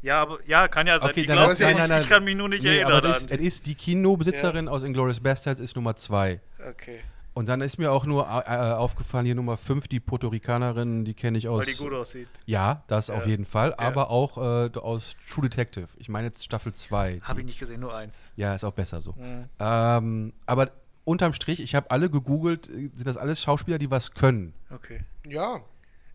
Ja, 0.06 0.22
aber 0.22 0.38
ja, 0.46 0.68
kann 0.68 0.88
ja 0.88 1.00
sein. 1.00 1.10
Okay, 1.10 1.22
ich, 1.22 1.28
dann 1.28 1.38
glaub, 1.38 1.50
lass- 1.50 1.60
nein, 1.60 1.72
ich, 1.72 1.78
nein, 1.78 1.90
nein. 1.90 2.02
ich 2.04 2.10
kann 2.10 2.24
mich 2.24 2.36
nur 2.36 2.48
nicht 2.50 2.64
Nee, 2.64 2.78
erinnern. 2.78 2.92
aber 2.94 3.02
das 3.02 3.18
ist, 3.24 3.32
es 3.32 3.40
ist 3.40 3.66
die 3.66 3.76
Kinobesitzerin 3.76 4.68
aus 4.68 4.84
Inglourious 4.84 5.20
Bastards, 5.20 5.60
ist 5.60 5.76
Nummer 5.76 5.96
zwei. 5.96 6.40
Okay, 6.70 7.00
Und 7.34 7.50
dann 7.50 7.60
ist 7.62 7.78
mir 7.78 7.92
auch 7.92 8.06
nur 8.06 8.26
äh, 8.28 8.40
äh, 8.54 8.74
aufgefallen, 8.74 9.26
hier 9.26 9.36
Nummer 9.36 9.58
fünf, 9.58 9.88
die 9.88 10.00
Puerto 10.00 10.30
Ricanerin, 10.30 11.04
die 11.06 11.14
kenne 11.14 11.38
ich 11.38 11.48
aus. 11.50 11.60
weil 11.60 11.66
die 11.74 11.78
gut 11.78 11.94
aussieht. 11.94 12.28
Ja, 12.46 12.84
das 12.88 13.08
Ja. 13.08 13.16
auf 13.16 13.26
jeden 13.28 13.46
Fall, 13.46 13.74
aber 13.76 14.10
auch 14.10 14.38
äh, 14.38 14.70
aus 14.80 15.16
True 15.30 15.50
Detective. 15.50 15.88
Ich 15.98 16.08
meine 16.08 16.28
jetzt 16.28 16.44
Staffel 16.46 16.72
2. 16.74 17.20
Habe 17.24 17.42
ich 17.42 17.46
nicht 17.46 17.60
gesehen, 17.60 17.82
nur 17.82 17.96
eins. 17.96 18.32
Ja, 18.38 18.56
ist 18.56 18.64
auch 18.64 18.72
besser 18.74 19.02
so. 19.02 19.12
Mhm. 19.14 19.50
Ähm, 19.60 20.34
aber 20.46 20.72
unterm 21.04 21.34
Strich, 21.34 21.60
ich 21.62 21.76
habe 21.76 21.92
alle 21.92 22.10
gegoogelt, 22.10 22.70
äh, 22.70 22.90
sind 22.96 23.06
das 23.08 23.18
alles 23.18 23.42
Schauspieler, 23.42 23.78
die 23.80 23.92
was 23.92 24.12
können. 24.14 24.54
Okay. 24.74 25.00
ja, 25.28 25.60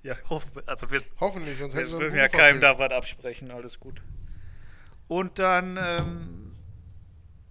Ja, 0.02 0.16
hoff, 0.28 0.46
also 0.66 0.90
wir, 0.90 1.02
hoffentlich. 1.20 1.58
Sonst 1.58 1.74
wir 1.74 1.90
würden 1.90 2.16
ja 2.16 2.28
keinem 2.28 2.60
da 2.60 2.78
was 2.78 2.90
absprechen, 2.90 3.50
alles 3.50 3.78
gut. 3.78 4.02
Und 5.08 5.38
dann, 5.38 5.78
ähm, 5.80 6.56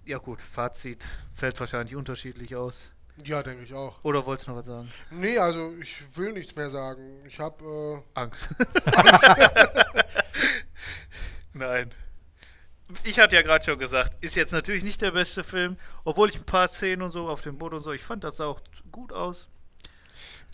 ja 0.06 0.18
gut, 0.18 0.42
Fazit 0.42 1.06
fällt 1.34 1.60
wahrscheinlich 1.60 1.96
unterschiedlich 1.96 2.56
aus. 2.56 2.92
Ja, 3.26 3.44
denke 3.44 3.64
ich 3.64 3.74
auch. 3.74 4.00
Oder 4.04 4.26
wolltest 4.26 4.48
du 4.48 4.52
noch 4.52 4.60
was 4.60 4.66
sagen? 4.66 4.90
Nee, 5.12 5.38
also 5.38 5.74
ich 5.82 5.96
will 6.16 6.32
nichts 6.32 6.56
mehr 6.56 6.70
sagen. 6.70 7.22
Ich 7.28 7.40
habe 7.40 8.02
äh, 8.16 8.20
Angst. 8.20 8.50
Nein. 11.54 11.94
Ich 13.04 13.20
hatte 13.20 13.36
ja 13.36 13.42
gerade 13.42 13.64
schon 13.64 13.78
gesagt, 13.78 14.24
ist 14.24 14.36
jetzt 14.36 14.54
natürlich 14.54 14.84
nicht 14.84 15.02
der 15.02 15.12
beste 15.12 15.44
Film, 15.44 15.78
obwohl 16.06 16.30
ich 16.30 16.38
ein 16.38 16.46
paar 16.46 16.68
Szenen 16.68 17.04
und 17.04 17.12
so 17.12 17.28
auf 17.28 17.42
dem 17.42 17.58
Boot 17.58 17.74
und 17.74 17.84
so, 17.84 17.92
ich 17.92 18.02
fand 18.02 18.24
das 18.24 18.42
auch 18.42 18.62
gut 18.92 19.14
aus. 19.14 19.50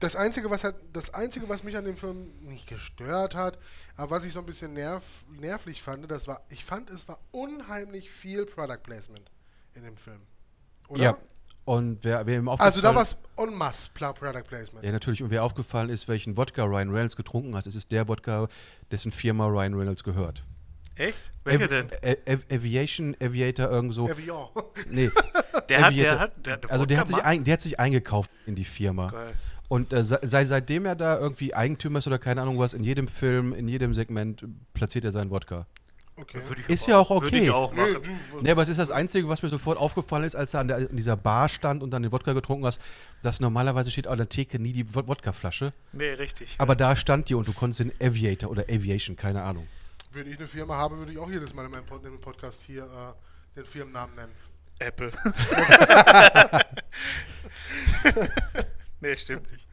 Das 0.06 0.16
einzige, 0.16 0.50
was 0.50 0.64
hat, 0.64 0.76
das 0.94 1.14
einzige, 1.14 1.50
was 1.50 1.64
mich 1.64 1.76
an 1.76 1.86
dem 1.86 1.98
Film 1.98 2.32
nicht 2.42 2.68
gestört 2.68 3.36
hat, 3.36 3.58
aber 3.98 4.12
was 4.12 4.26
ich 4.26 4.34
so 4.34 4.40
ein 4.40 4.46
bisschen 4.46 4.74
nerv, 4.74 5.04
nervlich 5.40 5.82
fand, 5.82 6.10
das 6.10 6.28
war, 6.28 6.42
ich 6.50 6.64
fand, 6.64 6.90
es 6.90 7.08
war 7.08 7.20
unheimlich 7.32 8.10
viel 8.12 8.46
Product 8.46 8.80
Placement 8.84 9.30
in 9.74 9.84
dem 9.84 9.98
Film. 9.98 10.22
Oder? 10.88 11.04
Ja. 11.04 11.18
Und 11.66 12.04
wer, 12.04 12.26
wer 12.28 12.38
ihm 12.38 12.48
Also 12.48 12.80
da 12.82 12.92
aufgefallen- 12.92 12.96
war 12.96 13.02
es 13.02 13.18
en 13.52 13.58
masse 13.58 13.90
Pla- 13.96 14.14
Product 14.14 14.44
Placement. 14.48 14.86
Ja, 14.86 14.92
natürlich. 14.92 15.24
Und 15.24 15.32
wer 15.32 15.44
aufgefallen 15.44 15.90
ist, 15.90 16.08
welchen 16.08 16.38
Wodka 16.38 16.64
Ryan 16.64 16.90
Reynolds 16.92 17.16
getrunken 17.16 17.56
hat, 17.56 17.66
das 17.66 17.74
ist 17.74 17.92
der 17.92 18.08
Wodka, 18.08 18.48
dessen 18.92 19.12
Firma 19.12 19.48
Ryan 19.48 19.74
Reynolds 19.74 20.04
gehört. 20.04 20.44
Echt? 20.94 21.32
Welche 21.44 21.64
Av- 21.64 21.70
denn? 21.70 21.88
Av- 21.92 22.18
Av- 22.36 22.46
Aviation, 22.52 23.16
Aviator, 23.20 23.70
irgendso. 23.72 24.08
Evian. 24.08 24.48
nee. 24.90 25.10
Der 25.70 25.82
hat, 25.82 25.96
der 25.96 26.12
Aviator. 26.14 26.20
hat, 26.20 26.46
der 26.46 26.54
hat 26.54 26.72
also 26.72 26.86
der 26.86 26.98
hat, 27.00 27.08
sich 27.08 27.18
ein, 27.26 27.44
der 27.44 27.54
hat 27.54 27.62
sich 27.62 27.80
eingekauft 27.80 28.30
in 28.46 28.54
die 28.54 28.66
Firma. 28.66 29.10
Geil. 29.10 29.34
Und 29.68 29.94
äh, 29.94 30.04
sei, 30.04 30.20
sei- 30.22 30.46
seitdem 30.46 30.86
er 30.86 30.96
da 30.96 31.18
irgendwie 31.20 31.54
Eigentümer 31.54 32.00
ist 32.00 32.08
oder 32.08 32.20
keine 32.20 32.42
Ahnung 32.42 32.60
was, 32.60 32.74
in 32.74 32.84
jedem 32.84 33.08
Film, 33.08 33.54
in 33.54 33.68
jedem 33.68 33.94
Segment 33.94 34.46
platziert 34.74 35.06
er 35.06 35.12
seinen 35.12 35.32
Wodka. 35.32 35.66
Okay. 36.18 36.40
Würde 36.48 36.62
ich 36.62 36.70
Ist 36.70 36.88
ja 36.88 36.98
auch 36.98 37.10
Würde 37.10 37.28
okay. 37.28 37.44
ich 37.46 37.52
auch 37.52 37.74
Nee, 37.74 37.82
machen. 37.92 38.04
du, 38.32 38.42
Ne, 38.42 38.52
aber 38.52 38.62
es 38.62 38.70
ist 38.70 38.78
das 38.80 38.90
Einzige, 38.90 39.28
was 39.28 39.44
mir 39.44 39.50
sofort 39.50 39.78
aufgefallen 39.78 40.24
ist, 40.24 40.36
als 40.36 40.54
er 40.54 40.62
an, 40.62 40.70
der, 40.70 40.78
an 40.78 40.88
dieser 40.96 41.18
Bar 41.18 41.50
stand 41.50 41.84
und 41.84 41.92
dann 41.92 42.04
den 42.04 42.12
Wodka 42.14 42.32
getrunken 42.32 42.66
hast, 42.66 42.80
dass 43.22 43.42
normalerweise 43.42 43.92
steht 43.92 44.08
an 44.08 44.18
der 44.18 44.30
Theke 44.30 44.58
nie 44.58 44.72
die 44.72 44.94
Wod- 44.96 45.08
Wodkaflasche. 45.10 45.74
Nee, 45.92 46.12
richtig. 46.12 46.56
Aber 46.58 46.76
da 46.76 46.96
stand 46.96 47.28
die 47.28 47.34
und 47.36 47.48
du 47.50 47.54
konntest 47.54 47.82
den 47.82 47.92
Aviator 48.02 48.50
oder 48.50 48.64
Aviation, 48.70 49.18
keine 49.18 49.44
Ahnung. 49.44 49.68
Wenn 50.14 50.32
ich 50.32 50.38
eine 50.38 50.48
Firma 50.48 50.76
habe, 50.78 50.98
würde 51.00 51.12
ich 51.12 51.18
auch 51.18 51.30
jedes 51.30 51.54
Mal 51.54 51.66
in 51.66 51.72
meinem 51.72 51.86
Pod 51.86 52.02
in 52.06 52.12
dem 52.12 52.22
Podcast 52.22 52.62
hier 52.66 52.84
äh, 52.84 53.58
den 53.58 53.66
Firmennamen 53.66 54.16
nennen. 54.16 54.32
Apple. 54.80 55.12
nee, 59.06 59.16
stimmt 59.16 59.52
nicht. 59.52 59.68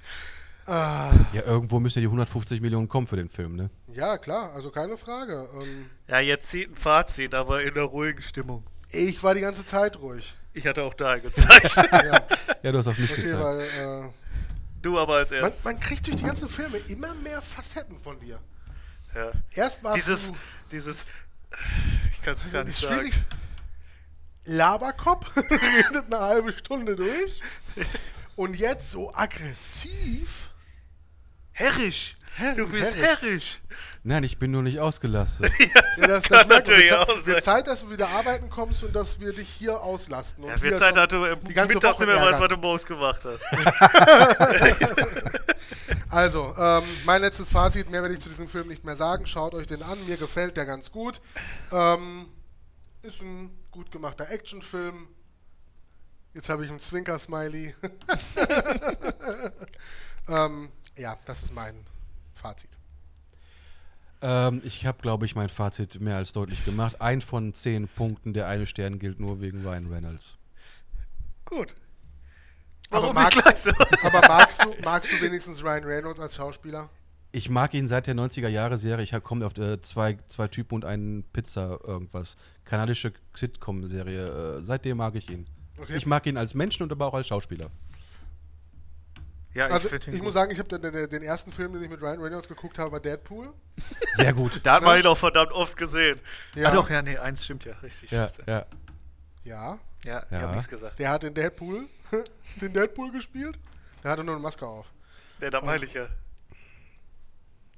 Ah, 0.66 1.12
Ja, 1.33 1.42
irgendwo 1.42 1.81
müssen 1.81 1.99
ja 1.99 2.03
die 2.03 2.07
150 2.07 2.61
Millionen 2.61 2.88
kommen 2.88 3.07
für 3.07 3.16
den 3.16 3.29
Film, 3.29 3.57
ne? 3.57 3.68
ja, 3.92 4.16
klar, 4.18 4.53
also 4.55 4.71
keine 4.71 4.97
Frage. 4.97 5.49
Ähm, 5.61 5.90
Ja, 6.09 6.21
jetzt 6.21 6.49
zieht 6.51 6.71
ein 6.71 6.77
Fazit, 6.77 7.35
aber 7.35 7.62
in 7.62 7.71
einer 7.75 7.83
ruhigen 7.83 8.23
Stimmung. 8.23 8.62
ich 8.90 9.23
war 9.23 9.35
die 9.35 9.40
ganze 9.40 9.66
Zeit 9.66 9.99
ruhig. 9.99 10.35
Ich 10.55 10.66
hatte 10.66 10.83
auch 10.85 10.95
da 10.95 11.18
gezeigt. 11.18 11.75
Ja, 11.92 12.21
Ja, 12.62 12.73
du 12.73 12.79
hast 12.79 12.87
auf 12.87 12.97
mich 12.99 13.11
okay, 13.11 13.23
gezeigt. 13.23 13.42
weil 13.42 13.61
äh, 13.61 14.09
du 14.83 14.99
aber 15.01 15.16
als 15.16 15.31
man, 15.31 15.40
erstes. 15.40 15.64
man 15.64 15.81
kriegt 15.81 16.07
durch 16.07 16.16
die 16.16 16.25
ganzen 16.25 16.49
Filme 16.49 16.79
immer 16.88 17.14
mehr 17.14 17.42
Facetten 17.42 17.99
von 18.01 18.21
dir. 18.21 18.38
Ja. 19.14 19.33
Erst 19.55 19.83
warst 19.83 19.97
Dieses, 19.97 20.29
du 20.29 20.37
dieses, 20.71 21.07
ich 22.12 22.23
kann 22.23 22.35
es 22.47 22.53
gar 22.53 22.64
nicht 22.64 22.75
ist 22.75 22.81
sagen. 22.83 22.95
schwierig. 23.01 23.14
Laberkopf, 24.45 25.27
redet 25.37 26.07
eine 26.07 26.21
halbe 26.21 26.53
Stunde 26.53 26.95
durch. 26.97 27.40
Und 28.37 28.55
jetzt 28.57 28.90
so 28.90 29.14
aggressiv. 29.14 30.51
Herrisch. 31.53 32.14
Herr- 32.35 32.55
Du 32.57 32.66
bist 32.66 32.97
herrisch. 32.97 33.21
herrisch. 33.23 33.61
Nein, 34.05 34.25
ich 34.25 34.38
bin 34.38 34.51
nur 34.51 34.62
nicht 34.62 34.81
ausgelastet. 34.81 35.53
Ja, 35.99 36.07
das, 36.07 36.25
Kann 36.25 36.38
das 36.38 36.49
merkt 36.49 36.49
man. 36.49 36.59
natürlich 36.79 36.90
Wird, 36.90 37.27
wird. 37.27 37.45
Zeit, 37.45 37.66
dass 37.66 37.81
du 37.83 37.90
wieder 37.90 38.09
arbeiten 38.09 38.49
kommst 38.49 38.83
und 38.83 38.97
dass 38.97 39.21
wir 39.21 39.35
dich 39.35 39.47
hier 39.47 39.79
auslasten. 39.79 40.42
Und 40.42 40.49
Ja, 40.51 40.62
wird 40.62 40.79
Zeit, 40.79 40.97
dass 40.97 41.09
du 41.09 41.23
äh, 41.27 41.37
die 41.47 41.53
ganze 41.53 41.75
mittags 41.75 41.99
nicht 41.99 42.09
mehr 42.09 42.16
weißt, 42.18 42.40
was 42.40 42.49
du 42.49 42.57
morgens 42.57 42.87
gemacht 42.87 43.21
hast. 43.27 43.42
Also, 46.09 46.55
ähm, 46.59 46.83
mein 47.07 47.23
letztes 47.23 47.51
Fazit, 47.51 47.90
mehr 47.90 48.03
werde 48.03 48.14
ich 48.14 48.21
zu 48.21 48.29
diesem 48.29 48.47
Film 48.49 48.68
nicht 48.68 48.85
mehr 48.85 48.97
sagen. 48.97 49.27
Schaut 49.27 49.55
euch 49.55 49.66
den 49.66 49.83
an, 49.83 49.99
mir 50.07 50.16
gefällt 50.18 50.57
der 50.59 50.66
ganz 50.66 50.92
gut. 50.92 51.21
Ähm, 51.71 52.27
ist 53.03 53.23
ein 53.23 53.51
gut 53.71 53.90
gemachter 53.90 54.31
Actionfilm. 54.31 55.09
Jetzt 56.35 56.49
habe 56.49 56.64
ich 56.64 56.71
einen 56.71 56.81
Zwinker-Smiley. 56.81 57.75
ähm, 60.29 60.68
ja, 60.97 61.18
das 61.27 61.42
ist 61.42 61.53
mein 61.55 61.75
Fazit. 62.35 62.71
ähm, 64.23 64.61
ich 64.64 64.87
habe, 64.87 64.99
glaube 65.03 65.27
ich, 65.27 65.35
mein 65.35 65.49
Fazit 65.49 66.01
mehr 66.01 66.16
als 66.16 66.33
deutlich 66.33 66.64
gemacht. 66.64 67.01
Ein 67.01 67.21
von 67.21 67.55
zehn 67.55 67.88
Punkten, 67.88 68.33
der 68.33 68.49
eine 68.49 68.66
Stern 68.66 68.99
gilt 68.99 69.21
nur 69.21 69.40
wegen 69.40 69.62
Ryan 69.66 69.92
Reynolds. 69.92 70.37
Gut. 71.45 71.75
Aber 72.90 73.03
Warum 73.03 73.14
magst- 73.16 73.37
nicht 73.37 73.45
gleich 73.45 73.59
so? 73.61 73.71
Aber 74.07 74.27
magst 74.29 74.64
du, 74.64 74.75
magst 74.83 75.12
du 75.12 75.21
wenigstens 75.25 75.62
Ryan 75.62 75.85
Reynolds 75.85 76.21
als 76.21 76.37
Schauspieler? 76.37 76.88
Ich 77.35 77.49
mag 77.49 77.73
ihn 77.73 77.88
seit 77.88 78.07
der 78.07 78.14
90er-Jahre-Serie. 78.14 79.03
Ich 79.05 79.12
komme 79.23 79.47
auf 79.47 79.57
äh, 79.57 79.81
zwei, 79.81 80.18
zwei 80.27 80.49
Typen 80.49 80.75
und 80.77 80.85
einen 80.85 81.25
Pizza 81.33 81.79
irgendwas. 81.87 82.37
Kanadische 82.66 83.12
Sitcom-Serie. 83.35 84.59
Äh, 84.59 84.62
seitdem 84.62 84.99
mag 84.99 85.14
ich 85.14 85.31
ihn. 85.31 85.47
Okay. 85.83 85.97
Ich 85.97 86.07
mag 86.07 86.27
ihn 86.27 86.37
als 86.37 86.55
Menschen 86.55 86.83
und 86.85 86.92
aber 86.92 87.07
auch 87.07 87.14
als 87.14 87.27
Schauspieler. 87.27 87.71
Ja, 89.55 89.66
Also, 89.66 89.90
ich 89.92 90.07
gut. 90.07 90.23
muss 90.23 90.33
sagen, 90.35 90.51
ich 90.51 90.59
habe 90.59 90.68
den, 90.79 90.81
den, 90.92 91.11
den 91.11 91.23
ersten 91.23 91.53
Film, 91.53 91.75
den 91.75 91.83
ich 91.83 91.90
mit 91.90 92.01
Ryan 92.01 92.21
Reynolds 92.23 92.49
geguckt 92.49 92.79
habe, 92.79 92.90
war 92.92 93.01
Deadpool. 93.01 93.53
Sehr 94.14 94.33
gut. 94.33 94.61
Da 94.64 94.75
hat 94.75 94.83
man 94.83 94.99
ihn 94.99 95.07
auch 95.07 95.18
verdammt 95.18 95.53
oft 95.53 95.77
gesehen. 95.77 96.18
Ja. 96.55 96.68
Ah 96.68 96.73
doch, 96.73 96.88
ja, 96.88 97.03
nee, 97.03 97.18
eins 97.18 97.45
stimmt 97.45 97.64
ja, 97.66 97.75
richtig. 97.83 98.11
ja, 98.11 98.29
scheiße. 98.29 98.42
ja. 98.47 98.66
Ja, 99.45 99.79
Ja, 100.05 100.23
ich 100.25 100.33
Ja. 100.33 100.40
hab 100.42 100.53
nichts 100.53 100.68
gesagt. 100.68 100.99
der 100.99 101.11
hat 101.11 101.25
in 101.25 101.35
Deadpool 101.35 101.87
den 102.62 102.73
Deadpool 102.73 103.11
gespielt. 103.12 103.59
Der 104.03 104.12
hatte 104.12 104.25
nur 104.25 104.35
eine 104.37 104.42
Maske 104.42 104.66
auf. 104.66 104.87
Der, 105.40 105.51
da 105.51 105.61
meine 105.61 105.85
ich 105.85 105.92
ja. 105.95 106.07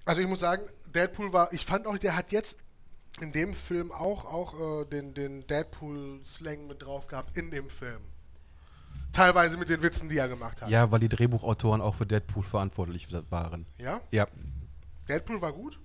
Also 0.05 0.21
ich 0.21 0.29
muss 0.29 0.41
sagen, 0.41 0.63
Deadpool 0.95 1.33
war, 1.33 1.53
ich 1.53 1.65
fand 1.67 1.87
auch, 1.87 1.99
der 1.99 2.15
hat 2.15 2.31
jetzt 2.31 2.59
in 3.21 3.33
dem 3.33 3.55
Film 3.55 3.93
auch, 3.93 4.25
auch 4.25 4.83
äh, 4.83 4.85
den, 4.87 5.15
den 5.15 5.47
Deadpool-Slang 5.47 6.67
mit 6.67 6.83
drauf 6.83 7.07
gehabt 7.07 7.37
in 7.37 7.51
dem 7.51 7.71
Film. 7.71 8.01
Teilweise 9.13 9.57
mit 9.57 9.69
den 9.69 9.83
Witzen, 9.83 10.09
die 10.09 10.19
er 10.19 10.29
gemacht 10.29 10.61
hat. 10.61 10.69
Ja, 10.69 10.91
weil 10.91 11.01
die 11.01 11.09
Drehbuchautoren 11.09 11.81
auch 11.81 11.95
für 11.95 12.07
Deadpool 12.07 12.43
verantwortlich 12.43 13.09
waren. 13.31 13.67
Ja? 13.79 14.01
Ja. 14.11 14.27
Deadpool 15.09 15.41
war 15.41 15.53
gut? 15.53 15.79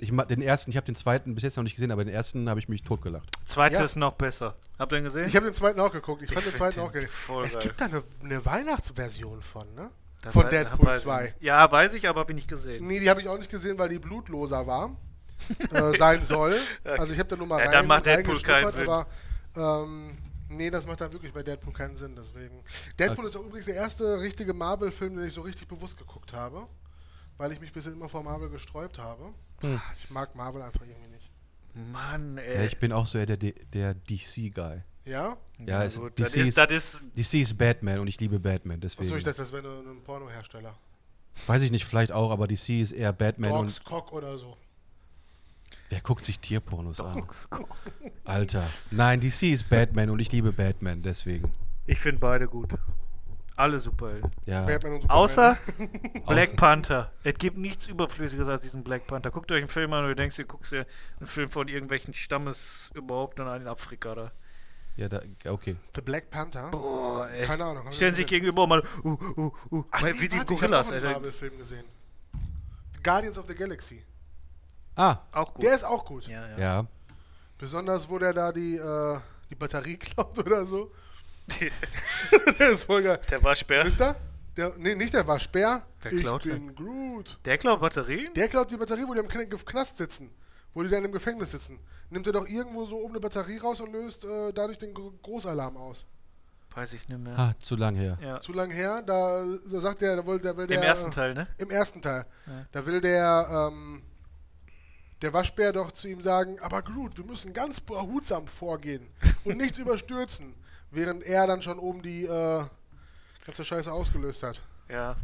Ich 0.00 0.10
den 0.10 0.42
ersten, 0.42 0.70
ich 0.70 0.76
habe 0.76 0.86
den 0.86 0.94
zweiten 0.94 1.34
bis 1.34 1.42
jetzt 1.42 1.56
noch 1.56 1.64
nicht 1.64 1.74
gesehen, 1.74 1.90
aber 1.90 2.04
den 2.04 2.12
ersten 2.12 2.48
habe 2.48 2.60
ich 2.60 2.68
mich 2.68 2.82
totgelacht. 2.82 3.30
Zweite 3.46 3.76
Ja. 3.76 3.84
ist 3.84 3.96
noch 3.96 4.12
besser. 4.12 4.54
Habt 4.78 4.92
ihr 4.92 4.98
ihn 4.98 5.04
gesehen? 5.04 5.26
Ich 5.26 5.34
habe 5.34 5.46
den 5.46 5.54
zweiten 5.54 5.80
auch 5.80 5.90
geguckt. 5.90 6.22
Ich, 6.22 6.30
fand 6.30 6.46
den 6.46 6.54
zweiten 6.54 6.76
den 6.76 6.84
auch 6.84 6.92
geil. 6.92 7.08
Es 7.44 7.54
geil. 7.54 7.62
gibt 7.62 7.80
da 7.80 7.86
eine, 7.86 8.02
eine 8.22 8.44
Weihnachtsversion 8.44 9.42
von, 9.42 9.74
ne? 9.74 9.90
Da 10.20 10.30
von 10.30 10.48
Deadpool 10.48 10.86
weiß 10.86 10.98
ich 10.98 11.04
2. 11.04 11.22
nicht. 11.22 11.34
Ja, 11.40 11.70
weiß 11.70 11.94
ich, 11.94 12.08
aber 12.08 12.20
hab 12.20 12.30
ich 12.30 12.36
nicht 12.36 12.48
gesehen. 12.48 12.86
Nee, 12.86 13.00
die 13.00 13.10
habe 13.10 13.20
ich 13.20 13.28
auch 13.28 13.38
nicht 13.38 13.50
gesehen, 13.50 13.78
weil 13.78 13.88
die 13.88 13.98
blutloser 13.98 14.66
war. 14.66 14.94
äh, 15.70 15.96
sein 15.96 16.24
soll. 16.24 16.58
Also 16.84 17.12
ich 17.12 17.18
habe 17.18 17.28
da 17.28 17.36
nur 17.36 17.46
mal 17.46 17.58
Ja, 17.58 17.64
rein, 17.66 17.72
dann 17.72 17.86
macht 17.86 18.06
Deadpool 18.06 18.40
keinen 18.40 18.64
reingeschnuppert, 18.66 19.06
Aber 19.54 19.84
ähm, 19.84 20.16
nee, 20.48 20.70
das 20.70 20.86
macht 20.86 21.00
dann 21.00 21.12
wirklich 21.12 21.32
bei 21.32 21.42
Deadpool 21.42 21.72
keinen 21.72 21.96
Sinn. 21.96 22.14
Deswegen. 22.16 22.62
Deadpool 22.98 23.26
ist 23.26 23.36
auch 23.36 23.44
übrigens 23.44 23.66
der 23.66 23.76
erste 23.76 24.20
richtige 24.20 24.52
Marvel-Film, 24.54 25.16
den 25.16 25.26
ich 25.26 25.32
so 25.34 25.42
richtig 25.42 25.68
bewusst 25.68 25.96
geguckt 25.96 26.32
habe. 26.32 26.66
Weil 27.36 27.52
ich 27.52 27.60
mich 27.60 27.72
bisher 27.72 27.92
immer 27.92 28.08
vor 28.08 28.22
Marvel 28.24 28.48
gesträubt 28.50 28.98
habe. 28.98 29.32
Ich 29.92 30.10
mag 30.10 30.34
Marvel 30.34 30.60
einfach 30.62 30.80
irgendwie 30.82 31.08
nicht. 31.10 31.30
Mann, 31.92 32.36
Ja, 32.36 32.42
ey. 32.42 32.66
ich 32.66 32.78
bin 32.78 32.92
auch 32.92 33.06
so 33.06 33.18
eher 33.18 33.26
der, 33.26 33.36
D- 33.36 33.54
der 33.72 33.94
DC-Guy. 33.94 34.82
Ja? 35.04 35.36
Ja, 35.64 35.84
es, 35.84 35.98
gut, 35.98 36.18
DC, 36.18 36.24
das, 36.24 36.34
ist, 36.36 36.46
ist, 36.48 36.58
das 36.58 36.70
ist. 36.70 37.00
DC 37.16 37.34
ist 37.42 37.56
Batman 37.58 38.00
und 38.00 38.08
ich 38.08 38.18
liebe 38.20 38.38
Batman, 38.40 38.80
deswegen. 38.80 39.06
Achso, 39.08 39.16
ich 39.16 39.24
dachte, 39.24 39.38
das 39.42 39.52
wäre 39.52 39.62
nur 39.62 39.80
ein 39.92 40.02
Pornohersteller. 40.02 40.76
Weiß 41.46 41.62
ich 41.62 41.70
nicht, 41.70 41.84
vielleicht 41.84 42.10
auch, 42.12 42.30
aber 42.32 42.48
DC 42.48 42.80
ist 42.80 42.92
eher 42.92 43.12
Batman 43.12 43.50
Dogs, 43.52 43.78
und 43.78 43.84
Cock 43.84 44.12
oder 44.12 44.36
so. 44.36 44.56
Wer 45.88 46.00
guckt 46.00 46.24
sich 46.24 46.40
Tierpornos 46.40 47.00
an? 47.00 47.22
Alter. 48.24 48.68
Nein, 48.90 49.20
DC 49.20 49.44
ist 49.44 49.68
Batman 49.68 50.10
und 50.10 50.18
ich 50.20 50.32
liebe 50.32 50.52
Batman, 50.52 51.02
deswegen. 51.02 51.52
Ich 51.86 51.98
finde 51.98 52.20
beide 52.20 52.46
gut. 52.46 52.74
Alle 53.56 53.80
Superhelden. 53.80 54.30
Ja. 54.46 54.64
Batman 54.66 54.94
und 54.94 55.02
Superman. 55.02 55.24
Außer 55.24 55.58
Black 56.28 56.56
Panther. 56.56 57.12
Es 57.24 57.34
gibt 57.34 57.56
nichts 57.56 57.86
Überflüssiges 57.86 58.46
als 58.46 58.62
diesen 58.62 58.84
Black 58.84 59.06
Panther. 59.08 59.32
Guckt 59.32 59.50
euch 59.50 59.58
einen 59.58 59.68
Film 59.68 59.92
an 59.92 60.04
und 60.04 60.10
du 60.10 60.16
denkst, 60.16 60.38
ihr 60.38 60.44
guckst 60.44 60.70
dir 60.70 60.86
einen 61.18 61.26
Film 61.26 61.50
von 61.50 61.66
irgendwelchen 61.66 62.14
Stammes 62.14 62.90
überhaupt 62.94 63.40
und 63.40 63.48
in 63.48 63.66
Afrika 63.66 64.14
da. 64.14 64.32
Ja, 64.96 65.08
da, 65.08 65.20
okay. 65.46 65.76
The 65.94 66.02
Black 66.02 66.30
Panther. 66.30 66.70
Boah, 66.70 67.28
ey. 67.30 67.46
Keine 67.46 67.64
Ahnung. 67.64 67.90
Stellen 67.90 68.14
sich 68.14 68.26
gegenüber 68.26 68.64
und 68.64 68.68
mal, 68.68 68.82
uh, 69.04 69.08
uh, 69.08 69.52
uh, 69.70 69.84
Ach, 69.90 70.02
mal 70.02 70.12
nee, 70.12 70.20
wie 70.20 70.28
die 70.28 70.38
warte, 70.38 70.54
ich 70.54 70.60
hab 70.60 70.68
Gorillas, 70.68 70.86
noch 70.88 70.94
einen. 70.94 71.12
Marvel-Film 71.12 71.58
gesehen. 71.58 71.84
Guardians 73.02 73.38
of 73.38 73.46
the 73.46 73.54
Galaxy. 73.54 74.04
Ah, 74.98 75.18
Auch 75.32 75.54
gut. 75.54 75.64
Der 75.64 75.74
ist 75.74 75.84
auch 75.84 76.04
gut. 76.04 76.26
ja, 76.28 76.46
ja. 76.50 76.58
ja. 76.58 76.86
Besonders, 77.56 78.08
wo 78.08 78.18
der 78.18 78.32
da 78.32 78.52
die, 78.52 78.76
äh, 78.76 79.18
die 79.50 79.54
Batterie 79.54 79.96
klaut 79.96 80.38
oder 80.44 80.66
so. 80.66 80.90
der 82.58 82.70
ist 82.70 82.84
voll 82.84 83.02
geil. 83.02 83.20
Der 83.30 83.42
war 83.42 83.54
Sperr. 83.54 83.84
Wisst 83.84 84.00
ihr? 84.00 84.14
Der, 84.56 84.72
nee, 84.76 84.94
nicht 84.94 85.14
der 85.14 85.26
war 85.26 85.38
Speer. 85.38 85.82
Wer 86.02 86.12
ich 86.12 86.20
klaut 86.20 86.42
bin 86.42 86.74
Groot. 86.74 87.38
Der 87.44 87.58
klaut 87.58 87.80
Batterien? 87.80 88.34
Der 88.34 88.48
klaut 88.48 88.70
die 88.70 88.76
Batterie, 88.76 89.04
wo 89.06 89.14
die 89.14 89.20
im 89.20 89.28
Kn- 89.28 89.64
Knast 89.64 89.98
sitzen. 89.98 90.30
Wo 90.74 90.82
die 90.82 90.88
dann 90.90 91.04
im 91.04 91.12
Gefängnis 91.12 91.52
sitzen. 91.52 91.78
Nimmt 92.10 92.26
er 92.26 92.32
doch 92.32 92.46
irgendwo 92.46 92.84
so 92.84 92.96
oben 92.96 93.12
eine 93.14 93.20
Batterie 93.20 93.58
raus 93.58 93.80
und 93.80 93.92
löst 93.92 94.24
äh, 94.24 94.52
dadurch 94.52 94.78
den 94.78 94.92
Gro- 94.94 95.12
Großalarm 95.22 95.76
aus. 95.76 96.04
Weiß 96.74 96.92
ich 96.92 97.08
nicht 97.08 97.18
mehr. 97.20 97.38
Ah, 97.38 97.52
zu 97.60 97.76
lang 97.76 97.94
her. 97.94 98.18
Ja. 98.20 98.40
Zu 98.40 98.52
lang 98.52 98.70
her, 98.70 99.02
da, 99.02 99.44
da 99.70 99.80
sagt 99.80 100.00
der, 100.02 100.16
da 100.16 100.26
will, 100.26 100.38
da 100.38 100.56
will 100.56 100.66
der. 100.66 100.76
Im 100.78 100.82
ersten 100.82 101.10
Teil, 101.10 101.34
ne? 101.34 101.46
Im 101.58 101.70
ersten 101.70 102.02
Teil. 102.02 102.26
Ja. 102.46 102.66
Da 102.72 102.84
will 102.86 103.00
der, 103.00 103.70
ähm, 103.72 104.02
der 105.22 105.32
Waschbär 105.32 105.72
doch 105.72 105.92
zu 105.92 106.08
ihm 106.08 106.20
sagen, 106.20 106.58
aber 106.60 106.82
Groot, 106.82 107.16
wir 107.16 107.24
müssen 107.24 107.52
ganz 107.52 107.80
behutsam 107.80 108.46
vorgehen 108.46 109.06
und 109.44 109.56
nichts 109.58 109.78
überstürzen. 109.78 110.54
Während 110.90 111.22
er 111.24 111.46
dann 111.46 111.60
schon 111.62 111.78
oben 111.78 112.02
die 112.02 112.24
äh, 112.24 112.64
ganze 113.44 113.64
Scheiße 113.64 113.92
ausgelöst 113.92 114.42
hat. 114.42 114.60
Ja. 114.88 115.16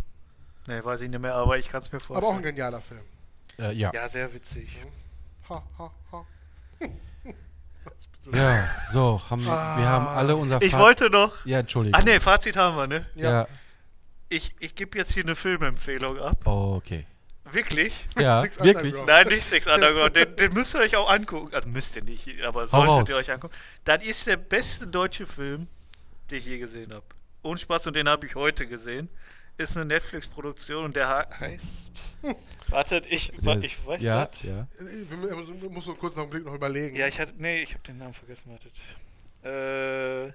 Ne, 0.66 0.84
weiß 0.84 1.01
ich 1.03 1.09
nicht 1.11 1.20
mehr, 1.20 1.34
aber 1.34 1.59
ich 1.59 1.68
kann 1.68 1.80
es 1.80 1.90
mir 1.90 2.01
vorstellen. 2.01 2.18
Aber 2.18 2.28
auch 2.28 2.36
ein 2.36 2.42
genialer 2.42 2.80
Film. 2.80 3.01
Äh, 3.59 3.72
ja. 3.72 3.90
Ja, 3.95 4.09
sehr 4.09 4.32
witzig. 4.34 4.78
Ha, 5.49 5.62
ha, 5.78 5.90
ha. 6.12 6.24
Ja, 8.32 8.66
so, 8.90 9.20
haben, 9.28 9.45
wir 9.45 9.53
haben 9.53 10.07
alle 10.07 10.34
unser 10.34 10.62
Ich 10.62 10.70
Faz- 10.70 10.80
wollte 10.80 11.11
noch. 11.11 11.45
Ja, 11.45 11.59
Entschuldigung. 11.59 12.01
Ach 12.01 12.05
ne, 12.07 12.20
Fazit 12.20 12.57
haben 12.57 12.74
wir, 12.76 12.86
ne? 12.86 13.07
Ja. 13.16 13.30
Ja. 13.30 13.47
Ich, 14.30 14.55
ich 14.61 14.74
gebe 14.74 14.97
jetzt 14.97 15.12
hier 15.12 15.24
eine 15.24 15.34
Filmempfehlung 15.34 16.18
ab. 16.18 16.38
Oh, 16.47 16.74
okay. 16.76 17.07
Wirklich? 17.55 17.94
Ja, 18.18 18.40
Six 18.42 18.59
wirklich. 18.61 18.94
Underground. 18.94 19.07
Nein, 19.09 19.28
nicht 19.28 19.44
Six 19.46 19.66
Underground. 19.66 20.16
Den, 20.16 20.36
den 20.36 20.52
müsst 20.52 20.74
ihr 20.74 20.80
euch 20.80 20.96
auch 20.96 21.09
angucken. 21.09 21.55
Also 21.55 21.68
müsst 21.68 21.94
ihr 21.96 22.02
nicht, 22.05 22.28
aber 22.42 22.66
solltet 22.66 23.09
ihr 23.11 23.16
euch 23.16 23.30
angucken. 23.30 23.55
Das 23.84 24.05
ist 24.05 24.26
der 24.26 24.36
beste 24.36 24.86
deutsche 24.86 25.26
Film, 25.26 25.68
den 26.30 26.38
ich 26.38 26.46
je 26.46 26.59
gesehen 26.59 26.92
habe. 26.92 27.05
Ohne 27.42 27.59
Spaß 27.59 27.86
und 27.86 27.96
den 27.96 28.09
habe 28.09 28.26
ich 28.26 28.34
heute 28.34 28.66
gesehen. 28.66 29.09
ist 29.57 29.76
eine 29.76 29.84
Netflix-Produktion 29.86 30.84
und 30.86 30.96
der 30.96 31.09
he- 31.30 31.34
heißt. 31.40 31.92
Wartet, 32.68 33.07
ich, 33.09 33.32
Das- 33.40 33.62
ich 33.62 33.86
weiß 33.86 34.02
ja, 34.02 34.26
das. 34.26 34.42
ja. 34.42 34.66
Ich 34.80 35.09
muss- 35.70 35.84
so 35.84 35.94
kurz 35.94 36.16
noch 36.16 36.22
einen 36.24 36.30
Blick 36.30 36.44
noch 36.44 36.55
überlegen. 36.55 36.96
Ja, 36.96 37.07
ich 37.07 37.20
hatte. 37.20 37.34
Nee, 37.38 37.62
ich 37.62 37.72
habe 37.74 37.84
den 37.84 37.98
Namen 37.98 38.14
vergessen, 38.14 38.50
wartet. 38.50 38.72
Äh. 39.44 40.32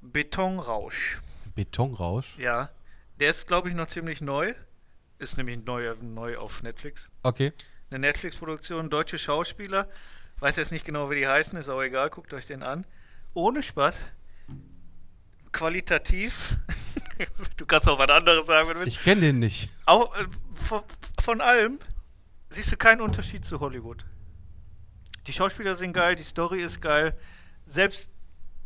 Betonrausch. 0.00 1.20
Betonrausch. 1.54 2.36
Ja. 2.38 2.70
Der 3.18 3.30
ist, 3.30 3.48
glaube 3.48 3.68
ich, 3.68 3.74
noch 3.74 3.88
ziemlich 3.88 4.20
neu. 4.20 4.54
Ist 5.18 5.36
nämlich 5.36 5.64
neu, 5.64 5.94
neu 6.00 6.38
auf 6.38 6.62
Netflix. 6.62 7.10
Okay. 7.22 7.52
Eine 7.90 8.00
Netflix-Produktion, 8.00 8.90
deutsche 8.90 9.18
Schauspieler. 9.18 9.88
Weiß 10.40 10.56
jetzt 10.56 10.70
nicht 10.70 10.84
genau, 10.84 11.10
wie 11.10 11.16
die 11.16 11.26
heißen, 11.26 11.58
ist 11.58 11.68
auch 11.68 11.82
egal, 11.82 12.10
guckt 12.10 12.32
euch 12.32 12.46
den 12.46 12.62
an. 12.62 12.86
Ohne 13.34 13.62
Spaß. 13.62 13.96
Qualitativ. 15.50 16.56
du 17.56 17.66
kannst 17.66 17.88
auch 17.88 17.98
was 17.98 18.10
anderes 18.10 18.46
sagen, 18.46 18.68
wenn 18.68 18.74
du 18.74 18.80
willst. 18.82 18.98
Ich 18.98 19.02
kenne 19.02 19.22
den 19.22 19.38
nicht. 19.40 19.70
Auch, 19.86 20.14
äh, 20.16 20.26
von, 20.54 20.82
von 21.20 21.40
allem 21.40 21.78
siehst 22.50 22.70
du 22.70 22.76
keinen 22.76 23.00
Unterschied 23.00 23.44
zu 23.44 23.58
Hollywood. 23.60 24.04
Die 25.26 25.32
Schauspieler 25.32 25.74
sind 25.74 25.92
geil, 25.92 26.14
die 26.14 26.22
Story 26.22 26.60
ist 26.60 26.80
geil, 26.80 27.14
selbst 27.66 28.10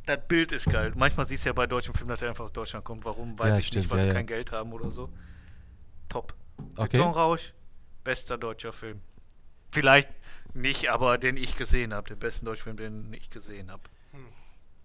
das 0.07 0.19
Bild 0.29 0.53
ist 0.53 0.67
geil. 0.67 0.93
Manchmal 0.97 1.27
siehst 1.27 1.45
du 1.45 1.49
ja 1.49 1.53
bei 1.53 1.67
deutschen 1.67 1.95
Filmen, 1.95 2.11
dass 2.11 2.23
er 2.23 2.29
einfach 2.29 2.45
aus 2.45 2.53
Deutschland 2.53 2.85
kommt. 2.85 3.05
Warum, 3.05 3.39
weiß 3.39 3.55
Ja, 3.55 3.59
ich 3.59 3.69
stimmt, 3.69 3.85
nicht, 3.85 3.91
weil 3.91 3.99
ja, 3.99 4.03
sie 4.05 4.09
ja. 4.09 4.15
kein 4.15 4.27
Geld 4.27 4.53
haben 4.53 4.73
oder 4.73 4.91
so. 4.91 5.13
Top. 6.09 6.35
Okay. 6.77 6.99
Betonrausch, 6.99 7.53
bester 8.05 8.39
deutscher 8.39 8.73
Film. 8.73 9.01
Vielleicht 9.70 10.09
nicht, 10.55 10.91
aber 10.91 11.18
den 11.18 11.37
ich 11.37 11.57
gesehen 11.57 11.95
habe. 11.95 12.09
Den 12.09 12.18
besten 12.18 12.47
deutschen 12.47 12.64
Film, 12.64 12.77
den 12.77 13.12
ich 13.14 13.31
gesehen 13.31 13.70
habe. 13.70 13.83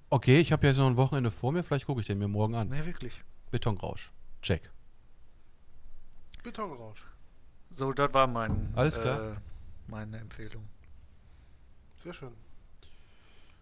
Okay, 0.09 0.39
ich 0.39 0.53
habe 0.53 0.65
ja 0.65 0.73
so 0.73 0.85
ein 0.85 0.95
Wochenende 0.95 1.31
vor 1.31 1.51
mir, 1.51 1.63
vielleicht 1.63 1.85
gucke 1.85 1.99
ich 1.99 2.07
den 2.07 2.17
mir 2.17 2.29
morgen 2.29 2.55
an. 2.55 2.69
Ne, 2.69 2.85
wirklich. 2.85 3.21
Betonrausch. 3.51 4.11
Check. 4.41 4.71
Betonrausch. 6.43 7.05
So, 7.75 7.91
das 7.91 8.13
war 8.13 8.25
mein, 8.27 8.71
Alles 8.75 8.99
klar. 8.99 9.33
Äh, 9.33 9.35
meine 9.87 10.17
Empfehlung. 10.17 10.67
Sehr 11.97 12.13
schön. 12.13 12.33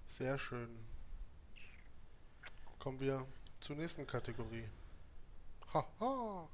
Sehr 0.05 0.37
schön. 0.37 0.69
Kommen 2.77 2.99
wir 2.99 3.25
zur 3.59 3.75
nächsten 3.75 4.05
Kategorie. 4.05 4.65
Haha. 5.73 6.47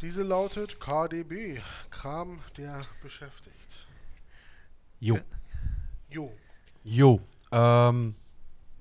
Diese 0.00 0.22
lautet 0.22 0.80
KDB. 0.80 1.60
Kram, 1.90 2.38
der 2.56 2.82
beschäftigt. 3.02 3.86
Jo. 5.00 5.18
Jo. 6.08 6.32
Jo. 6.84 7.20
Ähm, 7.50 8.14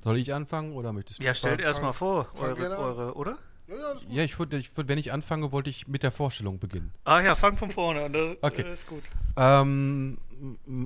soll 0.04 0.18
ich 0.18 0.34
anfangen 0.34 0.74
oder 0.74 0.94
möchtest 0.94 1.20
du? 1.20 1.24
Ja, 1.24 1.34
stellt 1.34 1.62
erstmal 1.62 1.94
vor, 1.94 2.28
eure, 2.36 2.78
eure, 2.78 3.14
oder? 3.16 3.38
Ja, 3.68 3.76
ja. 3.76 3.96
Ja, 4.10 4.24
ich 4.24 4.38
würde, 4.40 4.58
ich 4.58 4.76
würd, 4.78 4.88
wenn 4.88 4.98
ich 4.98 5.12
anfange, 5.12 5.52
wollte 5.52 5.70
ich 5.70 5.88
mit 5.88 6.04
der 6.04 6.12
Vorstellung 6.12 6.60
beginnen. 6.60 6.94
Ah 7.04 7.20
ja, 7.22 7.36
fang 7.36 7.58
von 7.58 7.72
vorne 7.72 8.06
an. 8.06 8.14
Das 8.14 8.38
Okay. 8.42 8.72
ist 8.72 8.88
gut. 8.88 9.04
Ähm, 9.36 10.18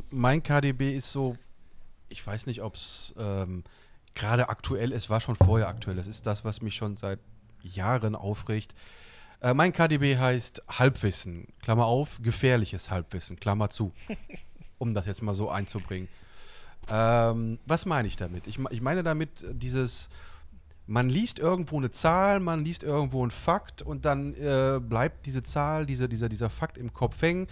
mein 0.10 0.42
KDB 0.42 0.96
ist 0.96 1.12
so, 1.12 1.38
ich 2.10 2.26
weiß 2.26 2.48
nicht, 2.48 2.62
ob 2.64 2.76
es 2.76 3.14
ähm, 3.18 3.64
gerade 4.16 4.50
aktuell 4.50 4.92
ist, 4.92 5.10
war 5.10 5.20
schon 5.22 5.36
vorher 5.36 5.68
aktuell. 5.68 6.00
Es 6.00 6.08
ist 6.08 6.26
das, 6.26 6.44
was 6.44 6.62
mich 6.62 6.76
schon 6.76 6.96
seit 6.96 7.20
Jahren 7.62 8.16
aufregt. 8.16 8.74
Äh, 9.42 9.54
mein 9.54 9.74
KDB 9.74 10.18
heißt 10.18 10.64
Halbwissen, 10.70 11.48
Klammer 11.62 11.86
auf, 11.86 12.20
gefährliches 12.22 12.90
Halbwissen, 12.90 13.40
Klammer 13.40 13.70
zu. 13.70 13.92
um 14.82 14.96
das 14.96 15.06
jetzt 15.06 15.22
mal 15.22 15.36
so 15.36 15.50
einzubringen. 15.50 16.08
Ähm, 16.90 17.60
was 17.68 17.86
meine 17.86 18.08
ich 18.08 18.16
damit? 18.16 18.48
Ich, 18.48 18.58
ich 18.72 18.82
meine 18.82 19.04
damit 19.04 19.46
dieses, 19.52 20.10
man 20.88 21.08
liest 21.08 21.38
irgendwo 21.38 21.78
eine 21.78 21.92
Zahl, 21.92 22.40
man 22.40 22.66
liest 22.66 22.82
irgendwo 22.82 23.22
einen 23.22 23.30
Fakt 23.30 23.84
und 23.84 24.06
dann 24.06 24.34
äh, 24.34 24.80
bleibt 24.82 25.28
diese 25.28 25.44
Zahl, 25.44 25.86
diese, 25.86 26.10
dieser, 26.10 26.30
dieser 26.30 26.50
Fakt 26.50 26.80
im 26.80 26.94
Kopf 26.94 27.22
hängen 27.22 27.46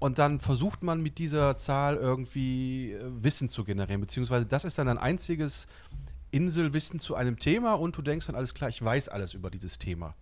und 0.00 0.18
dann 0.18 0.38
versucht 0.38 0.82
man 0.82 1.02
mit 1.02 1.18
dieser 1.18 1.56
Zahl 1.56 1.96
irgendwie 1.96 2.92
äh, 2.92 3.00
Wissen 3.22 3.48
zu 3.48 3.64
generieren, 3.64 4.02
beziehungsweise 4.02 4.44
das 4.44 4.64
ist 4.64 4.76
dann 4.76 4.88
ein 4.88 4.98
einziges 4.98 5.66
Inselwissen 6.30 7.00
zu 7.00 7.14
einem 7.14 7.38
Thema 7.38 7.72
und 7.72 7.96
du 7.96 8.02
denkst 8.02 8.26
dann, 8.26 8.36
alles 8.36 8.52
klar, 8.52 8.68
ich 8.68 8.84
weiß 8.84 9.08
alles 9.08 9.32
über 9.32 9.50
dieses 9.50 9.78
Thema. 9.78 10.14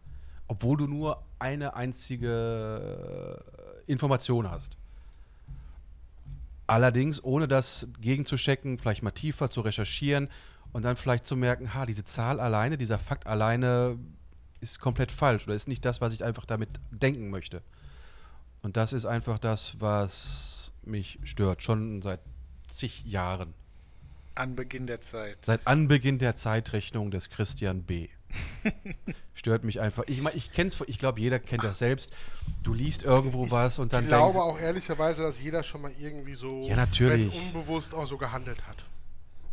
Obwohl 0.49 0.77
du 0.77 0.87
nur 0.87 1.23
eine 1.39 1.75
einzige 1.75 3.43
äh, 3.87 3.91
Information 3.91 4.51
hast. 4.51 4.77
Allerdings, 6.67 7.23
ohne 7.23 7.47
das 7.47 7.87
gegenzuchecken, 8.01 8.79
vielleicht 8.79 9.03
mal 9.03 9.13
tiefer 9.13 9.51
zu 9.51 9.61
recherchieren 9.61 10.29
und 10.73 10.85
dann 10.85 10.97
vielleicht 10.97 11.25
zu 11.25 11.37
merken, 11.37 11.75
ha, 11.75 11.87
diese 11.87 12.05
Zahl 12.05 12.41
alleine, 12.41 12.77
dieser 12.77 12.99
Fakt 12.99 13.27
alleine 13.27 13.99
ist 14.61 14.81
komplett 14.81 15.13
falsch 15.13 15.47
oder 15.47 15.55
ist 15.55 15.69
nicht 15.69 15.85
das, 15.85 16.01
was 16.01 16.13
ich 16.13 16.25
einfach 16.25 16.45
damit 16.45 16.69
denken 16.91 17.31
möchte. 17.31 17.63
Und 18.63 18.77
das 18.77 18.93
ist 18.93 19.07
einfach 19.07 19.39
das, 19.39 19.77
was 19.79 20.73
mich 20.83 21.21
stört, 21.23 21.63
schon 21.63 22.03
seit 22.03 22.21
zig 22.67 23.05
Jahren. 23.05 23.55
An 24.35 24.57
Beginn 24.57 24.87
der 24.87 25.01
Zeit. 25.01 25.39
Seit 25.43 25.67
Anbeginn 25.67 26.19
der 26.19 26.35
Zeitrechnung 26.35 27.11
des 27.11 27.31
Christian 27.31 27.85
B. 27.85 28.09
Stört 29.35 29.65
mich 29.65 29.81
einfach. 29.81 30.05
Ich, 30.07 30.21
mein, 30.23 30.37
ich 30.37 30.53
kenn's, 30.53 30.83
ich 30.87 30.99
glaube, 30.99 31.21
jeder 31.21 31.39
kennt 31.39 31.63
das 31.65 31.79
selbst. 31.79 32.13
Du 32.63 32.73
liest 32.75 33.03
irgendwo 33.03 33.51
was 33.51 33.79
und 33.79 33.93
dann 33.93 34.03
Ich 34.05 34.09
glaube 34.09 34.33
denkst, 34.33 34.39
auch 34.39 34.59
ehrlicherweise, 34.59 35.23
dass 35.23 35.41
jeder 35.41 35.63
schon 35.63 35.83
mal 35.83 35.93
irgendwie 35.99 36.35
so, 36.35 36.63
Ja, 36.63 36.77
natürlich. 36.77 37.33
wenn 37.35 37.47
unbewusst 37.55 37.95
auch 37.95 38.07
so 38.07 38.17
gehandelt 38.19 38.67
hat. 38.67 38.85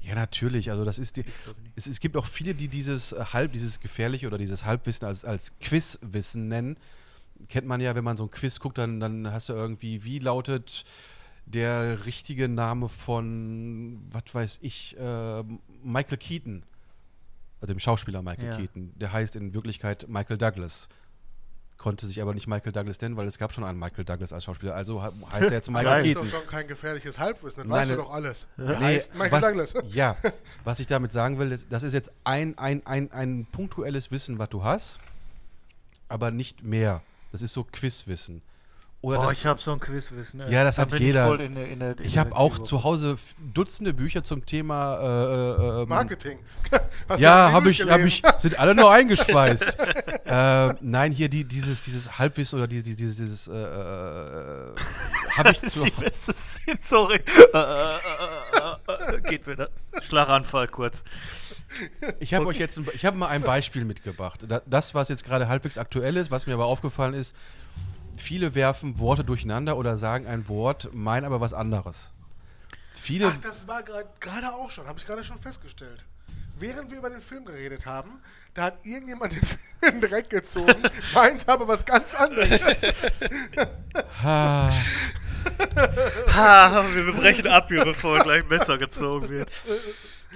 Ja, 0.02 0.16
natürlich. 0.16 0.70
Also 0.72 0.84
das 0.84 1.00
ist 1.00 1.18
die. 1.18 1.24
Es, 1.76 1.88
es 1.88 2.00
gibt 2.00 2.18
auch 2.18 2.26
viele, 2.26 2.54
die 2.54 2.68
dieses 2.68 3.14
äh, 3.14 3.24
halb, 3.32 3.54
dieses 3.54 3.80
gefährliche 3.80 4.28
oder 4.28 4.38
dieses 4.38 4.66
Halbwissen 4.66 5.08
als, 5.08 5.24
als 5.26 5.58
Quizwissen 5.60 6.48
nennen. 6.50 6.78
Kennt 7.48 7.68
man 7.68 7.80
ja, 7.82 7.96
wenn 7.96 8.04
man 8.04 8.18
so 8.18 8.24
ein 8.24 8.32
Quiz 8.32 8.60
guckt, 8.60 8.78
dann, 8.78 9.00
dann 9.00 9.32
hast 9.32 9.50
du 9.50 9.54
irgendwie, 9.54 10.04
wie 10.04 10.20
lautet 10.20 10.84
der 11.46 12.06
richtige 12.06 12.48
Name 12.48 12.90
von, 12.90 14.02
was 14.12 14.24
weiß 14.34 14.60
ich, 14.62 14.98
äh, 14.98 15.44
Michael 15.84 16.18
Keaton. 16.18 16.64
Also 17.64 17.74
dem 17.74 17.80
Schauspieler 17.80 18.22
Michael 18.22 18.50
Ja. 18.50 18.58
Keaton. 18.58 18.92
Der 18.98 19.14
heißt 19.14 19.38
in 19.38 19.54
Wirklichkeit 19.54 20.06
Michael 20.10 20.38
Douglas. 20.38 20.90
Konnte 21.78 22.06
sich 22.08 22.22
aber 22.22 22.34
nicht 22.34 22.46
Michael 22.46 22.74
Douglas 22.74 23.00
nennen, 23.00 23.16
weil 23.16 23.26
es 23.26 23.38
gab 23.38 23.54
schon 23.54 23.64
einen 23.64 23.80
Michael 23.80 24.04
Douglas 24.04 24.34
als 24.34 24.44
Schauspieler. 24.44 24.76
Also 24.76 25.02
he- 25.02 25.12
heißt 25.32 25.46
er 25.46 25.52
jetzt 25.54 25.70
Michael 25.72 25.86
Das 25.86 25.98
ist 26.00 26.04
Keaton. 26.14 26.30
doch 26.30 26.38
schon 26.40 26.48
kein 26.50 26.68
gefährliches 26.68 27.20
Halbwissen, 27.20 27.60
dann 27.62 27.70
Nein, 27.70 27.80
weißt 27.80 27.92
du 27.92 27.96
doch 27.96 28.12
alles. 28.12 28.48
Nee, 28.58 28.68
Der 28.68 28.80
heißt 28.82 29.14
Michael 29.16 29.32
was, 29.32 29.42
Douglas. 29.72 29.74
Ja, 29.94 30.18
was 30.66 30.82
ich 30.82 30.88
damit 30.88 31.14
sagen 31.14 31.40
will, 31.40 31.54
ist, 31.54 31.72
das 31.72 31.84
ist 31.84 31.94
jetzt 31.94 32.12
ein, 32.26 32.58
ein, 32.58 32.86
ein, 32.86 33.10
ein 33.14 33.48
punktuelles 33.50 34.12
Wissen, 34.12 34.40
was 34.40 34.50
du 34.50 34.66
hast, 34.66 35.00
aber 36.10 36.32
nicht 36.32 36.64
mehr. 36.64 37.02
Das 37.32 37.42
ist 37.42 37.54
so 37.54 37.64
Quizwissen. 37.64 38.42
Oder 39.04 39.20
Oh, 39.20 39.24
das, 39.26 39.34
ich 39.34 39.46
habe 39.46 39.60
so 39.60 39.74
ein 39.74 39.82
Quizwissen. 39.82 40.40
ey. 40.40 40.50
Ja, 40.54 40.64
das 40.64 40.78
Da 40.78 40.84
hat 40.84 40.98
jeder. 40.98 41.34
Ich, 41.36 41.42
in 41.42 41.56
der, 41.56 41.68
in 41.70 41.80
der, 41.80 42.00
in 42.00 42.06
ich 42.06 42.18
habe 42.18 42.34
auch 42.38 42.58
zu 42.60 42.86
Hause 42.86 43.18
Dutzende 43.54 43.94
Bücher 43.94 44.24
zum 44.24 44.46
Thema 44.46 44.96
äh, 44.98 45.80
äh, 45.80 45.82
ähm, 45.84 45.90
Marketing. 45.90 46.40
Hast 47.10 47.20
Ja, 47.20 47.50
die 47.50 47.54
habe 47.54 47.70
ich, 47.70 47.82
hab 47.82 48.00
ich, 48.00 48.22
sind 48.38 48.58
alle 48.58 48.74
nur 48.76 48.90
eingeschweißt. 48.94 49.78
äh, 50.26 50.74
nein, 50.80 51.12
hier 51.12 51.28
die, 51.28 51.44
dieses, 51.44 51.82
dieses 51.84 52.18
Halbwissen 52.18 52.58
oder 52.58 52.68
dieses, 52.68 52.96
dieses, 52.96 53.18
dieses 53.18 53.48
äh, 53.50 53.52
äh, 53.54 54.74
habe 55.36 55.52
ich 55.52 55.60
Das 55.60 55.74
zu, 55.74 55.84
die 55.84 55.92
Szene, 56.14 56.80
sorry. 56.82 57.16
Äh, 57.54 57.58
äh, 57.58 57.96
äh, 57.98 57.98
äh, 58.88 59.16
äh, 59.18 59.22
Geht 59.22 59.46
wieder. 59.48 59.68
Schlaganfall 60.02 60.70
kurz. 60.70 61.04
Ich 62.22 62.34
habe 62.34 62.46
euch 62.46 62.58
jetzt, 62.58 62.78
ein, 62.78 62.88
ich 62.94 63.06
habe 63.06 63.18
mal 63.18 63.28
ein 63.28 63.42
Beispiel 63.42 63.84
mitgebracht. 63.84 64.46
Da- 64.48 64.62
Das, 64.66 64.96
was 64.96 65.10
jetzt 65.10 65.26
gerade 65.26 65.50
halbwegs 65.50 65.78
aktuell 65.78 66.16
ist, 66.16 66.32
was 66.32 66.48
mir 66.48 66.54
aber 66.54 66.66
aufgefallen 66.68 67.14
ist, 67.16 67.36
viele 68.18 68.56
werfen 68.56 69.00
Worte 69.00 69.24
durcheinander 69.24 69.78
oder 69.78 69.98
sagen 69.98 70.28
ein 70.28 70.48
Wort, 70.48 70.90
meinen 70.94 71.26
aber 71.26 71.42
was 71.42 71.54
anderes. 71.54 72.12
Viele, 72.96 73.28
Ach, 73.28 73.38
das 73.44 73.68
war 73.68 73.84
grad- 73.84 74.22
gerade 74.22 74.48
auch 74.54 74.70
schon, 74.72 74.88
habe 74.88 74.98
ich 75.00 75.06
gerade 75.06 75.24
schon 75.24 75.40
festgestellt. 75.40 76.04
Während 76.60 76.92
wir 76.92 77.00
über 77.00 77.10
den 77.10 77.22
Film 77.22 77.44
geredet 77.46 77.86
haben, 77.86 78.20
da 78.54 78.64
hat 78.66 78.86
irgendjemand 78.86 79.34
den 79.34 79.42
Film 79.46 79.60
in 79.82 80.00
den 80.02 80.10
Dreck 80.10 80.30
gezogen, 80.30 80.84
meint 81.14 81.48
aber 81.50 81.68
was 81.68 81.84
ganz 81.86 82.14
anderes. 82.16 82.50
ha, 84.24 84.72
Ha, 86.34 86.86
wir 86.94 87.12
brechen 87.14 87.48
ab 87.48 87.68
hier, 87.68 87.84
bevor 87.84 88.20
gleich 88.20 88.44
ein 88.44 88.48
Messer 88.48 88.78
gezogen 88.78 89.28
wird. 89.30 89.50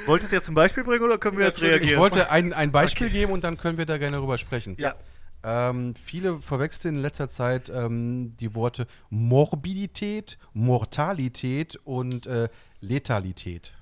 Wolltest 0.06 0.32
du 0.32 0.36
jetzt 0.36 0.50
ein 0.50 0.54
Beispiel 0.54 0.84
bringen 0.84 1.04
oder 1.04 1.18
können 1.18 1.38
wir 1.38 1.46
Ja, 1.46 1.48
jetzt 1.50 1.56
Entschuldigung, 1.62 1.88
ich 1.88 1.96
reagieren? 1.96 2.02
wollte 2.02 2.32
ein, 2.32 2.54
ein 2.54 2.72
Beispiel 2.72 3.10
geben 3.10 3.32
und 3.32 3.44
dann 3.44 3.58
können 3.58 3.78
wir 3.78 3.86
da 3.86 3.98
gerne 3.98 4.18
drüber 4.18 4.38
sprechen. 4.38 4.76
Ja. 4.80 4.96
Ähm, 5.44 5.94
viele 5.96 6.42
verwechseln 6.42 6.96
in 6.96 7.02
letzter 7.02 7.30
Zeit 7.30 7.70
ähm, 7.70 8.36
die 8.38 8.56
Worte 8.56 8.88
Morbidität, 9.10 10.38
Mortalität 10.54 11.78
und 11.84 12.26
äh, 12.26 12.50
Letalität. 12.82 13.74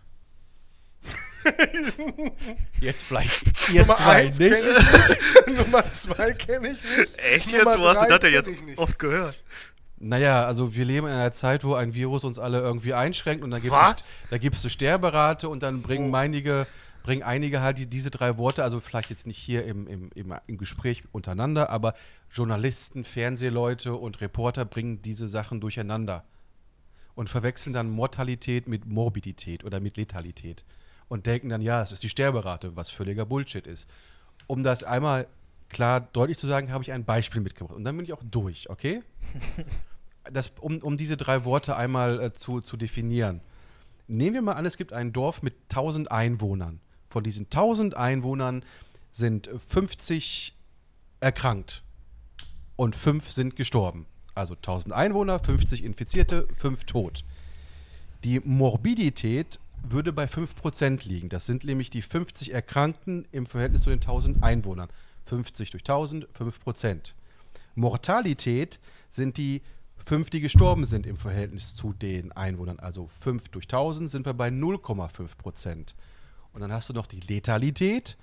Jetzt 2.82 3.04
vielleicht 3.04 3.70
ihr 3.74 3.82
Nummer 3.82 3.96
zwei 3.96 4.16
eins 4.26 4.38
kenne 4.38 4.56
nicht. 4.62 4.68
ich 4.68 5.48
nicht. 5.48 5.58
Nummer 5.60 5.92
zwei 5.92 6.34
kenne 6.34 6.68
ich 6.70 6.98
nicht. 6.98 7.18
Echt 7.20 7.52
jetzt? 7.52 7.64
Nummer 7.64 7.80
Wo 7.80 7.88
hast 7.88 8.02
du 8.04 8.10
das 8.10 8.20
denn 8.20 8.34
jetzt 8.34 8.50
oft 8.78 9.00
gehört? 9.00 9.44
Naja, 9.98 10.44
also 10.46 10.76
wir 10.76 10.86
leben 10.86 11.08
in 11.08 11.14
einer 11.14 11.32
Zeit, 11.32 11.64
wo 11.64 11.74
ein 11.76 11.94
Virus 11.94 12.26
uns 12.26 12.38
alle 12.38 12.60
irgendwie 12.60 12.94
einschränkt 12.94 13.44
und 13.44 13.52
dann 13.52 13.62
gibt 13.62 13.74
es 13.74 13.96
da 14.30 14.48
so 14.54 14.70
Sterberate 14.70 15.48
und 15.48 15.64
dann 15.64 15.82
bringen 15.82 16.08
Oh. 16.08 16.12
meinige, 16.12 16.68
bringen 17.06 17.22
einige 17.22 17.62
halt 17.62 17.78
die, 17.78 17.86
diese 17.86 18.10
drei 18.10 18.40
Worte, 18.40 18.64
also 18.64 18.80
vielleicht 18.80 19.12
jetzt 19.12 19.28
nicht 19.28 19.38
hier 19.38 19.64
im, 19.66 19.86
im, 19.86 20.10
im, 20.16 20.34
im 20.48 20.58
Gespräch 20.58 21.04
untereinander, 21.12 21.70
aber 21.70 21.94
Journalisten, 22.32 23.04
Fernsehleute 23.04 23.94
und 23.94 24.22
Reporter 24.22 24.66
bringen 24.66 25.04
diese 25.04 25.28
Sachen 25.28 25.62
durcheinander 25.62 26.24
und 27.14 27.30
verwechseln 27.30 27.74
dann 27.74 27.92
Mortalität 27.92 28.68
mit 28.68 28.88
Morbidität 28.88 29.64
oder 29.64 29.80
mit 29.80 29.98
Letalität 29.98 30.66
und 31.08 31.28
denken 31.28 31.50
dann, 31.50 31.62
ja, 31.62 31.80
das 31.80 31.92
ist 31.92 32.02
die 32.02 32.10
Sterberate, 32.10 32.76
was 32.76 32.90
völliger 32.90 33.28
Bullshit 33.28 33.68
ist. 33.68 33.88
Um 34.48 34.64
das 34.64 34.84
einmal 34.84 35.28
klar 35.70 36.02
deutlich 36.02 36.40
zu 36.40 36.48
sagen, 36.48 36.72
habe 36.72 36.84
ich 36.84 36.92
ein 36.92 37.06
Beispiel 37.06 37.42
mitgebracht 37.42 37.78
und 37.78 37.84
dann 37.84 37.96
bin 37.96 38.04
ich 38.04 38.14
auch 38.14 38.24
durch, 38.24 38.68
okay? 38.72 39.04
Das, 40.34 40.54
um, 40.60 40.80
um 40.80 40.98
diese 40.98 41.18
drei 41.18 41.46
Worte 41.46 41.78
einmal 41.78 42.20
äh, 42.20 42.34
zu, 42.34 42.60
zu 42.60 42.78
definieren. 42.78 43.42
Nehmen 44.08 44.34
wir 44.34 44.42
mal 44.42 44.54
an, 44.54 44.66
es 44.66 44.76
gibt 44.76 44.92
ein 44.92 45.14
Dorf 45.14 45.44
mit 45.44 45.54
1000 45.70 46.12
Einwohnern. 46.12 46.80
Von 47.16 47.24
diesen 47.24 47.46
1000 47.46 47.96
Einwohnern 47.96 48.66
sind 49.14 49.50
50 49.70 50.54
erkrankt 51.22 51.82
und 52.76 52.94
5 52.94 53.32
sind 53.32 53.56
gestorben. 53.56 54.06
Also 54.34 54.56
1000 54.56 54.94
Einwohner, 54.94 55.40
50 55.40 55.86
Infizierte, 55.86 56.46
5 56.54 56.84
tot. 56.84 57.24
Die 58.26 58.42
Morbidität 58.42 59.62
würde 59.82 60.12
bei 60.12 60.26
5% 60.26 61.08
liegen. 61.08 61.30
Das 61.30 61.46
sind 61.46 61.64
nämlich 61.64 61.90
die 61.90 62.02
50 62.02 62.54
Erkrankten 62.54 63.26
im 63.32 63.46
Verhältnis 63.46 63.84
zu 63.84 63.92
den 63.92 64.00
1000 64.00 64.44
Einwohnern. 64.44 64.90
50 65.24 65.72
durch 65.72 65.84
1000, 65.84 66.28
5%. 66.38 67.14
Mortalität 67.76 68.82
sind 69.10 69.38
die 69.38 69.62
5, 70.04 70.32
die 70.32 70.42
gestorben 70.42 70.86
sind 70.86 71.08
im 71.08 71.16
Verhältnis 71.16 71.76
zu 71.76 71.94
den 71.94 72.34
Einwohnern. 72.34 72.80
Also 72.80 73.08
5 73.08 73.48
durch 73.48 73.68
1000 73.68 74.10
sind 74.10 74.26
wir 74.26 74.34
bei 74.34 74.50
0,5%. 74.50 75.94
Und 76.56 76.62
dann 76.62 76.72
hast 76.72 76.88
du 76.90 76.94
noch 76.94 77.06
die 77.06 77.20
Letalität. 77.20 78.18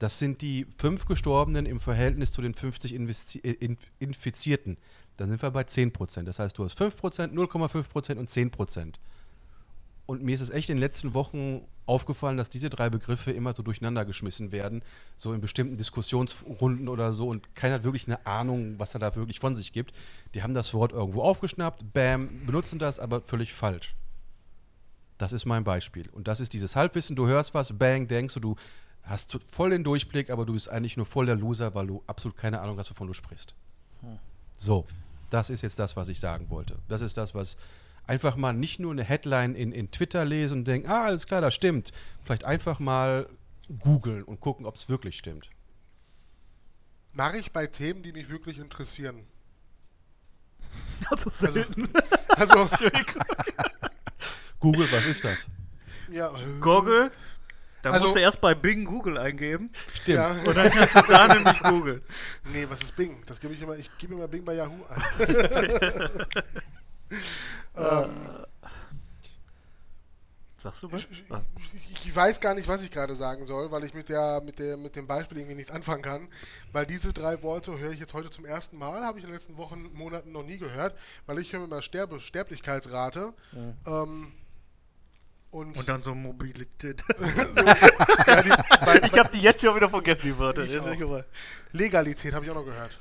Das 0.00 0.18
sind 0.18 0.42
die 0.42 0.66
5 0.74 1.06
Gestorbenen 1.06 1.66
im 1.66 1.80
Verhältnis 1.80 2.32
zu 2.32 2.42
den 2.42 2.52
50 2.52 2.92
Investi 2.92 3.38
in 3.38 3.78
Infizierten. 4.00 4.76
Dann 5.16 5.28
sind 5.28 5.40
wir 5.40 5.50
bei 5.52 5.62
10%. 5.62 6.24
Das 6.24 6.40
heißt, 6.40 6.58
du 6.58 6.64
hast 6.64 6.78
5%, 6.78 7.32
0,5% 7.32 8.16
und 8.16 8.28
10%. 8.28 8.94
Und 10.04 10.22
mir 10.22 10.34
ist 10.34 10.40
es 10.40 10.50
echt 10.50 10.68
in 10.68 10.76
den 10.76 10.80
letzten 10.80 11.14
Wochen 11.14 11.62
aufgefallen, 11.86 12.36
dass 12.36 12.50
diese 12.50 12.70
drei 12.70 12.90
Begriffe 12.90 13.30
immer 13.30 13.54
so 13.54 13.62
durcheinander 13.62 14.04
geschmissen 14.04 14.50
werden, 14.50 14.82
so 15.16 15.32
in 15.32 15.40
bestimmten 15.40 15.76
Diskussionsrunden 15.76 16.88
oder 16.88 17.12
so. 17.12 17.28
Und 17.28 17.54
keiner 17.54 17.76
hat 17.76 17.84
wirklich 17.84 18.08
eine 18.08 18.26
Ahnung, 18.26 18.74
was 18.78 18.94
er 18.94 19.00
da 19.00 19.14
wirklich 19.14 19.38
von 19.38 19.54
sich 19.54 19.72
gibt. 19.72 19.94
Die 20.34 20.42
haben 20.42 20.54
das 20.54 20.74
Wort 20.74 20.92
irgendwo 20.92 21.22
aufgeschnappt, 21.22 21.92
bam, 21.92 22.28
benutzen 22.46 22.80
das, 22.80 22.98
aber 22.98 23.22
völlig 23.22 23.52
falsch. 23.54 23.94
Das 25.18 25.32
ist 25.32 25.46
mein 25.46 25.64
Beispiel. 25.64 26.08
Und 26.10 26.28
das 26.28 26.40
ist 26.40 26.52
dieses 26.52 26.76
Halbwissen. 26.76 27.16
Du 27.16 27.26
hörst 27.26 27.54
was, 27.54 27.76
bang, 27.78 28.06
denkst 28.06 28.34
du, 28.34 28.40
du 28.40 28.56
hast 29.02 29.38
voll 29.50 29.70
den 29.70 29.84
Durchblick, 29.84 30.30
aber 30.30 30.44
du 30.44 30.52
bist 30.52 30.68
eigentlich 30.68 30.96
nur 30.96 31.06
voll 31.06 31.26
der 31.26 31.36
Loser, 31.36 31.74
weil 31.74 31.86
du 31.86 32.02
absolut 32.06 32.36
keine 32.36 32.60
Ahnung 32.60 32.78
hast, 32.78 32.90
wovon 32.90 33.06
du 33.06 33.14
sprichst. 33.14 33.54
So, 34.56 34.86
das 35.30 35.50
ist 35.50 35.62
jetzt 35.62 35.78
das, 35.78 35.96
was 35.96 36.08
ich 36.08 36.20
sagen 36.20 36.50
wollte. 36.50 36.78
Das 36.88 37.00
ist 37.00 37.16
das, 37.16 37.34
was 37.34 37.56
einfach 38.06 38.36
mal 38.36 38.52
nicht 38.52 38.78
nur 38.78 38.92
eine 38.92 39.04
Headline 39.04 39.54
in, 39.54 39.72
in 39.72 39.90
Twitter 39.90 40.24
lesen 40.24 40.58
und 40.58 40.68
denken, 40.68 40.88
ah, 40.88 41.06
alles 41.06 41.26
klar, 41.26 41.40
das 41.40 41.54
stimmt. 41.54 41.92
Vielleicht 42.22 42.44
einfach 42.44 42.78
mal 42.78 43.28
googeln 43.80 44.22
und 44.22 44.40
gucken, 44.40 44.66
ob 44.66 44.76
es 44.76 44.88
wirklich 44.88 45.18
stimmt. 45.18 45.50
Mache 47.12 47.38
ich 47.38 47.52
bei 47.52 47.66
Themen, 47.66 48.02
die 48.02 48.12
mich 48.12 48.28
wirklich 48.28 48.58
interessieren. 48.58 49.24
Also 51.10 51.30
selten. 51.30 51.88
Also, 52.36 52.54
Google, 54.60 54.90
was 54.90 55.06
ist 55.06 55.24
das? 55.24 55.48
ja, 56.10 56.28
äh, 56.28 56.60
Google. 56.60 57.10
Da 57.82 57.90
Also- 57.92 58.06
musst 58.06 58.16
du 58.16 58.20
erst 58.20 58.40
bei 58.40 58.54
Bing 58.54 58.84
Google 58.84 59.16
eingeben. 59.18 59.70
Stimmt. 59.92 60.16
Ja, 60.18 60.28
Und 60.30 60.56
dann 60.56 60.70
kannst 60.70 60.96
du 60.96 61.02
da 61.02 61.28
nämlich 61.32 61.62
googeln. 61.62 62.02
nee, 62.52 62.66
was 62.68 62.82
ist 62.82 62.96
Bing? 62.96 63.22
Das 63.26 63.38
gebe 63.38 63.54
ich 63.54 63.62
immer, 63.62 63.76
ich 63.76 63.88
gebe 63.98 64.14
immer 64.14 64.26
Bing 64.26 64.44
bei 64.44 64.54
Yahoo 64.54 64.84
ein. 64.88 65.02
ähm, 67.76 68.10
Sagst 70.58 70.82
du 70.82 70.90
was? 70.90 71.02
ich, 71.10 71.24
Ah. 71.30 71.42
ich, 71.94 72.06
ich 72.06 72.16
weiß 72.16 72.40
gar 72.40 72.54
nicht, 72.54 72.66
was 72.66 72.82
ich 72.82 72.90
gerade 72.90 73.14
sagen 73.14 73.44
soll, 73.46 73.70
weil 73.70 73.84
ich 73.84 73.92
mit, 73.94 74.08
der, 74.08 74.40
mit, 74.40 74.58
der, 74.58 74.76
mit 74.78 74.96
dem 74.96 75.06
Beispiel 75.06 75.38
irgendwie 75.38 75.54
nichts 75.54 75.70
anfangen 75.70 76.02
kann. 76.02 76.28
Weil 76.72 76.86
diese 76.86 77.12
drei 77.12 77.40
Worte 77.42 77.78
höre 77.78 77.92
ich 77.92 78.00
jetzt 78.00 78.14
heute 78.14 78.30
zum 78.30 78.46
ersten 78.46 78.78
Mal, 78.78 79.04
habe 79.04 79.18
ich 79.18 79.24
in 79.24 79.30
den 79.30 79.34
letzten 79.36 79.56
Wochen, 79.58 79.90
Monaten 79.92 80.32
noch 80.32 80.42
nie 80.42 80.56
gehört, 80.58 80.96
weil 81.26 81.38
ich 81.38 81.52
höre 81.52 81.62
immer 81.64 81.82
Sterbe, 81.82 82.18
Sterblichkeitsrate. 82.20 83.32
Ähm, 83.86 84.32
und, 85.50 85.76
Und 85.78 85.88
dann 85.88 86.02
so 86.02 86.14
Mobilität. 86.14 87.02
ja, 88.26 88.42
die, 88.42 88.50
bei, 88.84 89.00
ich 89.06 89.18
habe 89.18 89.30
die 89.32 89.40
jetzt 89.40 89.60
schon 89.62 89.74
wieder 89.74 89.88
vergessen, 89.88 90.22
die 90.24 90.38
Wörter. 90.38 90.66
Legalität 91.72 92.34
habe 92.34 92.44
ich 92.44 92.50
auch 92.50 92.56
noch 92.56 92.64
gehört. 92.64 92.98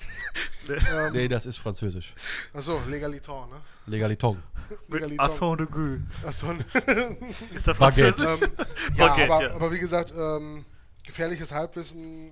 ähm, 0.70 1.14
Nee, 1.14 1.28
das 1.28 1.46
ist 1.46 1.58
französisch. 1.58 2.14
Achso, 2.54 2.80
Legaliton, 2.88 3.50
ne? 3.50 3.62
Legaliton. 3.88 4.41
Legaliton. 4.88 5.20
Asson 5.26 5.58
de 5.58 5.68
Gueux. 5.68 6.02
Achso, 6.26 6.52
Ist 7.54 7.68
der 7.68 7.74
Baguette. 7.76 8.14
Französisch? 8.14 8.50
ähm, 8.58 8.96
ja, 8.96 9.08
Baguette, 9.08 9.34
aber, 9.34 9.43
ja. 9.43 9.56
aber 9.56 9.72
wie 9.72 9.80
gesagt, 9.80 10.14
ähm, 10.16 10.66
gefährliches 11.04 11.52
Halbwissen 11.52 12.32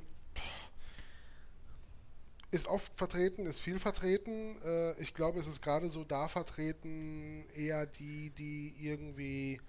ist 2.51 2.68
oft 2.68 2.91
vertreten, 2.95 3.45
ist 3.47 3.61
viel 3.61 3.80
vertreten. 3.80 4.55
Äh, 4.64 5.01
ich 5.01 5.14
glaube, 5.14 5.39
es 5.39 5.47
ist 5.47 5.61
gerade 5.61 5.89
so 5.89 6.03
da 6.03 6.28
vertreten, 6.28 7.45
eher 7.55 7.86
die, 7.88 8.30
die 8.30 8.76
irgendwie 8.80 9.59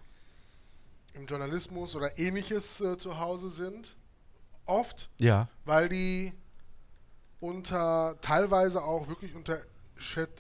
im 1.15 1.27
Journalismus 1.27 1.95
oder 1.97 2.19
ähnliches 2.19 2.81
äh, 2.81 2.99
zu 2.99 3.19
Hause 3.19 3.51
sind. 3.51 3.97
Oft, 4.67 5.11
Ja. 5.19 5.49
weil 5.65 5.89
die 5.89 6.33
unter 7.41 8.17
teilweise 8.23 8.83
auch 8.83 9.09
wirklich 9.09 9.35
unter, 9.35 9.59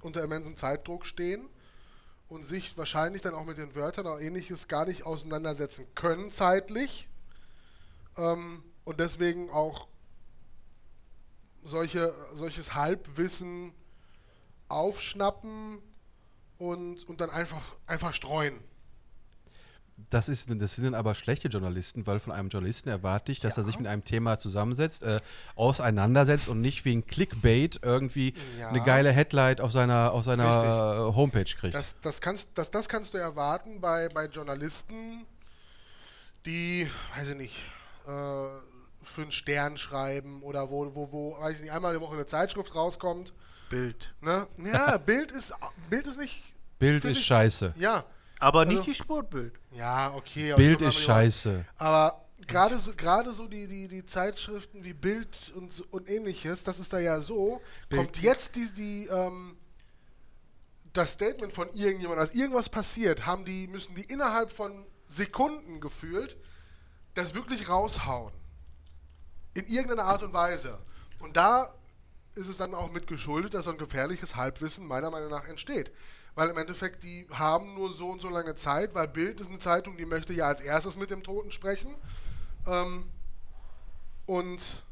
unter 0.03 0.23
immensem 0.23 0.57
Zeitdruck 0.57 1.05
stehen 1.07 1.49
und 2.29 2.47
sich 2.47 2.77
wahrscheinlich 2.79 3.21
dann 3.23 3.35
auch 3.35 3.45
mit 3.45 3.59
den 3.59 3.75
Wörtern 3.75 4.07
oder 4.07 4.21
ähnliches 4.21 4.69
gar 4.69 4.87
nicht 4.87 5.05
auseinandersetzen 5.05 5.87
können 5.95 6.31
zeitlich 6.31 7.09
ähm, 8.17 8.63
und 8.85 8.99
deswegen 9.01 9.51
auch 9.51 9.87
solche, 11.63 12.15
solches 12.35 12.75
Halbwissen 12.75 13.73
aufschnappen 14.69 15.79
und, 16.59 17.05
und 17.09 17.21
dann 17.21 17.31
einfach, 17.31 17.63
einfach 17.87 18.15
streuen. 18.15 18.59
Das, 20.11 20.29
ist, 20.29 20.49
das 20.61 20.75
sind 20.75 20.85
dann 20.85 20.95
aber 20.95 21.15
schlechte 21.15 21.49
Journalisten, 21.49 22.07
weil 22.07 22.19
von 22.21 22.33
einem 22.33 22.49
Journalisten 22.49 22.89
erwarte 22.89 23.31
ich, 23.33 23.39
dass 23.41 23.57
Ja. 23.57 23.63
er 23.63 23.67
sich 23.67 23.79
mit 23.79 23.87
einem 23.87 24.03
Thema 24.05 24.39
zusammensetzt, 24.41 25.05
äh, 25.05 25.21
auseinandersetzt 25.55 26.49
und 26.49 26.61
nicht 26.61 26.85
wegen 26.85 27.07
Clickbait 27.07 27.79
irgendwie 27.83 28.35
Ja. 28.59 28.69
eine 28.69 28.83
geile 28.83 29.13
Headline 29.13 29.61
auf 29.61 29.71
seiner, 29.73 30.13
auf 30.13 30.25
seiner 30.25 31.15
Homepage 31.15 31.45
kriegt. 31.45 31.75
Das, 31.77 31.95
das, 32.01 32.21
kannst, 32.21 32.49
das, 32.55 32.71
das 32.73 32.89
kannst 32.89 33.15
du 33.15 33.19
erwarten 33.19 33.81
bei, 33.81 34.09
bei 34.09 34.27
Journalisten, 34.27 35.27
die, 36.45 36.89
weiß 37.17 37.31
ich 37.31 37.37
nicht, 37.37 37.57
äh, 38.07 38.09
für 39.03 39.23
einen 39.23 39.33
Stern 39.33 39.77
schreiben 39.77 40.43
oder 40.43 40.71
wo, 40.71 40.93
wo, 40.95 41.13
wo, 41.13 41.39
weiß 41.41 41.57
ich 41.57 41.63
nicht, 41.63 41.73
einmal 41.73 41.95
die 41.95 42.01
Woche 42.01 42.15
eine 42.15 42.27
Zeitschrift 42.27 42.75
rauskommt. 42.75 43.33
Bild. 43.71 44.15
Ne? 44.21 44.47
Ja, 44.73 44.97
Bild 45.07 45.31
ist, 45.31 45.53
Bild 45.89 46.07
ist 46.07 46.19
nicht, 46.19 46.43
Bild 46.79 47.05
ist 47.05 47.19
ich- 47.19 47.25
scheiße. 47.27 47.75
ja, 47.77 48.05
Aber 48.45 48.65
nicht 48.67 48.79
Also- 48.79 48.91
die 48.91 48.95
Sportbild. 48.95 49.55
ja, 49.73 50.13
okay. 50.15 50.55
Bild 50.55 50.83
ist 50.83 50.97
scheiße. 51.01 51.65
Aber 51.79 52.27
gerade 52.47 52.79
so, 52.79 52.93
gerade 52.95 53.33
so 53.33 53.47
die, 53.49 53.67
die, 53.67 53.89
die 53.89 54.05
Zeitschriften 54.05 54.85
wie 54.85 54.93
Bild 54.93 55.51
und, 55.57 55.73
so- 55.73 55.85
und 55.91 56.11
ähnliches, 56.11 56.63
das 56.63 56.79
ist 56.79 56.93
da 56.93 56.99
ja 56.99 57.21
so, 57.21 57.63
Bild. 57.89 58.03
kommt 58.03 58.21
jetzt 58.23 58.55
die, 58.57 58.71
die 58.75 59.07
ähm, 59.07 59.57
das 60.93 61.13
Statement 61.13 61.53
von 61.55 61.69
irgendjemandem, 61.73 62.27
dass 62.27 62.35
irgendwas 62.35 62.69
passiert, 62.69 63.25
haben 63.25 63.47
die, 63.47 63.67
müssen 63.67 63.95
die 63.95 64.05
innerhalb 64.05 64.53
von 64.53 64.85
Sekunden 65.09 65.81
gefühlt 65.81 66.37
das 67.15 67.33
wirklich 67.35 67.69
raushauen. 67.71 68.33
In 69.55 69.67
irgendeiner 69.69 70.05
Art 70.05 70.23
und 70.23 70.35
Weise. 70.35 70.79
Und 71.21 71.37
da 71.37 71.73
ist 72.35 72.49
es 72.49 72.59
dann 72.59 72.75
auch 72.75 72.91
mit 72.93 73.07
geschuldet, 73.07 73.55
dass 73.55 73.65
so 73.65 73.71
ein 73.71 73.79
gefährliches 73.79 74.37
Halbwissen 74.37 74.87
meiner 74.87 75.11
Meinung 75.11 75.31
nach 75.31 75.47
entsteht. 75.47 75.93
Weil 76.35 76.49
im 76.51 76.59
Endeffekt, 76.59 77.03
die 77.05 77.27
haben 77.33 77.75
nur 77.75 77.93
so 77.93 78.09
und 78.11 78.21
so 78.21 78.29
lange 78.29 78.55
Zeit, 78.57 78.95
weil 78.95 79.07
Bild 79.07 79.41
ist 79.41 79.49
eine 79.49 79.59
Zeitung, 79.59 79.97
die 79.97 80.05
möchte 80.07 80.33
ja 80.33 80.47
als 80.49 80.61
erstes 80.61 80.97
mit 80.97 81.11
dem 81.11 81.23
Toten 81.23 81.53
sprechen. 81.53 81.95
Ähm, 82.67 83.05
und 84.27 84.83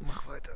Mach 0.00 0.26
weiter. 0.26 0.52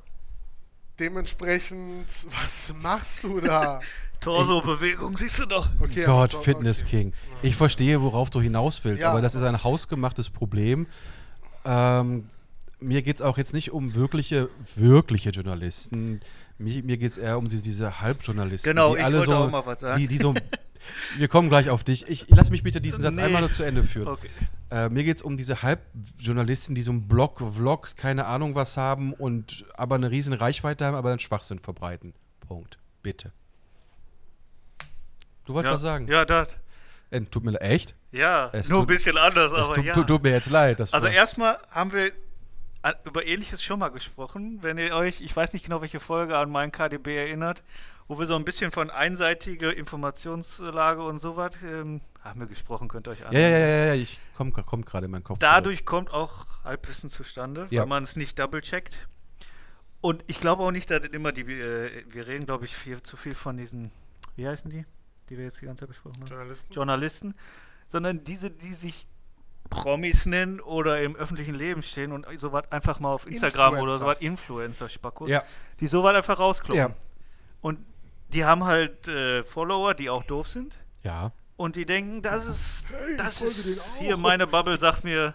dementsprechend, 0.98 2.06
was 2.42 2.72
machst 2.82 3.22
du 3.22 3.40
da? 3.40 3.80
Torso-Bewegung, 4.20 5.16
siehst 5.16 5.40
du 5.40 5.46
doch. 5.46 5.68
Okay, 5.80 6.04
Gott, 6.04 6.32
Fitness 6.32 6.82
okay. 6.82 6.90
King. 7.04 7.12
Ich 7.42 7.56
verstehe, 7.56 8.00
worauf 8.02 8.30
du 8.30 8.40
hinaus 8.40 8.84
willst, 8.84 9.02
Ja. 9.02 9.10
aber 9.10 9.20
das 9.20 9.34
ist 9.34 9.42
ein 9.42 9.64
hausgemachtes 9.64 10.30
Problem. 10.30 10.86
Ähm, 11.64 12.28
mir 12.82 13.02
geht 13.02 13.16
es 13.16 13.22
auch 13.22 13.38
jetzt 13.38 13.54
nicht 13.54 13.72
um 13.72 13.94
wirkliche, 13.94 14.48
wirkliche 14.76 15.30
Journalisten. 15.30 16.20
Mir, 16.58 16.82
mir 16.82 16.96
geht 16.96 17.10
es 17.10 17.18
eher 17.18 17.38
um 17.38 17.48
diese, 17.48 17.62
diese 17.62 18.00
Halbjournalisten. 18.00 18.70
Genau, 18.70 18.94
die 18.94 19.00
ich 19.00 19.04
alle 19.04 19.18
wollte 19.18 19.30
so, 19.30 19.36
auch 19.36 19.50
mal 19.50 19.66
was 19.66 19.80
sagen. 19.80 19.98
Die, 19.98 20.08
die 20.08 20.18
so, 20.18 20.34
wir 21.16 21.28
kommen 21.28 21.48
gleich 21.48 21.70
auf 21.70 21.84
dich. 21.84 22.06
Ich 22.08 22.26
lass 22.28 22.50
mich 22.50 22.62
bitte 22.62 22.80
diesen 22.80 23.02
Satz 23.02 23.16
Nee. 23.16 23.22
einmal 23.22 23.40
nur 23.42 23.50
zu 23.50 23.62
Ende 23.62 23.82
führen. 23.82 24.08
Okay. 24.08 24.28
Äh, 24.70 24.88
mir 24.88 25.04
geht 25.04 25.16
es 25.16 25.22
um 25.22 25.36
diese 25.36 25.62
Halbjournalisten, 25.62 26.74
die 26.74 26.82
so 26.82 26.92
einen 26.92 27.08
Blog, 27.08 27.40
Vlog, 27.54 27.94
keine 27.96 28.26
Ahnung 28.26 28.54
was 28.54 28.76
haben 28.76 29.12
und 29.12 29.64
aber 29.74 29.96
eine 29.96 30.10
riesen 30.10 30.32
Reichweite 30.34 30.84
haben, 30.86 30.94
aber 30.94 31.10
dann 31.10 31.18
Schwachsinn 31.18 31.58
verbreiten. 31.58 32.14
Punkt. 32.46 32.78
Bitte. 33.02 33.32
Du 35.46 35.54
wolltest 35.54 35.70
ja. 35.70 35.74
was 35.74 35.82
sagen? 35.82 36.08
Ja, 36.08 36.24
das. 36.24 36.58
Äh, 37.10 37.20
tut 37.22 37.44
mir 37.44 37.52
leid. 37.52 37.62
Echt? 37.62 37.94
Ja, 38.12 38.50
Es 38.52 38.68
nur 38.68 38.78
ein 38.80 38.82
tut- 38.82 38.88
bisschen 38.88 39.16
anders, 39.16 39.52
aber 39.52 39.74
tut, 39.74 39.84
ja. 39.84 39.94
tut, 39.94 40.06
tut 40.06 40.22
mir 40.22 40.30
jetzt 40.30 40.50
leid. 40.50 40.80
Also 40.80 41.06
erstmal 41.06 41.58
haben 41.70 41.92
wir 41.92 42.12
über 43.04 43.24
Ähnliches 43.24 43.62
schon 43.62 43.78
mal 43.78 43.90
gesprochen, 43.90 44.58
wenn 44.62 44.76
ihr 44.78 44.94
euch, 44.94 45.20
ich 45.20 45.34
weiß 45.34 45.52
nicht 45.52 45.64
genau, 45.64 45.80
welche 45.82 46.00
Folge 46.00 46.36
an 46.36 46.50
mein 46.50 46.72
KDB 46.72 47.16
erinnert, 47.16 47.62
wo 48.08 48.18
wir 48.18 48.26
so 48.26 48.34
ein 48.34 48.44
bisschen 48.44 48.72
von 48.72 48.90
einseitiger 48.90 49.74
Informationslage 49.76 51.02
und 51.02 51.18
sowas 51.18 51.52
ähm, 51.64 52.00
haben 52.22 52.40
wir 52.40 52.46
gesprochen, 52.48 52.88
könnt 52.88 53.06
ihr 53.06 53.12
euch 53.12 53.24
anhören. 53.26 53.40
ja, 53.42 53.48
ja, 53.48 53.58
ja, 53.66 53.84
ja, 53.86 53.94
ich 53.94 54.18
komm, 54.36 54.52
kommt 54.52 54.86
gerade 54.86 55.06
in 55.06 55.12
meinen 55.12 55.24
Kopf. 55.24 55.38
Dadurch 55.38 55.84
kommt 55.84 56.10
auch 56.12 56.46
Halbwissen 56.64 57.08
zustande, 57.10 57.66
Ja. 57.70 57.82
weil 57.82 57.88
man 57.88 58.02
es 58.04 58.16
nicht 58.16 58.38
double-checkt. 58.38 59.06
Und 60.00 60.24
ich 60.26 60.40
glaube 60.40 60.64
auch 60.64 60.72
nicht, 60.72 60.90
dass 60.90 61.04
immer 61.06 61.30
die, 61.30 61.42
äh, 61.42 62.04
wir 62.08 62.26
reden, 62.26 62.46
glaube 62.46 62.64
ich, 62.64 62.74
viel, 62.76 63.00
zu 63.02 63.16
viel 63.16 63.34
von 63.36 63.56
diesen, 63.56 63.92
wie 64.34 64.48
heißen 64.48 64.68
die, 64.70 64.84
die 65.28 65.38
wir 65.38 65.44
jetzt 65.44 65.60
die 65.60 65.66
ganze 65.66 65.80
Zeit 65.82 65.88
besprochen 65.90 66.20
haben? 66.20 66.26
Journalisten? 66.28 66.72
Journalisten, 66.72 67.34
sondern 67.88 68.24
diese, 68.24 68.50
die 68.50 68.74
sich 68.74 69.06
Promis 69.70 70.26
nennen 70.26 70.60
oder 70.60 71.00
im 71.02 71.16
öffentlichen 71.16 71.54
Leben 71.54 71.82
stehen 71.82 72.12
und 72.12 72.26
sowas 72.38 72.64
einfach 72.70 73.00
mal 73.00 73.10
auf 73.12 73.26
Instagram 73.26 73.74
oder 73.74 73.80
Influencer. 73.92 73.98
sowas 74.00 74.16
Influencer-Spackos, 74.20 75.30
Ja. 75.30 75.42
die 75.80 75.86
sowas 75.86 76.14
einfach 76.14 76.38
rauskloppen. 76.38 76.76
Ja. 76.78 76.90
Und 77.60 77.78
die 78.28 78.44
haben 78.44 78.64
halt 78.64 79.08
äh, 79.08 79.44
Follower, 79.44 79.94
die 79.94 80.10
auch 80.10 80.24
doof 80.24 80.48
sind. 80.48 80.78
Ja. 81.02 81.32
Und 81.56 81.76
die 81.76 81.86
denken, 81.86 82.22
das 82.22 82.44
ist, 82.46 82.86
Hey, 82.88 83.16
das 83.16 83.40
ist 83.40 83.82
hier 83.98 84.16
meine 84.16 84.46
Bubble 84.46 84.78
sagt 84.78 85.04
mir 85.04 85.34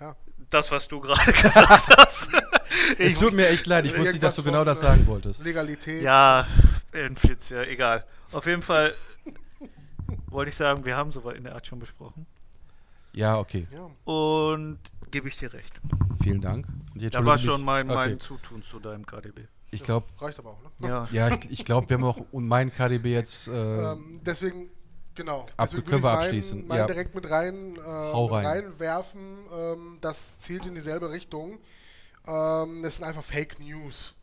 Ja. 0.00 0.16
das, 0.50 0.70
was 0.70 0.88
du 0.88 1.00
gerade 1.00 1.32
gesagt 1.42 1.96
hast. 1.96 2.28
Es 2.98 3.12
ich, 3.12 3.18
tut 3.18 3.32
mir 3.34 3.48
echt 3.48 3.66
leid, 3.66 3.84
ich 3.86 3.96
wusste 3.96 4.12
nicht, 4.12 4.22
dass 4.22 4.36
du 4.36 4.42
genau 4.42 4.58
von, 4.58 4.66
das 4.66 4.80
sagen 4.80 5.06
wolltest. 5.06 5.44
Legalität. 5.44 6.02
ja, 6.02 6.46
Flitz, 7.16 7.50
ja, 7.50 7.62
egal. 7.62 8.04
Auf 8.32 8.46
jeden 8.46 8.62
Fall 8.62 8.94
wollte 10.26 10.50
ich 10.50 10.56
sagen, 10.56 10.84
wir 10.84 10.96
haben 10.96 11.12
sowas 11.12 11.34
in 11.36 11.44
der 11.44 11.54
Art 11.54 11.66
schon 11.66 11.78
besprochen. 11.78 12.26
Ja, 13.16 13.38
okay. 13.38 13.66
Ja. 13.76 13.90
Und 14.12 14.78
gebe 15.10 15.28
ich 15.28 15.36
dir 15.38 15.52
recht. 15.52 15.80
Vielen 16.22 16.40
Dank. 16.40 16.66
Da 17.10 17.24
war 17.24 17.38
schon 17.38 17.62
mein, 17.62 17.86
mein 17.86 18.12
Okay. 18.14 18.18
Zutun 18.18 18.62
zu 18.62 18.78
deinem 18.80 19.06
KDB. 19.06 19.42
Ich 19.70 19.82
glaube, 19.82 20.06
Reicht 20.18 20.38
aber 20.38 20.50
auch, 20.50 20.62
ne? 20.80 20.88
Ja. 20.88 21.08
ja, 21.10 21.28
ich, 21.34 21.50
ich 21.50 21.64
glaube, 21.64 21.88
wir 21.88 21.96
haben 21.96 22.04
auch 22.04 22.18
meinen 22.32 22.72
KDB 22.72 23.12
jetzt. 23.12 23.48
Äh, 23.48 23.52
Ähm, 23.92 24.20
deswegen, 24.24 24.68
genau. 25.16 25.46
Ab- 25.56 25.68
Deswegen 25.70 25.84
können 25.84 26.02
wir 26.02 26.10
ich 26.12 26.16
abschließen, 26.18 26.58
Meinen, 26.60 26.68
meinen 26.68 26.78
ja. 26.78 26.86
direkt 26.86 27.14
mit 27.14 27.28
rein, 27.28 27.76
äh, 27.76 27.80
rein. 27.80 28.46
reinwerfen. 28.46 29.38
Ähm, 29.52 29.98
das 30.00 30.38
zielt 30.40 30.66
in 30.66 30.74
dieselbe 30.74 31.10
Richtung. 31.10 31.58
Ähm, 32.26 32.82
das 32.82 32.96
sind 32.96 33.04
einfach 33.04 33.24
Fake 33.24 33.58
News. 33.58 34.14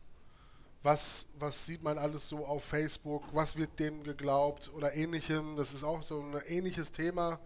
Was, 0.82 1.26
was 1.38 1.66
sieht 1.66 1.82
man 1.82 1.98
alles 1.98 2.28
so 2.28 2.44
auf 2.46 2.64
Facebook? 2.64 3.22
Was 3.32 3.56
wird 3.56 3.78
dem 3.78 4.02
geglaubt 4.02 4.70
oder 4.74 4.94
ähnlichem? 4.94 5.56
Das 5.56 5.74
ist 5.74 5.84
auch 5.84 6.02
so 6.02 6.20
ein 6.20 6.34
ähnliches 6.48 6.90
Thema. 6.92 7.38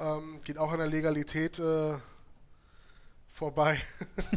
Ähm, 0.00 0.40
geht 0.44 0.58
auch 0.58 0.72
an 0.72 0.78
der 0.78 0.86
Legalität 0.88 1.58
äh, 1.58 1.94
vorbei. 3.32 3.80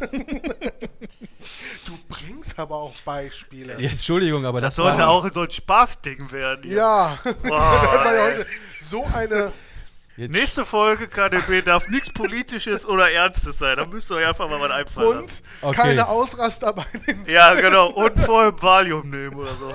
du 1.86 1.98
bringst 2.08 2.58
aber 2.58 2.76
auch 2.76 2.94
Beispiele. 3.04 3.80
ja, 3.80 3.90
Entschuldigung, 3.90 4.44
aber 4.46 4.60
das, 4.60 4.74
Das 4.76 4.84
sollte 4.84 4.98
war, 4.98 5.08
auch 5.08 5.28
so 5.32 5.40
ein 5.40 5.50
Spaßding 5.50 6.30
werden. 6.32 6.62
hier. 6.64 6.76
Ja, 6.76 7.18
Boah, 7.42 8.32
so 8.80 9.04
eine 9.14 9.52
Jetzt, 10.18 10.32
Nächste 10.32 10.64
Folge 10.64 11.08
KDB 11.08 11.60
darf 11.60 11.88
nichts 11.88 12.08
Politisches 12.10 12.86
oder 12.86 13.10
Ernstes 13.10 13.58
sein. 13.58 13.76
Da 13.76 13.84
müsst 13.84 14.10
ihr 14.10 14.16
euch 14.16 14.26
einfach 14.26 14.48
mal 14.48 14.58
was 14.60 14.70
einfallen 14.70 15.20
lassen. 15.26 15.42
und 15.60 15.68
Okay. 15.68 15.76
keine 15.82 16.08
Ausraster 16.08 16.72
bei 16.72 16.86
den 17.06 17.26
Ja, 17.26 17.52
genau. 17.54 17.90
Und 17.90 18.18
vor 18.20 18.40
allem 18.40 18.62
Valium 18.62 19.10
nehmen 19.10 19.34
oder 19.36 19.52
so. 19.54 19.74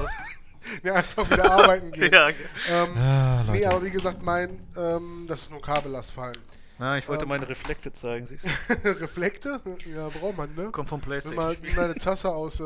ja, 0.83 0.95
einfach 0.95 1.29
wieder 1.29 1.51
arbeiten 1.51 1.91
gehen. 1.93 2.11
Ja. 2.13 2.29
ähm, 2.69 2.97
ah, 2.97 3.43
nee, 3.51 3.65
aber 3.65 3.83
wie 3.83 3.91
gesagt, 3.91 4.21
mein, 4.23 4.59
ähm, 4.77 5.25
das 5.27 5.41
ist 5.41 5.51
nur 5.51 5.61
Kabellastfallen. 5.61 6.37
Na, 6.79 6.97
ich 6.97 7.07
wollte 7.07 7.23
Ähm. 7.23 7.29
meine 7.29 7.47
Reflekte 7.47 7.93
zeigen. 7.93 8.25
Siehst 8.25 8.43
du? 8.43 8.89
Reflekte? 8.99 9.61
Ja, 9.85 10.09
braucht 10.09 10.35
man, 10.37 10.53
ne? 10.55 10.71
Kommt 10.71 10.89
vom 10.89 10.99
PlayStation. 10.99 11.43
mal, 11.43 11.55
nimm 11.61 11.75
mal 11.75 11.85
eine 11.85 11.95
Tasse 11.95 12.29
aus. 12.29 12.59
Äh, 12.59 12.63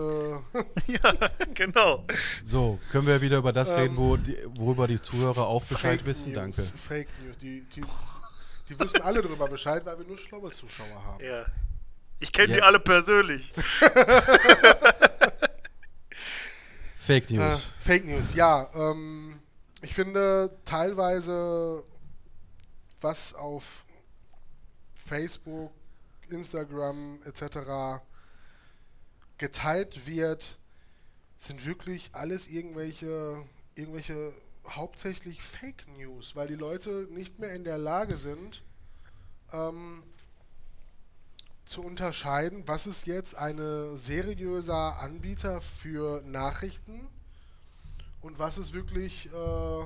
ja, 0.87 1.13
genau. 1.53 2.05
So, 2.41 2.79
können 2.93 3.07
wir 3.07 3.19
wieder 3.21 3.37
über 3.39 3.51
das 3.51 3.73
Ähm, 3.73 3.79
reden, 3.79 3.97
wo 3.97 4.15
die, 4.15 4.37
worüber 4.55 4.87
die 4.87 5.01
Zuhörer 5.01 5.47
auch 5.47 5.63
Bescheid 5.65 5.97
Fake 5.99 6.05
wissen? 6.05 6.31
News, 6.31 6.55
Danke. 6.55 6.61
Fake 6.87 7.07
News. 7.25 7.37
Die, 7.39 7.61
die, 7.75 7.81
die 8.69 8.79
wissen 8.79 9.01
alle 9.01 9.21
drüber 9.21 9.49
Bescheid, 9.49 9.85
weil 9.85 9.97
wir 9.97 10.05
nur 10.05 10.17
schlaue 10.17 10.49
Zuschauer 10.51 11.03
haben. 11.05 11.21
Ja. 11.21 11.45
Ich 12.21 12.31
kenne 12.31 12.51
Ja. 12.51 12.55
die 12.55 12.61
alle 12.61 12.79
persönlich. 12.79 13.51
Fake 17.05 17.29
Äh, 17.29 17.35
News. 17.35 17.61
Fake 17.79 18.05
News, 18.05 18.33
ja. 18.33 18.69
Ähm, 18.73 19.39
ich 19.81 19.93
finde 19.93 20.57
teilweise, 20.65 21.83
was 23.01 23.33
auf 23.35 23.85
Facebook, 25.05 25.71
Instagram 26.29 27.19
etc. 27.25 28.01
geteilt 29.37 30.07
wird, 30.07 30.57
sind 31.37 31.65
wirklich 31.65 32.09
alles 32.13 32.47
irgendwelche, 32.47 33.43
irgendwelche 33.75 34.33
hauptsächlich 34.67 35.43
Fake 35.43 35.85
News, 35.97 36.35
weil 36.35 36.47
die 36.47 36.55
Leute 36.55 37.07
nicht 37.11 37.37
mehr 37.37 37.53
in 37.53 37.63
der 37.63 37.77
Lage 37.77 38.17
sind, 38.17 38.63
ähm, 39.53 40.01
zu 41.65 41.81
unterscheiden, 41.81 42.63
was 42.67 42.87
ist 42.87 43.07
jetzt 43.07 43.35
ein 43.35 43.57
seriöser 43.95 44.99
Anbieter 44.99 45.61
für 45.61 46.21
Nachrichten 46.21 47.07
und 48.21 48.39
was 48.39 48.57
ist 48.57 48.73
wirklich 48.73 49.29
äh, 49.31 49.83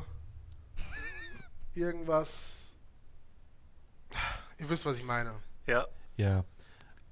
irgendwas. 1.74 2.76
Ihr 4.58 4.70
wisst, 4.70 4.86
was 4.86 4.98
ich 4.98 5.04
meine. 5.04 5.34
Ja. 5.66 5.88
Ja. 6.18 6.44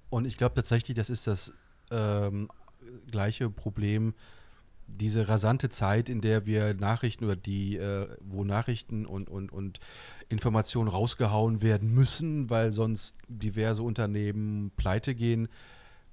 Und 0.09 0.25
ich 0.25 0.37
glaube 0.37 0.55
tatsächlich, 0.55 0.95
das 0.95 1.09
ist 1.09 1.27
das 1.27 1.53
ähm, 1.91 2.49
gleiche 3.09 3.49
Problem, 3.49 4.13
diese 4.87 5.27
rasante 5.27 5.69
Zeit, 5.69 6.09
in 6.09 6.21
der 6.21 6.45
wir 6.45 6.73
Nachrichten 6.73 7.25
oder 7.25 7.35
die, 7.35 7.77
äh, 7.77 8.07
wo 8.21 8.43
Nachrichten 8.43 9.05
und, 9.05 9.29
und, 9.29 9.51
und 9.51 9.79
Informationen 10.29 10.89
rausgehauen 10.89 11.61
werden 11.61 11.93
müssen, 11.93 12.49
weil 12.49 12.71
sonst 12.71 13.15
diverse 13.27 13.83
Unternehmen 13.83 14.71
pleite 14.75 15.15
gehen, 15.15 15.47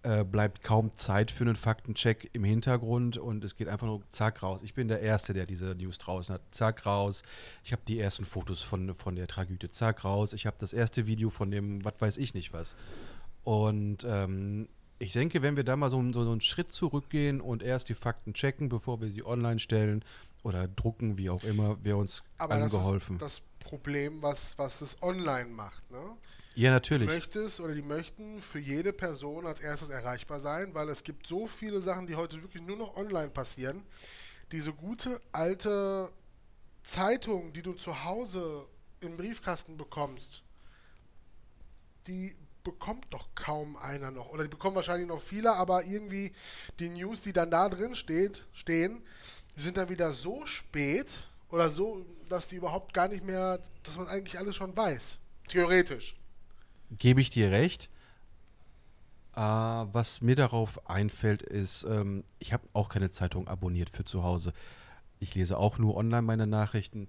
äh, 0.04 0.22
bleibt 0.22 0.62
kaum 0.62 0.96
Zeit 0.96 1.30
für 1.30 1.44
einen 1.44 1.56
Faktencheck 1.56 2.28
im 2.34 2.44
Hintergrund 2.44 3.16
und 3.16 3.42
es 3.42 3.54
geht 3.54 3.68
einfach 3.68 3.86
nur 3.86 4.02
zack 4.10 4.42
raus. 4.42 4.60
Ich 4.62 4.74
bin 4.74 4.86
der 4.86 5.00
Erste, 5.00 5.32
der 5.32 5.46
diese 5.46 5.74
News 5.74 5.98
draußen 5.98 6.34
hat. 6.34 6.42
Zack 6.50 6.84
raus. 6.84 7.22
Ich 7.64 7.72
habe 7.72 7.82
die 7.88 7.98
ersten 7.98 8.26
Fotos 8.26 8.60
von, 8.60 8.94
von 8.94 9.16
der 9.16 9.26
Tragödie. 9.26 9.70
Zack 9.70 10.04
raus. 10.04 10.34
Ich 10.34 10.46
habe 10.46 10.56
das 10.60 10.74
erste 10.74 11.06
Video 11.06 11.30
von 11.30 11.50
dem, 11.50 11.84
was 11.84 11.94
weiß 11.98 12.16
ich 12.18 12.34
nicht 12.34 12.52
was. 12.52 12.76
Und 13.44 14.04
ähm, 14.06 14.68
ich 14.98 15.12
denke, 15.12 15.42
wenn 15.42 15.56
wir 15.56 15.64
da 15.64 15.76
mal 15.76 15.90
so, 15.90 16.02
so, 16.12 16.24
so 16.24 16.32
einen 16.32 16.40
Schritt 16.40 16.70
zurückgehen 16.70 17.40
und 17.40 17.62
erst 17.62 17.88
die 17.88 17.94
Fakten 17.94 18.34
checken, 18.34 18.68
bevor 18.68 19.00
wir 19.00 19.08
sie 19.08 19.24
online 19.24 19.58
stellen 19.58 20.04
oder 20.42 20.68
drucken, 20.68 21.18
wie 21.18 21.30
auch 21.30 21.44
immer, 21.44 21.82
wäre 21.82 21.96
uns 21.96 22.22
Aber 22.38 22.54
allen 22.54 22.70
das 22.70 22.72
ist 22.72 23.22
das 23.22 23.42
Problem, 23.64 24.22
was, 24.22 24.56
was 24.56 24.80
es 24.80 25.02
online 25.02 25.50
macht. 25.50 25.90
Ne? 25.90 26.16
ja, 26.54 26.70
Du 26.70 26.74
natürlich. 26.74 27.08
möchtest 27.08 27.58
oder 27.58 27.74
die 27.74 27.82
möchten 27.82 28.40
für 28.40 28.60
jede 28.60 28.92
Person 28.92 29.46
als 29.46 29.60
erstes 29.60 29.88
erreichbar 29.88 30.38
sein, 30.38 30.72
weil 30.74 30.88
es 30.88 31.02
gibt 31.02 31.26
so 31.26 31.48
viele 31.48 31.80
Sachen, 31.80 32.06
die 32.06 32.14
heute 32.14 32.40
wirklich 32.40 32.62
nur 32.62 32.76
noch 32.76 32.96
online 32.96 33.30
passieren. 33.30 33.82
Diese 34.52 34.72
gute 34.72 35.20
alte 35.32 36.12
Zeitung, 36.84 37.52
die 37.52 37.62
du 37.62 37.72
zu 37.72 38.04
Hause 38.04 38.66
im 39.00 39.16
Briefkasten 39.16 39.76
bekommst, 39.76 40.44
die 42.06 42.36
bekommt 42.62 43.06
doch 43.10 43.34
kaum 43.34 43.76
einer 43.76 44.10
noch. 44.10 44.30
Oder 44.30 44.44
die 44.44 44.48
bekommen 44.48 44.76
wahrscheinlich 44.76 45.08
noch 45.08 45.20
viele, 45.20 45.54
aber 45.54 45.84
irgendwie 45.84 46.32
die 46.78 46.88
News, 46.88 47.20
die 47.22 47.32
dann 47.32 47.50
da 47.50 47.68
drin 47.68 47.94
steht, 47.94 48.44
stehen, 48.52 49.02
sind 49.56 49.76
dann 49.76 49.88
wieder 49.88 50.12
so 50.12 50.46
spät 50.46 51.24
oder 51.54 51.70
so, 51.70 52.04
dass 52.28 52.48
die 52.48 52.56
überhaupt 52.56 52.92
gar 52.92 53.06
nicht 53.06 53.24
mehr, 53.24 53.60
dass 53.84 53.96
man 53.96 54.08
eigentlich 54.08 54.38
alles 54.38 54.56
schon 54.56 54.76
weiß. 54.76 55.18
Theoretisch. 55.48 56.16
Gebe 56.90 57.20
ich 57.20 57.30
dir 57.30 57.52
recht. 57.52 57.88
Äh, 59.36 59.40
was 59.40 60.20
mir 60.20 60.34
darauf 60.34 60.88
einfällt, 60.88 61.42
ist, 61.42 61.84
ähm, 61.84 62.24
ich 62.40 62.52
habe 62.52 62.68
auch 62.72 62.88
keine 62.88 63.10
Zeitung 63.10 63.46
abonniert 63.46 63.90
für 63.90 64.04
zu 64.04 64.24
Hause. 64.24 64.52
Ich 65.20 65.34
lese 65.34 65.56
auch 65.56 65.78
nur 65.78 65.96
online 65.96 66.22
meine 66.22 66.46
Nachrichten. 66.46 67.08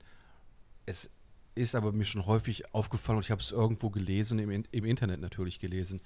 Es 0.86 1.10
ist 1.56 1.74
aber 1.74 1.92
mir 1.92 2.06
schon 2.06 2.26
häufig 2.28 2.74
aufgefallen 2.74 3.18
und 3.18 3.26
ich 3.26 3.32
habe 3.32 3.42
es 3.42 3.52
irgendwo 3.52 3.90
gelesen, 3.90 4.38
im, 4.38 4.64
im 4.70 4.86
Internet 4.86 5.22
natürlich 5.22 5.60
gelesen, 5.60 6.02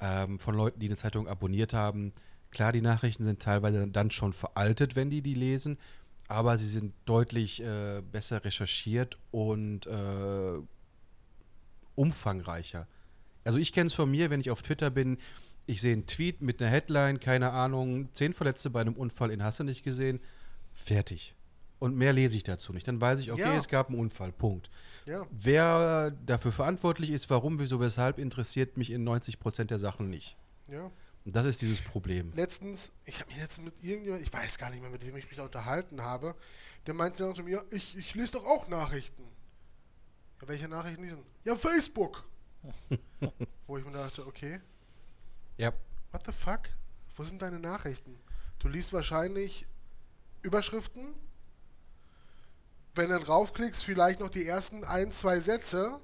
ähm, 0.00 0.38
von 0.38 0.54
Leuten, 0.54 0.78
die 0.78 0.86
eine 0.86 0.96
Zeitung 0.96 1.26
abonniert 1.26 1.72
haben. 1.72 2.12
Klar, 2.50 2.72
die 2.72 2.82
Nachrichten 2.82 3.24
sind 3.24 3.42
teilweise 3.42 3.86
dann 3.88 4.10
schon 4.10 4.32
veraltet, 4.32 4.96
wenn 4.96 5.10
die 5.10 5.22
die 5.22 5.34
lesen, 5.34 5.78
aber 6.30 6.56
sie 6.58 6.68
sind 6.68 6.94
deutlich 7.06 7.60
äh, 7.62 8.02
besser 8.02 8.44
recherchiert 8.44 9.18
und 9.32 9.86
äh, 9.86 10.58
umfangreicher. 11.96 12.86
Also 13.44 13.58
ich 13.58 13.72
kenne 13.72 13.88
es 13.88 13.94
von 13.94 14.10
mir, 14.10 14.30
wenn 14.30 14.40
ich 14.40 14.50
auf 14.50 14.62
Twitter 14.62 14.90
bin, 14.90 15.18
ich 15.66 15.80
sehe 15.80 15.92
einen 15.92 16.06
Tweet 16.06 16.40
mit 16.42 16.60
einer 16.62 16.70
Headline, 16.70 17.20
keine 17.20 17.50
Ahnung, 17.50 18.08
zehn 18.12 18.32
Verletzte 18.32 18.70
bei 18.70 18.80
einem 18.80 18.94
Unfall 18.94 19.30
in 19.30 19.42
Hasse 19.42 19.64
nicht 19.64 19.82
gesehen, 19.82 20.20
fertig. 20.74 21.34
Und 21.78 21.96
mehr 21.96 22.12
lese 22.12 22.36
ich 22.36 22.42
dazu 22.44 22.72
nicht. 22.72 22.86
Dann 22.86 23.00
weiß 23.00 23.20
ich, 23.20 23.32
okay, 23.32 23.40
Ja. 23.42 23.56
es 23.56 23.68
gab 23.68 23.88
einen 23.88 23.98
Unfall, 23.98 24.32
Punkt. 24.32 24.70
Ja. 25.06 25.26
Wer 25.30 26.10
dafür 26.26 26.52
verantwortlich 26.52 27.10
ist, 27.10 27.30
warum, 27.30 27.58
wieso, 27.58 27.80
weshalb, 27.80 28.18
interessiert 28.18 28.76
mich 28.76 28.90
in 28.90 29.08
90% 29.08 29.64
der 29.64 29.78
Sachen 29.78 30.10
nicht. 30.10 30.36
Ja. 30.68 30.90
Das 31.24 31.44
ist 31.44 31.60
dieses 31.60 31.80
Problem. 31.80 32.32
Letztens, 32.34 32.92
ich 33.04 33.20
habe 33.20 33.30
mich 33.30 33.38
letztens 33.38 33.66
mit 33.66 33.84
irgendjemandem, 33.84 34.26
ich 34.26 34.32
weiß 34.32 34.58
gar 34.58 34.70
nicht 34.70 34.80
mehr, 34.80 34.90
mit 34.90 35.04
wem 35.04 35.16
ich 35.16 35.26
mich 35.26 35.36
da 35.36 35.44
unterhalten 35.44 36.02
habe, 36.02 36.34
der 36.86 36.94
meinte 36.94 37.22
dann 37.22 37.34
zu 37.34 37.42
mir, 37.42 37.64
ich, 37.70 37.96
ich 37.96 38.14
lese 38.14 38.32
doch 38.32 38.44
auch 38.46 38.68
Nachrichten. 38.68 39.22
Ja, 40.40 40.48
welche 40.48 40.68
Nachrichten 40.68 41.02
lesen? 41.02 41.24
Ja, 41.44 41.54
Facebook. 41.56 42.24
Wo 43.66 43.76
ich 43.78 43.84
mir 43.84 43.92
dachte, 43.92 44.26
okay, 44.26 44.60
Ja, 45.58 45.72
what 46.10 46.22
the 46.26 46.32
fuck? 46.32 46.62
Wo 47.16 47.22
sind 47.22 47.42
deine 47.42 47.58
Nachrichten? 47.58 48.18
Du 48.58 48.68
liest 48.68 48.92
wahrscheinlich 48.92 49.66
Überschriften, 50.42 51.14
wenn 52.94 53.10
du 53.10 53.18
draufklickst, 53.18 53.84
vielleicht 53.84 54.20
noch 54.20 54.30
die 54.30 54.46
ersten 54.46 54.84
ein, 54.84 55.12
zwei 55.12 55.38
Sätze 55.40 56.00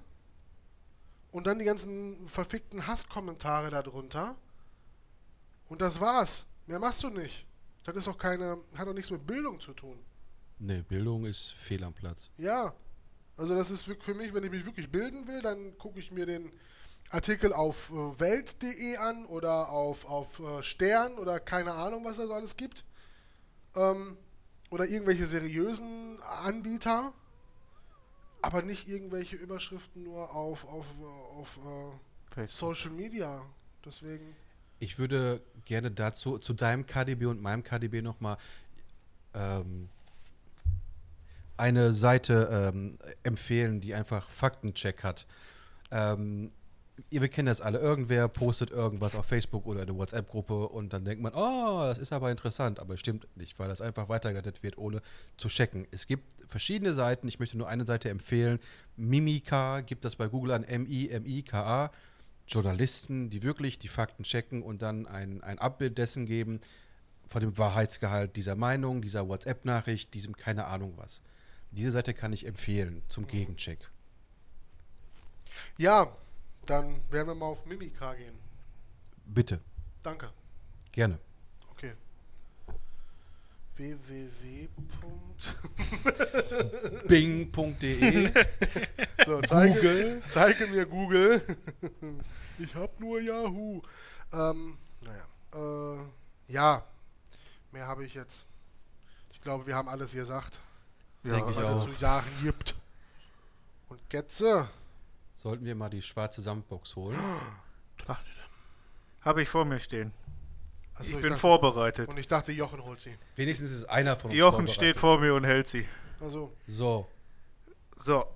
und 1.32 1.46
dann 1.46 1.58
die 1.58 1.64
ganzen 1.64 2.28
verfickten 2.28 2.86
Hasskommentare 2.86 3.70
darunter. 3.70 4.36
Und 5.68 5.80
das 5.80 6.00
war's. 6.00 6.44
Mehr 6.66 6.78
machst 6.78 7.02
du 7.02 7.10
nicht. 7.10 7.46
Das 7.84 7.96
ist 7.96 8.08
auch 8.08 8.18
keine, 8.18 8.58
hat 8.74 8.88
auch 8.88 8.92
nichts 8.92 9.10
mit 9.10 9.26
Bildung 9.26 9.60
zu 9.60 9.72
tun. 9.72 9.98
ne, 10.58 10.82
Bildung 10.82 11.24
ist 11.24 11.52
fehl 11.52 11.84
am 11.84 11.94
Platz. 11.94 12.30
Ja. 12.36 12.74
Also 13.36 13.54
das 13.54 13.70
ist 13.70 13.82
für 13.82 14.14
mich, 14.14 14.32
wenn 14.32 14.44
ich 14.44 14.50
mich 14.50 14.64
wirklich 14.64 14.90
bilden 14.90 15.26
will, 15.28 15.42
dann 15.42 15.76
gucke 15.76 15.98
ich 16.00 16.10
mir 16.10 16.26
den 16.26 16.50
Artikel 17.10 17.52
auf 17.52 17.90
äh, 17.90 18.20
Welt.de 18.20 18.96
an 18.96 19.26
oder 19.26 19.68
auf, 19.68 20.06
auf 20.06 20.40
äh, 20.40 20.62
Stern 20.62 21.18
oder 21.18 21.38
keine 21.38 21.72
Ahnung, 21.72 22.04
was 22.04 22.16
da 22.16 22.26
so 22.26 22.32
alles 22.32 22.56
gibt. 22.56 22.84
Ähm, 23.74 24.16
oder 24.70 24.86
irgendwelche 24.86 25.26
seriösen 25.26 26.20
Anbieter. 26.22 27.12
Aber 28.42 28.62
nicht 28.62 28.88
irgendwelche 28.88 29.36
Überschriften 29.36 30.02
nur 30.02 30.34
auf, 30.34 30.64
auf, 30.66 30.86
äh, 31.00 31.38
auf 31.38 31.58
äh. 32.36 32.46
Social 32.48 32.90
Media. 32.90 33.44
Deswegen. 33.84 34.34
Ich 34.78 34.98
würde 34.98 35.40
gerne 35.66 35.90
dazu, 35.90 36.38
zu 36.38 36.54
deinem 36.54 36.86
KDB 36.86 37.26
und 37.26 37.42
meinem 37.42 37.62
KDB 37.62 38.00
nochmal 38.00 38.38
ähm, 39.34 39.88
eine 41.56 41.92
Seite 41.92 42.72
ähm, 42.72 42.98
empfehlen, 43.22 43.80
die 43.80 43.94
einfach 43.94 44.28
Faktencheck 44.28 45.02
hat. 45.02 45.26
Ähm, 45.90 46.50
ihr 47.10 47.26
kennt 47.28 47.48
das 47.48 47.60
alle. 47.60 47.78
Irgendwer 47.78 48.28
postet 48.28 48.70
irgendwas 48.70 49.14
auf 49.14 49.26
Facebook 49.26 49.66
oder 49.66 49.80
in 49.80 49.86
der 49.86 49.96
WhatsApp-Gruppe 49.96 50.68
und 50.68 50.92
dann 50.92 51.04
denkt 51.04 51.22
man, 51.22 51.32
oh, 51.34 51.84
das 51.86 51.98
ist 51.98 52.12
aber 52.12 52.30
interessant. 52.30 52.80
Aber 52.80 52.94
es 52.94 53.00
stimmt 53.00 53.26
nicht, 53.36 53.58
weil 53.58 53.68
das 53.68 53.80
einfach 53.80 54.08
weitergeleitet 54.08 54.62
wird, 54.62 54.78
ohne 54.78 55.02
zu 55.36 55.48
checken. 55.48 55.86
Es 55.90 56.06
gibt 56.06 56.24
verschiedene 56.48 56.94
Seiten. 56.94 57.28
Ich 57.28 57.38
möchte 57.38 57.58
nur 57.58 57.68
eine 57.68 57.84
Seite 57.84 58.08
empfehlen. 58.08 58.58
Mimika 58.96 59.80
gibt 59.80 60.04
das 60.04 60.16
bei 60.16 60.28
Google 60.28 60.52
an, 60.52 60.64
M-I-M-I-K-A. 60.64 61.90
Journalisten, 62.48 63.30
die 63.30 63.42
wirklich 63.42 63.78
die 63.78 63.88
Fakten 63.88 64.22
checken 64.22 64.62
und 64.62 64.82
dann 64.82 65.06
ein, 65.06 65.42
ein 65.42 65.58
Abbild 65.58 65.98
dessen 65.98 66.26
geben, 66.26 66.60
von 67.28 67.40
dem 67.40 67.58
Wahrheitsgehalt 67.58 68.36
dieser 68.36 68.54
Meinung, 68.54 69.02
dieser 69.02 69.28
WhatsApp-Nachricht, 69.28 70.14
diesem 70.14 70.36
keine 70.36 70.66
Ahnung 70.66 70.94
was. 70.96 71.22
Diese 71.72 71.90
Seite 71.90 72.14
kann 72.14 72.32
ich 72.32 72.46
empfehlen 72.46 73.02
zum 73.08 73.26
Gegencheck. 73.26 73.78
Ja, 75.76 76.16
dann 76.66 77.00
werden 77.10 77.28
wir 77.28 77.34
mal 77.34 77.46
auf 77.46 77.66
Mimika 77.66 78.14
gehen. 78.14 78.34
Bitte, 79.26 79.60
Danke. 80.02 80.30
gerne. 80.92 81.18
Okay. 81.70 81.92
www. 83.76 84.68
Bing.de 87.08 88.32
So, 89.24 89.40
zeige, 89.46 89.74
Google. 89.74 90.22
zeige 90.28 90.66
mir 90.66 90.86
Google. 90.86 91.42
ich 92.58 92.74
hab 92.74 92.98
nur 93.00 93.20
Yahoo. 93.20 93.80
Ähm, 94.32 94.76
naja. 95.00 95.98
Äh, 95.98 96.52
ja. 96.52 96.84
Mehr 97.72 97.86
habe 97.86 98.04
ich 98.04 98.14
jetzt. 98.14 98.46
Ich 99.32 99.40
glaube, 99.40 99.66
wir 99.66 99.74
haben 99.76 99.88
alles 99.88 100.12
gesagt, 100.12 100.60
Denke 101.24 101.50
ich 101.52 101.58
auch. 101.58 101.84
zu 101.84 101.92
sagen 101.92 102.26
gibt. 102.42 102.74
Und 103.88 104.00
Getze. 104.10 104.68
Sollten 105.36 105.64
wir 105.64 105.74
mal 105.74 105.88
die 105.90 106.02
schwarze 106.02 106.42
Sandbox 106.42 106.96
holen? 106.96 107.18
Habe 109.22 109.42
ich 109.42 109.48
vor 109.48 109.64
mir 109.64 109.78
stehen. 109.80 110.12
Achso, 110.94 111.10
ich 111.10 111.16
bin 111.16 111.30
dachte, 111.30 111.36
vorbereitet. 111.40 112.08
Und 112.08 112.18
ich 112.18 112.28
dachte, 112.28 112.52
Jochen 112.52 112.82
holt 112.84 113.00
sie. 113.00 113.16
Wenigstens 113.34 113.72
ist 113.72 113.84
einer 113.86 114.16
von 114.16 114.30
uns 114.30 114.38
Jochen 114.38 114.52
vorbereitet. 114.66 114.74
steht 114.76 114.96
vor 114.96 115.18
mir 115.18 115.34
und 115.34 115.44
hält 115.44 115.66
sie. 115.68 115.86
Also, 116.20 116.52
So, 116.66 117.08
So, 117.98 118.26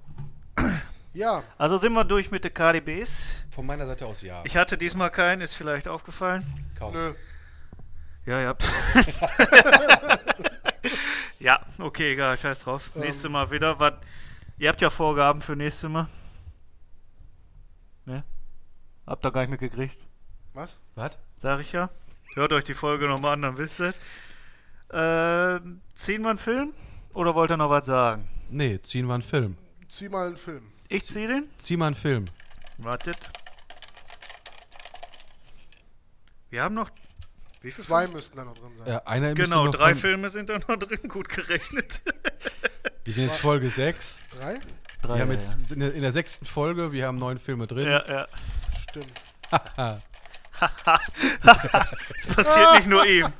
ja. 1.12 1.42
also 1.58 1.78
sind 1.78 1.92
wir 1.92 2.04
durch 2.04 2.30
mit 2.30 2.44
den 2.44 2.54
KDBs. 2.54 3.34
von 3.50 3.66
meiner 3.66 3.86
Seite 3.86 4.06
aus 4.06 4.22
ja. 4.22 4.42
Ich 4.44 4.56
hatte 4.56 4.78
diesmal 4.78 5.10
keinen, 5.10 5.40
ist 5.40 5.54
vielleicht 5.54 5.88
aufgefallen. 5.88 6.44
Kaum. 6.78 6.92
Nö. 6.92 7.14
Ja, 8.26 8.40
ja. 8.40 8.56
ja, 11.38 11.60
okay, 11.78 12.12
egal, 12.12 12.38
scheiß 12.38 12.60
drauf. 12.60 12.90
Ähm. 12.94 13.02
Nächstes 13.02 13.30
Mal 13.30 13.50
wieder. 13.50 13.78
Was, 13.78 13.94
ihr 14.58 14.68
habt 14.68 14.80
ja 14.80 14.90
Vorgaben 14.90 15.42
für 15.42 15.56
nächstes 15.56 15.88
Mal. 15.88 16.06
Ne? 18.04 18.22
Habt 19.06 19.24
ihr 19.24 19.32
gar 19.32 19.40
nicht 19.40 19.50
mitgekriegt. 19.50 19.98
Was? 20.54 20.76
Was? 20.94 21.18
Sag 21.36 21.60
ich 21.60 21.72
ja. 21.72 21.90
Hört 22.34 22.52
euch 22.52 22.64
die 22.64 22.74
Folge 22.74 23.08
nochmal 23.08 23.34
an, 23.34 23.42
dann 23.42 23.58
wisst 23.58 23.80
ihr 23.80 23.86
es. 23.86 23.98
Ähm, 24.92 25.80
ziehen 25.94 26.22
wir 26.22 26.30
einen 26.30 26.38
Film? 26.38 26.72
Oder 27.14 27.34
wollt 27.34 27.50
ihr 27.50 27.56
noch 27.56 27.70
was 27.70 27.86
sagen? 27.86 28.28
Nee, 28.50 28.80
ziehen 28.82 29.06
wir 29.06 29.14
einen 29.14 29.22
Film. 29.22 29.56
Zieh 29.88 30.08
mal 30.08 30.28
einen 30.28 30.36
Film. 30.36 30.72
Ich 30.92 31.04
zieh 31.04 31.26
den? 31.28 31.48
Zieh 31.56 31.76
mal 31.76 31.86
einen 31.86 31.94
Film. 31.94 32.24
Wartet. 32.78 33.16
Wir 36.50 36.64
haben 36.64 36.74
noch. 36.74 36.90
Wie 37.62 37.70
viele 37.70 37.86
Zwei 37.86 38.08
müssten 38.08 38.36
da 38.36 38.44
noch 38.44 38.54
drin 38.54 38.76
sein. 38.76 38.88
Ja, 38.88 38.98
einer 39.06 39.28
müsste 39.28 39.44
Genau, 39.44 39.66
noch 39.66 39.72
drei 39.74 39.90
von- 39.90 40.00
Filme 40.00 40.30
sind 40.30 40.48
da 40.48 40.58
noch 40.58 40.76
drin, 40.78 40.98
gut 41.08 41.28
gerechnet. 41.28 42.00
Wir 43.04 43.14
sind 43.14 43.28
jetzt 43.28 43.36
Folge 43.38 43.70
6. 43.70 44.20
Drei? 44.32 44.58
Drei, 45.02 45.14
Wir 45.14 45.20
haben 45.22 45.28
ja, 45.30 45.34
jetzt 45.36 45.70
in 45.70 45.78
der, 45.80 45.94
in 45.94 46.02
der 46.02 46.12
sechsten 46.12 46.44
Folge, 46.44 46.90
wir 46.92 47.06
haben 47.06 47.18
neun 47.18 47.38
Filme 47.38 47.66
drin. 47.66 47.86
ja. 47.86 48.04
ja, 48.06 48.12
ja. 48.12 48.28
Stimmt. 48.90 49.12
Das 50.60 52.36
passiert 52.36 52.74
nicht 52.74 52.86
nur 52.86 53.06
ihm. 53.06 53.32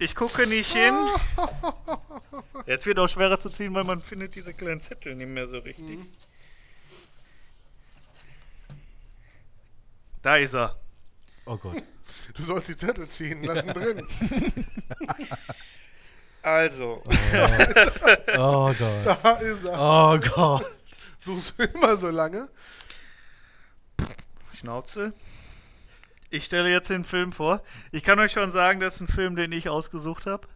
Ich 0.00 0.16
gucke 0.16 0.48
nicht 0.48 0.72
hin. 0.72 0.94
Jetzt 2.66 2.86
wird 2.86 2.98
auch 2.98 3.06
schwerer 3.08 3.38
zu 3.38 3.50
ziehen, 3.50 3.72
weil 3.74 3.84
man 3.84 4.00
findet 4.02 4.34
diese 4.34 4.52
kleinen 4.52 4.80
Zettel 4.80 5.14
nicht 5.14 5.28
mehr 5.28 5.46
so 5.46 5.58
richtig. 5.58 6.00
Da 10.24 10.36
ist 10.38 10.54
er. 10.54 10.74
Oh 11.46 11.56
Gott. 11.56 11.82
Du 12.34 12.42
sollst 12.42 12.68
die 12.68 12.76
Zettel 12.76 13.08
ziehen. 13.08 13.44
Lassen 13.44 13.68
drin. 13.72 14.06
Also, 16.42 17.02
Oh 18.36 18.74
Gott. 18.74 19.06
Da 19.22 19.32
ist 19.36 19.64
er. 19.64 19.78
Oh 19.78 20.18
Gott. 20.34 20.66
Suchst 21.20 21.54
du 21.58 21.62
immer 21.64 21.96
so 21.96 22.08
lange? 22.10 22.50
Schnauze. 24.52 25.14
Ich 26.28 26.44
stelle 26.44 26.70
jetzt 26.70 26.90
den 26.90 27.04
Film 27.04 27.32
vor. 27.32 27.62
Ich 27.92 28.02
kann 28.04 28.18
euch 28.18 28.32
schon 28.32 28.50
sagen, 28.50 28.78
das 28.80 28.96
ist 28.96 29.00
ein 29.02 29.08
Film, 29.08 29.36
den 29.36 29.52
ich 29.52 29.70
ausgesucht 29.70 30.26
habe. 30.26 30.46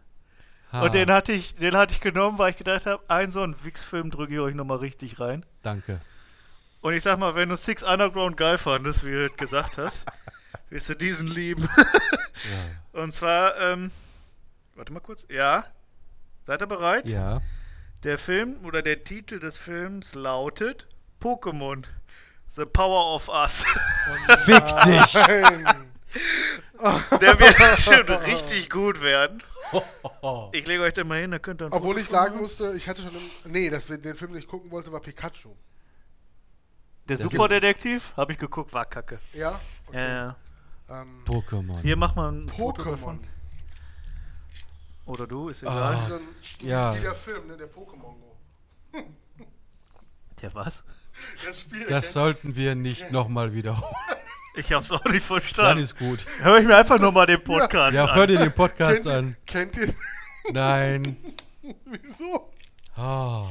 Ha, 0.71 0.83
Und 0.83 0.93
den 0.93 1.11
hatte 1.11 1.31
ich, 1.31 1.55
den 1.55 1.75
hatte 1.75 1.93
ich 1.93 2.01
genommen, 2.01 2.37
weil 2.37 2.51
ich 2.51 2.57
gedacht 2.57 2.85
habe, 2.85 3.03
ein 3.07 3.31
so 3.31 3.41
ein 3.41 3.55
Wix-Film 3.63 4.11
drücke 4.11 4.33
ich 4.35 4.39
euch 4.39 4.53
nochmal 4.53 4.77
richtig 4.77 5.19
rein. 5.19 5.43
Danke. 5.63 6.01
Und 6.81 6.93
ich 6.93 7.03
sag 7.03 7.19
mal, 7.19 7.35
wenn 7.35 7.49
du 7.49 7.57
Six 7.57 7.83
Underground 7.83 8.37
geil 8.37 8.57
fandest, 8.57 9.05
wie 9.05 9.11
du 9.11 9.29
gesagt 9.35 9.77
hast, 9.77 10.05
wirst 10.69 10.89
du 10.89 10.95
diesen 10.95 11.27
lieben. 11.27 11.67
Ja. 11.77 11.83
Und 13.01 13.13
zwar, 13.13 13.57
ähm, 13.59 13.91
warte 14.75 14.93
mal 14.93 14.99
kurz. 14.99 15.25
Ja. 15.29 15.65
Seid 16.43 16.61
ihr 16.61 16.67
bereit? 16.67 17.09
ja. 17.09 17.41
Der 18.05 18.17
Film 18.17 18.63
oder 18.63 18.81
der 18.81 19.03
Titel 19.03 19.39
des 19.39 19.57
Films 19.57 20.15
lautet 20.15 20.87
Pokémon. 21.21 21.83
The 22.47 22.63
Power 22.63 23.13
of 23.13 23.27
Us. 23.27 23.65
Fick 24.45 24.65
dich. 24.85 25.13
Der 27.19 27.39
wird 27.39 27.79
schon 27.81 28.07
richtig 28.23 28.69
gut 28.69 29.01
werden. 29.01 29.43
Ich 30.53 30.65
lege 30.65 30.81
euch 30.83 30.93
den 30.93 31.09
mal 31.09 31.19
hin, 31.19 31.31
da 31.31 31.39
könnt 31.39 31.61
ihr 31.61 31.65
ein 31.65 31.73
Obwohl 31.73 31.95
Foto 31.95 31.99
ich 32.03 32.07
sagen 32.09 32.35
machen. 32.35 32.41
musste, 32.43 32.73
ich 32.73 32.87
hatte 32.87 33.01
schon. 33.01 33.11
Im, 33.43 33.51
nee, 33.51 33.69
dass 33.69 33.89
wir 33.89 33.97
den 33.97 34.15
Film 34.15 34.31
nicht 34.31 34.47
gucken 34.47 34.71
wollte, 34.71 34.93
war 34.93 35.01
Pikachu. 35.01 35.53
Der 37.09 37.17
Das 37.17 37.31
Superdetektiv, 37.31 38.13
habe 38.15 38.31
ich 38.33 38.37
geguckt, 38.37 38.71
war 38.73 38.85
kacke. 38.85 39.19
Ja? 39.33 39.59
Ja, 39.93 39.99
ja. 40.07 40.35
Ähm, 40.89 41.23
Pokémon. 41.25 41.81
Hier 41.81 41.95
mach 41.97 42.15
mal 42.15 42.31
ein 42.31 42.47
Foto 42.49 42.83
Pokémon. 42.83 43.19
Oder 45.05 45.25
du, 45.27 45.49
ist 45.49 45.65
Ah. 45.65 45.93
egal. 45.93 46.05
So 46.07 46.13
ein, 46.15 46.67
ja. 46.67 46.95
Wie 46.95 47.01
der 47.01 47.15
Film, 47.15 47.47
ne? 47.47 47.57
Der 47.57 47.67
Pokémon 47.67 47.99
Go. 48.01 48.37
Der 50.41 50.53
was? 50.55 50.83
Das 51.45 51.59
Spiel. 51.61 51.85
Das 51.87 52.13
sollten 52.13 52.55
wir 52.55 52.75
nicht 52.75 53.11
nochmal 53.11 53.53
wiederholen. 53.53 53.93
Ich 54.55 54.73
hab's 54.73 54.91
auch 54.91 55.05
nicht 55.05 55.13
Dann 55.29 55.39
verstanden. 55.39 55.83
ist 55.83 55.97
gut. 55.97 56.25
Hör 56.41 56.57
ich 56.57 56.65
mir 56.65 56.75
einfach 56.75 56.99
nochmal 56.99 57.27
den 57.27 57.41
Podcast 57.41 57.93
Ja, 57.93 58.05
an. 58.05 58.15
hör 58.15 58.27
dir 58.27 58.39
den 58.39 58.51
Podcast 58.51 59.03
kennt, 59.03 59.05
ihr, 59.05 59.13
an. 59.17 59.37
kennt 59.45 59.77
ihr. 59.77 59.93
Nein. 60.51 61.17
Wieso? 61.85 62.51
Ah. 62.95 63.45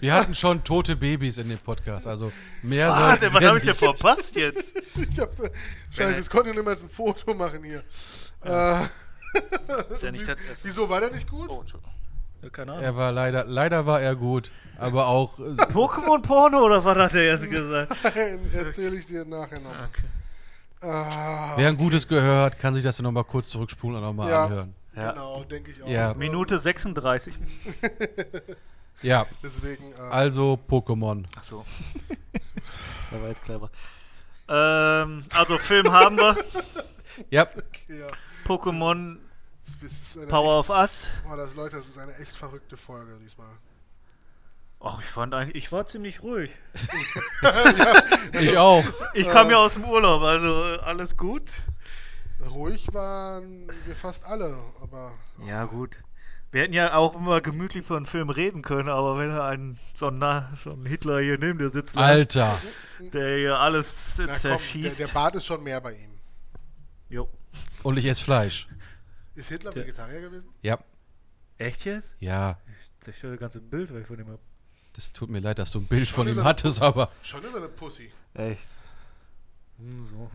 Wir 0.00 0.14
hatten 0.14 0.34
schon 0.34 0.62
tote 0.62 0.94
Babys 0.96 1.38
in 1.38 1.48
dem 1.48 1.58
Podcast, 1.58 2.06
also 2.06 2.30
mehr 2.62 2.90
Was, 2.90 3.20
sollten 3.20 3.34
was 3.34 3.44
habe 3.44 3.58
ich 3.58 3.64
denn 3.64 3.74
verpasst 3.74 4.36
jetzt? 4.36 4.72
Ich 4.94 5.18
hab, 5.18 5.38
äh, 5.40 5.50
Scheiße, 5.90 6.16
jetzt 6.18 6.30
konnte 6.30 6.50
ich 6.50 6.54
nicht 6.56 6.64
mal 6.64 6.70
jetzt 6.72 6.84
ein 6.84 6.90
Foto 6.90 7.34
machen 7.34 7.64
hier. 7.64 7.82
Äh, 8.44 8.82
Ist 9.92 10.02
ja 10.02 10.10
nicht 10.12 10.28
das 10.28 10.38
erste. 10.38 10.64
wieso 10.64 10.88
war 10.88 11.00
der 11.00 11.10
nicht 11.10 11.28
gut? 11.28 11.48
Oh, 11.50 11.60
Entschuldigung. 11.60 11.92
Ja, 12.42 12.48
keine 12.50 12.72
Ahnung. 12.72 12.84
Er 12.84 12.96
war 12.96 13.10
leider, 13.12 13.44
leider 13.44 13.86
war 13.86 14.00
er 14.00 14.14
gut, 14.14 14.50
aber 14.78 15.06
auch 15.08 15.38
äh, 15.38 15.42
Pokémon-Porno 15.72 16.58
oder 16.62 16.84
was 16.84 16.96
hat 16.96 17.14
er 17.14 17.34
jetzt 17.36 17.50
gesagt? 17.50 17.96
Nein, 18.14 18.38
erzähle 18.54 18.96
ich 18.96 19.06
dir 19.06 19.24
nachher 19.24 19.58
noch. 19.60 19.70
Okay. 19.70 20.02
Ah, 20.88 21.54
wer 21.56 21.68
ein 21.68 21.76
Gutes 21.76 22.06
gehört, 22.06 22.58
kann 22.58 22.74
sich 22.74 22.84
das 22.84 23.00
nochmal 23.00 23.24
kurz 23.24 23.48
zurückspulen 23.48 23.96
und 23.96 24.02
nochmal 24.02 24.30
Ja. 24.30 24.44
anhören. 24.44 24.74
Ja. 24.94 25.12
Genau, 25.12 25.42
denke 25.44 25.70
ich 25.72 25.82
auch. 25.82 25.88
Ja. 25.88 26.14
Minute 26.14 26.58
36. 26.58 27.34
Ja, 29.02 29.26
Deswegen, 29.42 29.92
äh, 29.92 29.96
also 30.10 30.58
Pokémon. 30.68 31.24
Ach 31.36 31.44
so. 31.44 31.64
Der 33.10 33.22
war 33.22 33.28
jetzt 33.28 33.42
clever. 33.42 33.70
Ähm, 34.48 35.24
also 35.30 35.58
Film 35.58 35.92
haben 35.92 36.16
wir. 36.16 36.36
Ja, 37.30 37.42
okay, 37.42 38.00
ja. 38.00 38.06
Pokémon 38.46 39.18
Power 40.28 40.60
echt, 40.60 40.70
of 40.70 40.76
Us. 40.76 41.02
Oh, 41.30 41.36
das, 41.36 41.54
Leute, 41.54 41.76
das 41.76 41.88
ist 41.88 41.98
eine 41.98 42.16
echt 42.16 42.32
verrückte 42.32 42.76
Folge 42.76 43.18
diesmal. 43.22 43.48
Ach, 44.80 45.00
ich 45.00 45.06
fand 45.06 45.34
eigentlich, 45.34 45.56
ich 45.56 45.72
war 45.72 45.86
ziemlich 45.86 46.22
ruhig. 46.22 46.50
ich 48.32 48.56
auch. 48.56 48.84
Ich 49.14 49.28
kam 49.28 49.50
ja 49.50 49.56
aus 49.56 49.74
dem 49.74 49.84
Urlaub, 49.84 50.22
also 50.22 50.74
äh, 50.74 50.78
alles 50.80 51.16
gut. 51.16 51.50
Ruhig 52.50 52.86
waren 52.92 53.68
wir 53.86 53.96
fast 53.96 54.24
alle, 54.24 54.56
aber 54.82 55.12
Ja, 55.46 55.64
gut. 55.64 56.02
Wir 56.52 56.62
hätten 56.62 56.72
ja 56.74 56.94
auch 56.94 57.14
immer 57.14 57.40
gemütlich 57.40 57.84
von 57.84 57.98
einem 57.98 58.06
Film 58.06 58.30
reden 58.30 58.62
können, 58.62 58.88
aber 58.88 59.18
wenn 59.18 59.30
er 59.30 59.44
einen 59.44 59.78
so 59.94 60.06
einen, 60.08 60.18
Na- 60.18 60.50
so 60.62 60.72
einen 60.72 60.86
Hitler 60.86 61.20
hier 61.20 61.38
neben 61.38 61.58
dir 61.58 61.70
sitzt, 61.70 61.96
Alter. 61.98 62.58
der 63.12 63.36
hier 63.38 63.58
alles 63.58 64.14
na, 64.16 64.24
komm, 64.24 64.32
der, 64.32 64.40
zerschießt. 64.40 65.00
der 65.00 65.08
Bart 65.08 65.34
ist 65.36 65.44
schon 65.46 65.62
mehr 65.62 65.80
bei 65.80 65.92
ihm. 65.94 66.10
jo. 67.08 67.28
Und 67.82 67.96
ich 67.98 68.06
esse 68.06 68.22
Fleisch. 68.22 68.68
Ist 69.34 69.48
Hitler 69.48 69.72
Der- 69.72 69.82
Vegetarier 69.84 70.20
gewesen? 70.20 70.48
Ja, 70.62 70.78
Echt 71.58 71.84
jetzt? 71.84 72.14
ja. 72.20 72.58
Ich 72.80 72.90
zerstöre 73.00 73.32
das 73.32 73.40
ganze 73.40 73.60
Bild, 73.60 73.92
weil 73.92 74.02
ich 74.02 74.06
von 74.06 74.18
ihm 74.18 74.28
hab. 74.28 74.38
Das 74.94 75.12
tut 75.12 75.28
mir 75.28 75.40
leid, 75.40 75.58
dass 75.58 75.70
du 75.72 75.80
ein 75.80 75.86
Bild 75.86 76.08
von 76.08 76.26
ist 76.26 76.36
ihm 76.36 76.44
hattest, 76.44 76.80
aber 76.80 77.10
Schon 77.22 77.42
ist 77.44 77.52
er 77.52 77.58
eine 77.58 77.68
Pussy. 77.68 78.10
Echt? 78.34 78.66
So. 79.78 80.30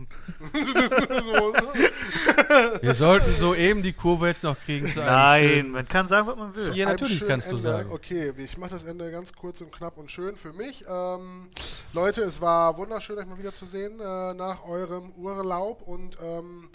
so, 0.54 1.54
wir 2.84 2.94
sollten 2.94 3.32
soeben 3.40 3.82
die 3.82 3.92
Kurve 3.94 4.28
jetzt 4.28 4.44
noch 4.44 4.56
kriegen 4.60 4.86
zu 4.88 5.00
Nein, 5.00 5.72
man 5.72 5.88
kann 5.88 6.08
sagen, 6.08 6.28
was 6.28 6.36
man 6.36 6.56
will. 6.56 6.76
Ja, 6.76 6.86
einem 6.88 6.96
natürlich 7.00 7.26
kannst 7.26 7.48
du 7.48 7.56
Ende. 7.56 7.62
sagen. 7.64 7.92
Okay, 7.92 8.34
ich 8.38 8.58
mache 8.60 8.70
das 8.70 8.84
Ende 8.84 9.10
ganz 9.10 9.34
kurz 9.34 9.62
und 9.62 9.72
knapp 9.72 9.98
und 9.98 10.12
schön 10.12 10.36
für 10.36 10.54
mich. 10.54 10.86
Ähm, 10.88 11.50
Leute, 11.94 12.22
es 12.22 12.40
war 12.40 12.78
wunderschön, 12.78 13.18
euch 13.18 13.26
mal 13.26 13.40
wieder 13.40 13.52
zu 13.54 13.66
sehen 13.66 14.00
äh, 14.00 14.34
nach 14.36 14.64
eurem 14.64 15.12
Urlaub 15.14 15.82
und 15.88 16.20
ähm, 16.22 16.70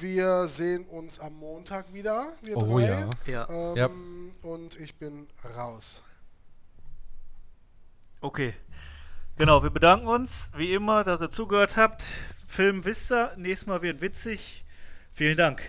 wir 0.00 0.46
sehen 0.48 0.86
uns 0.86 1.20
am 1.20 1.34
Montag 1.34 1.94
wieder, 1.94 2.32
wir 2.42 2.56
Oh 2.56 2.78
drei. 2.78 2.88
ja. 2.88 3.10
Ja, 3.26 3.48
Ähm, 3.48 3.76
Ja. 3.76 3.88
Und 4.50 4.78
ich 4.80 4.96
bin 4.96 5.28
raus. 5.56 6.02
okay. 8.20 8.54
Genau, 9.38 9.62
wir 9.62 9.70
bedanken 9.70 10.08
uns, 10.08 10.50
wie 10.56 10.72
immer, 10.74 11.04
dass 11.04 11.20
ihr 11.20 11.30
zugehört 11.30 11.76
habt. 11.76 12.02
Film 12.48 12.84
wisst 12.84 13.12
ihr, 13.12 13.34
nächstes 13.36 13.68
Mal 13.68 13.82
wird 13.82 14.00
witzig. 14.00 14.64
Vielen 15.12 15.36
Dank. 15.36 15.62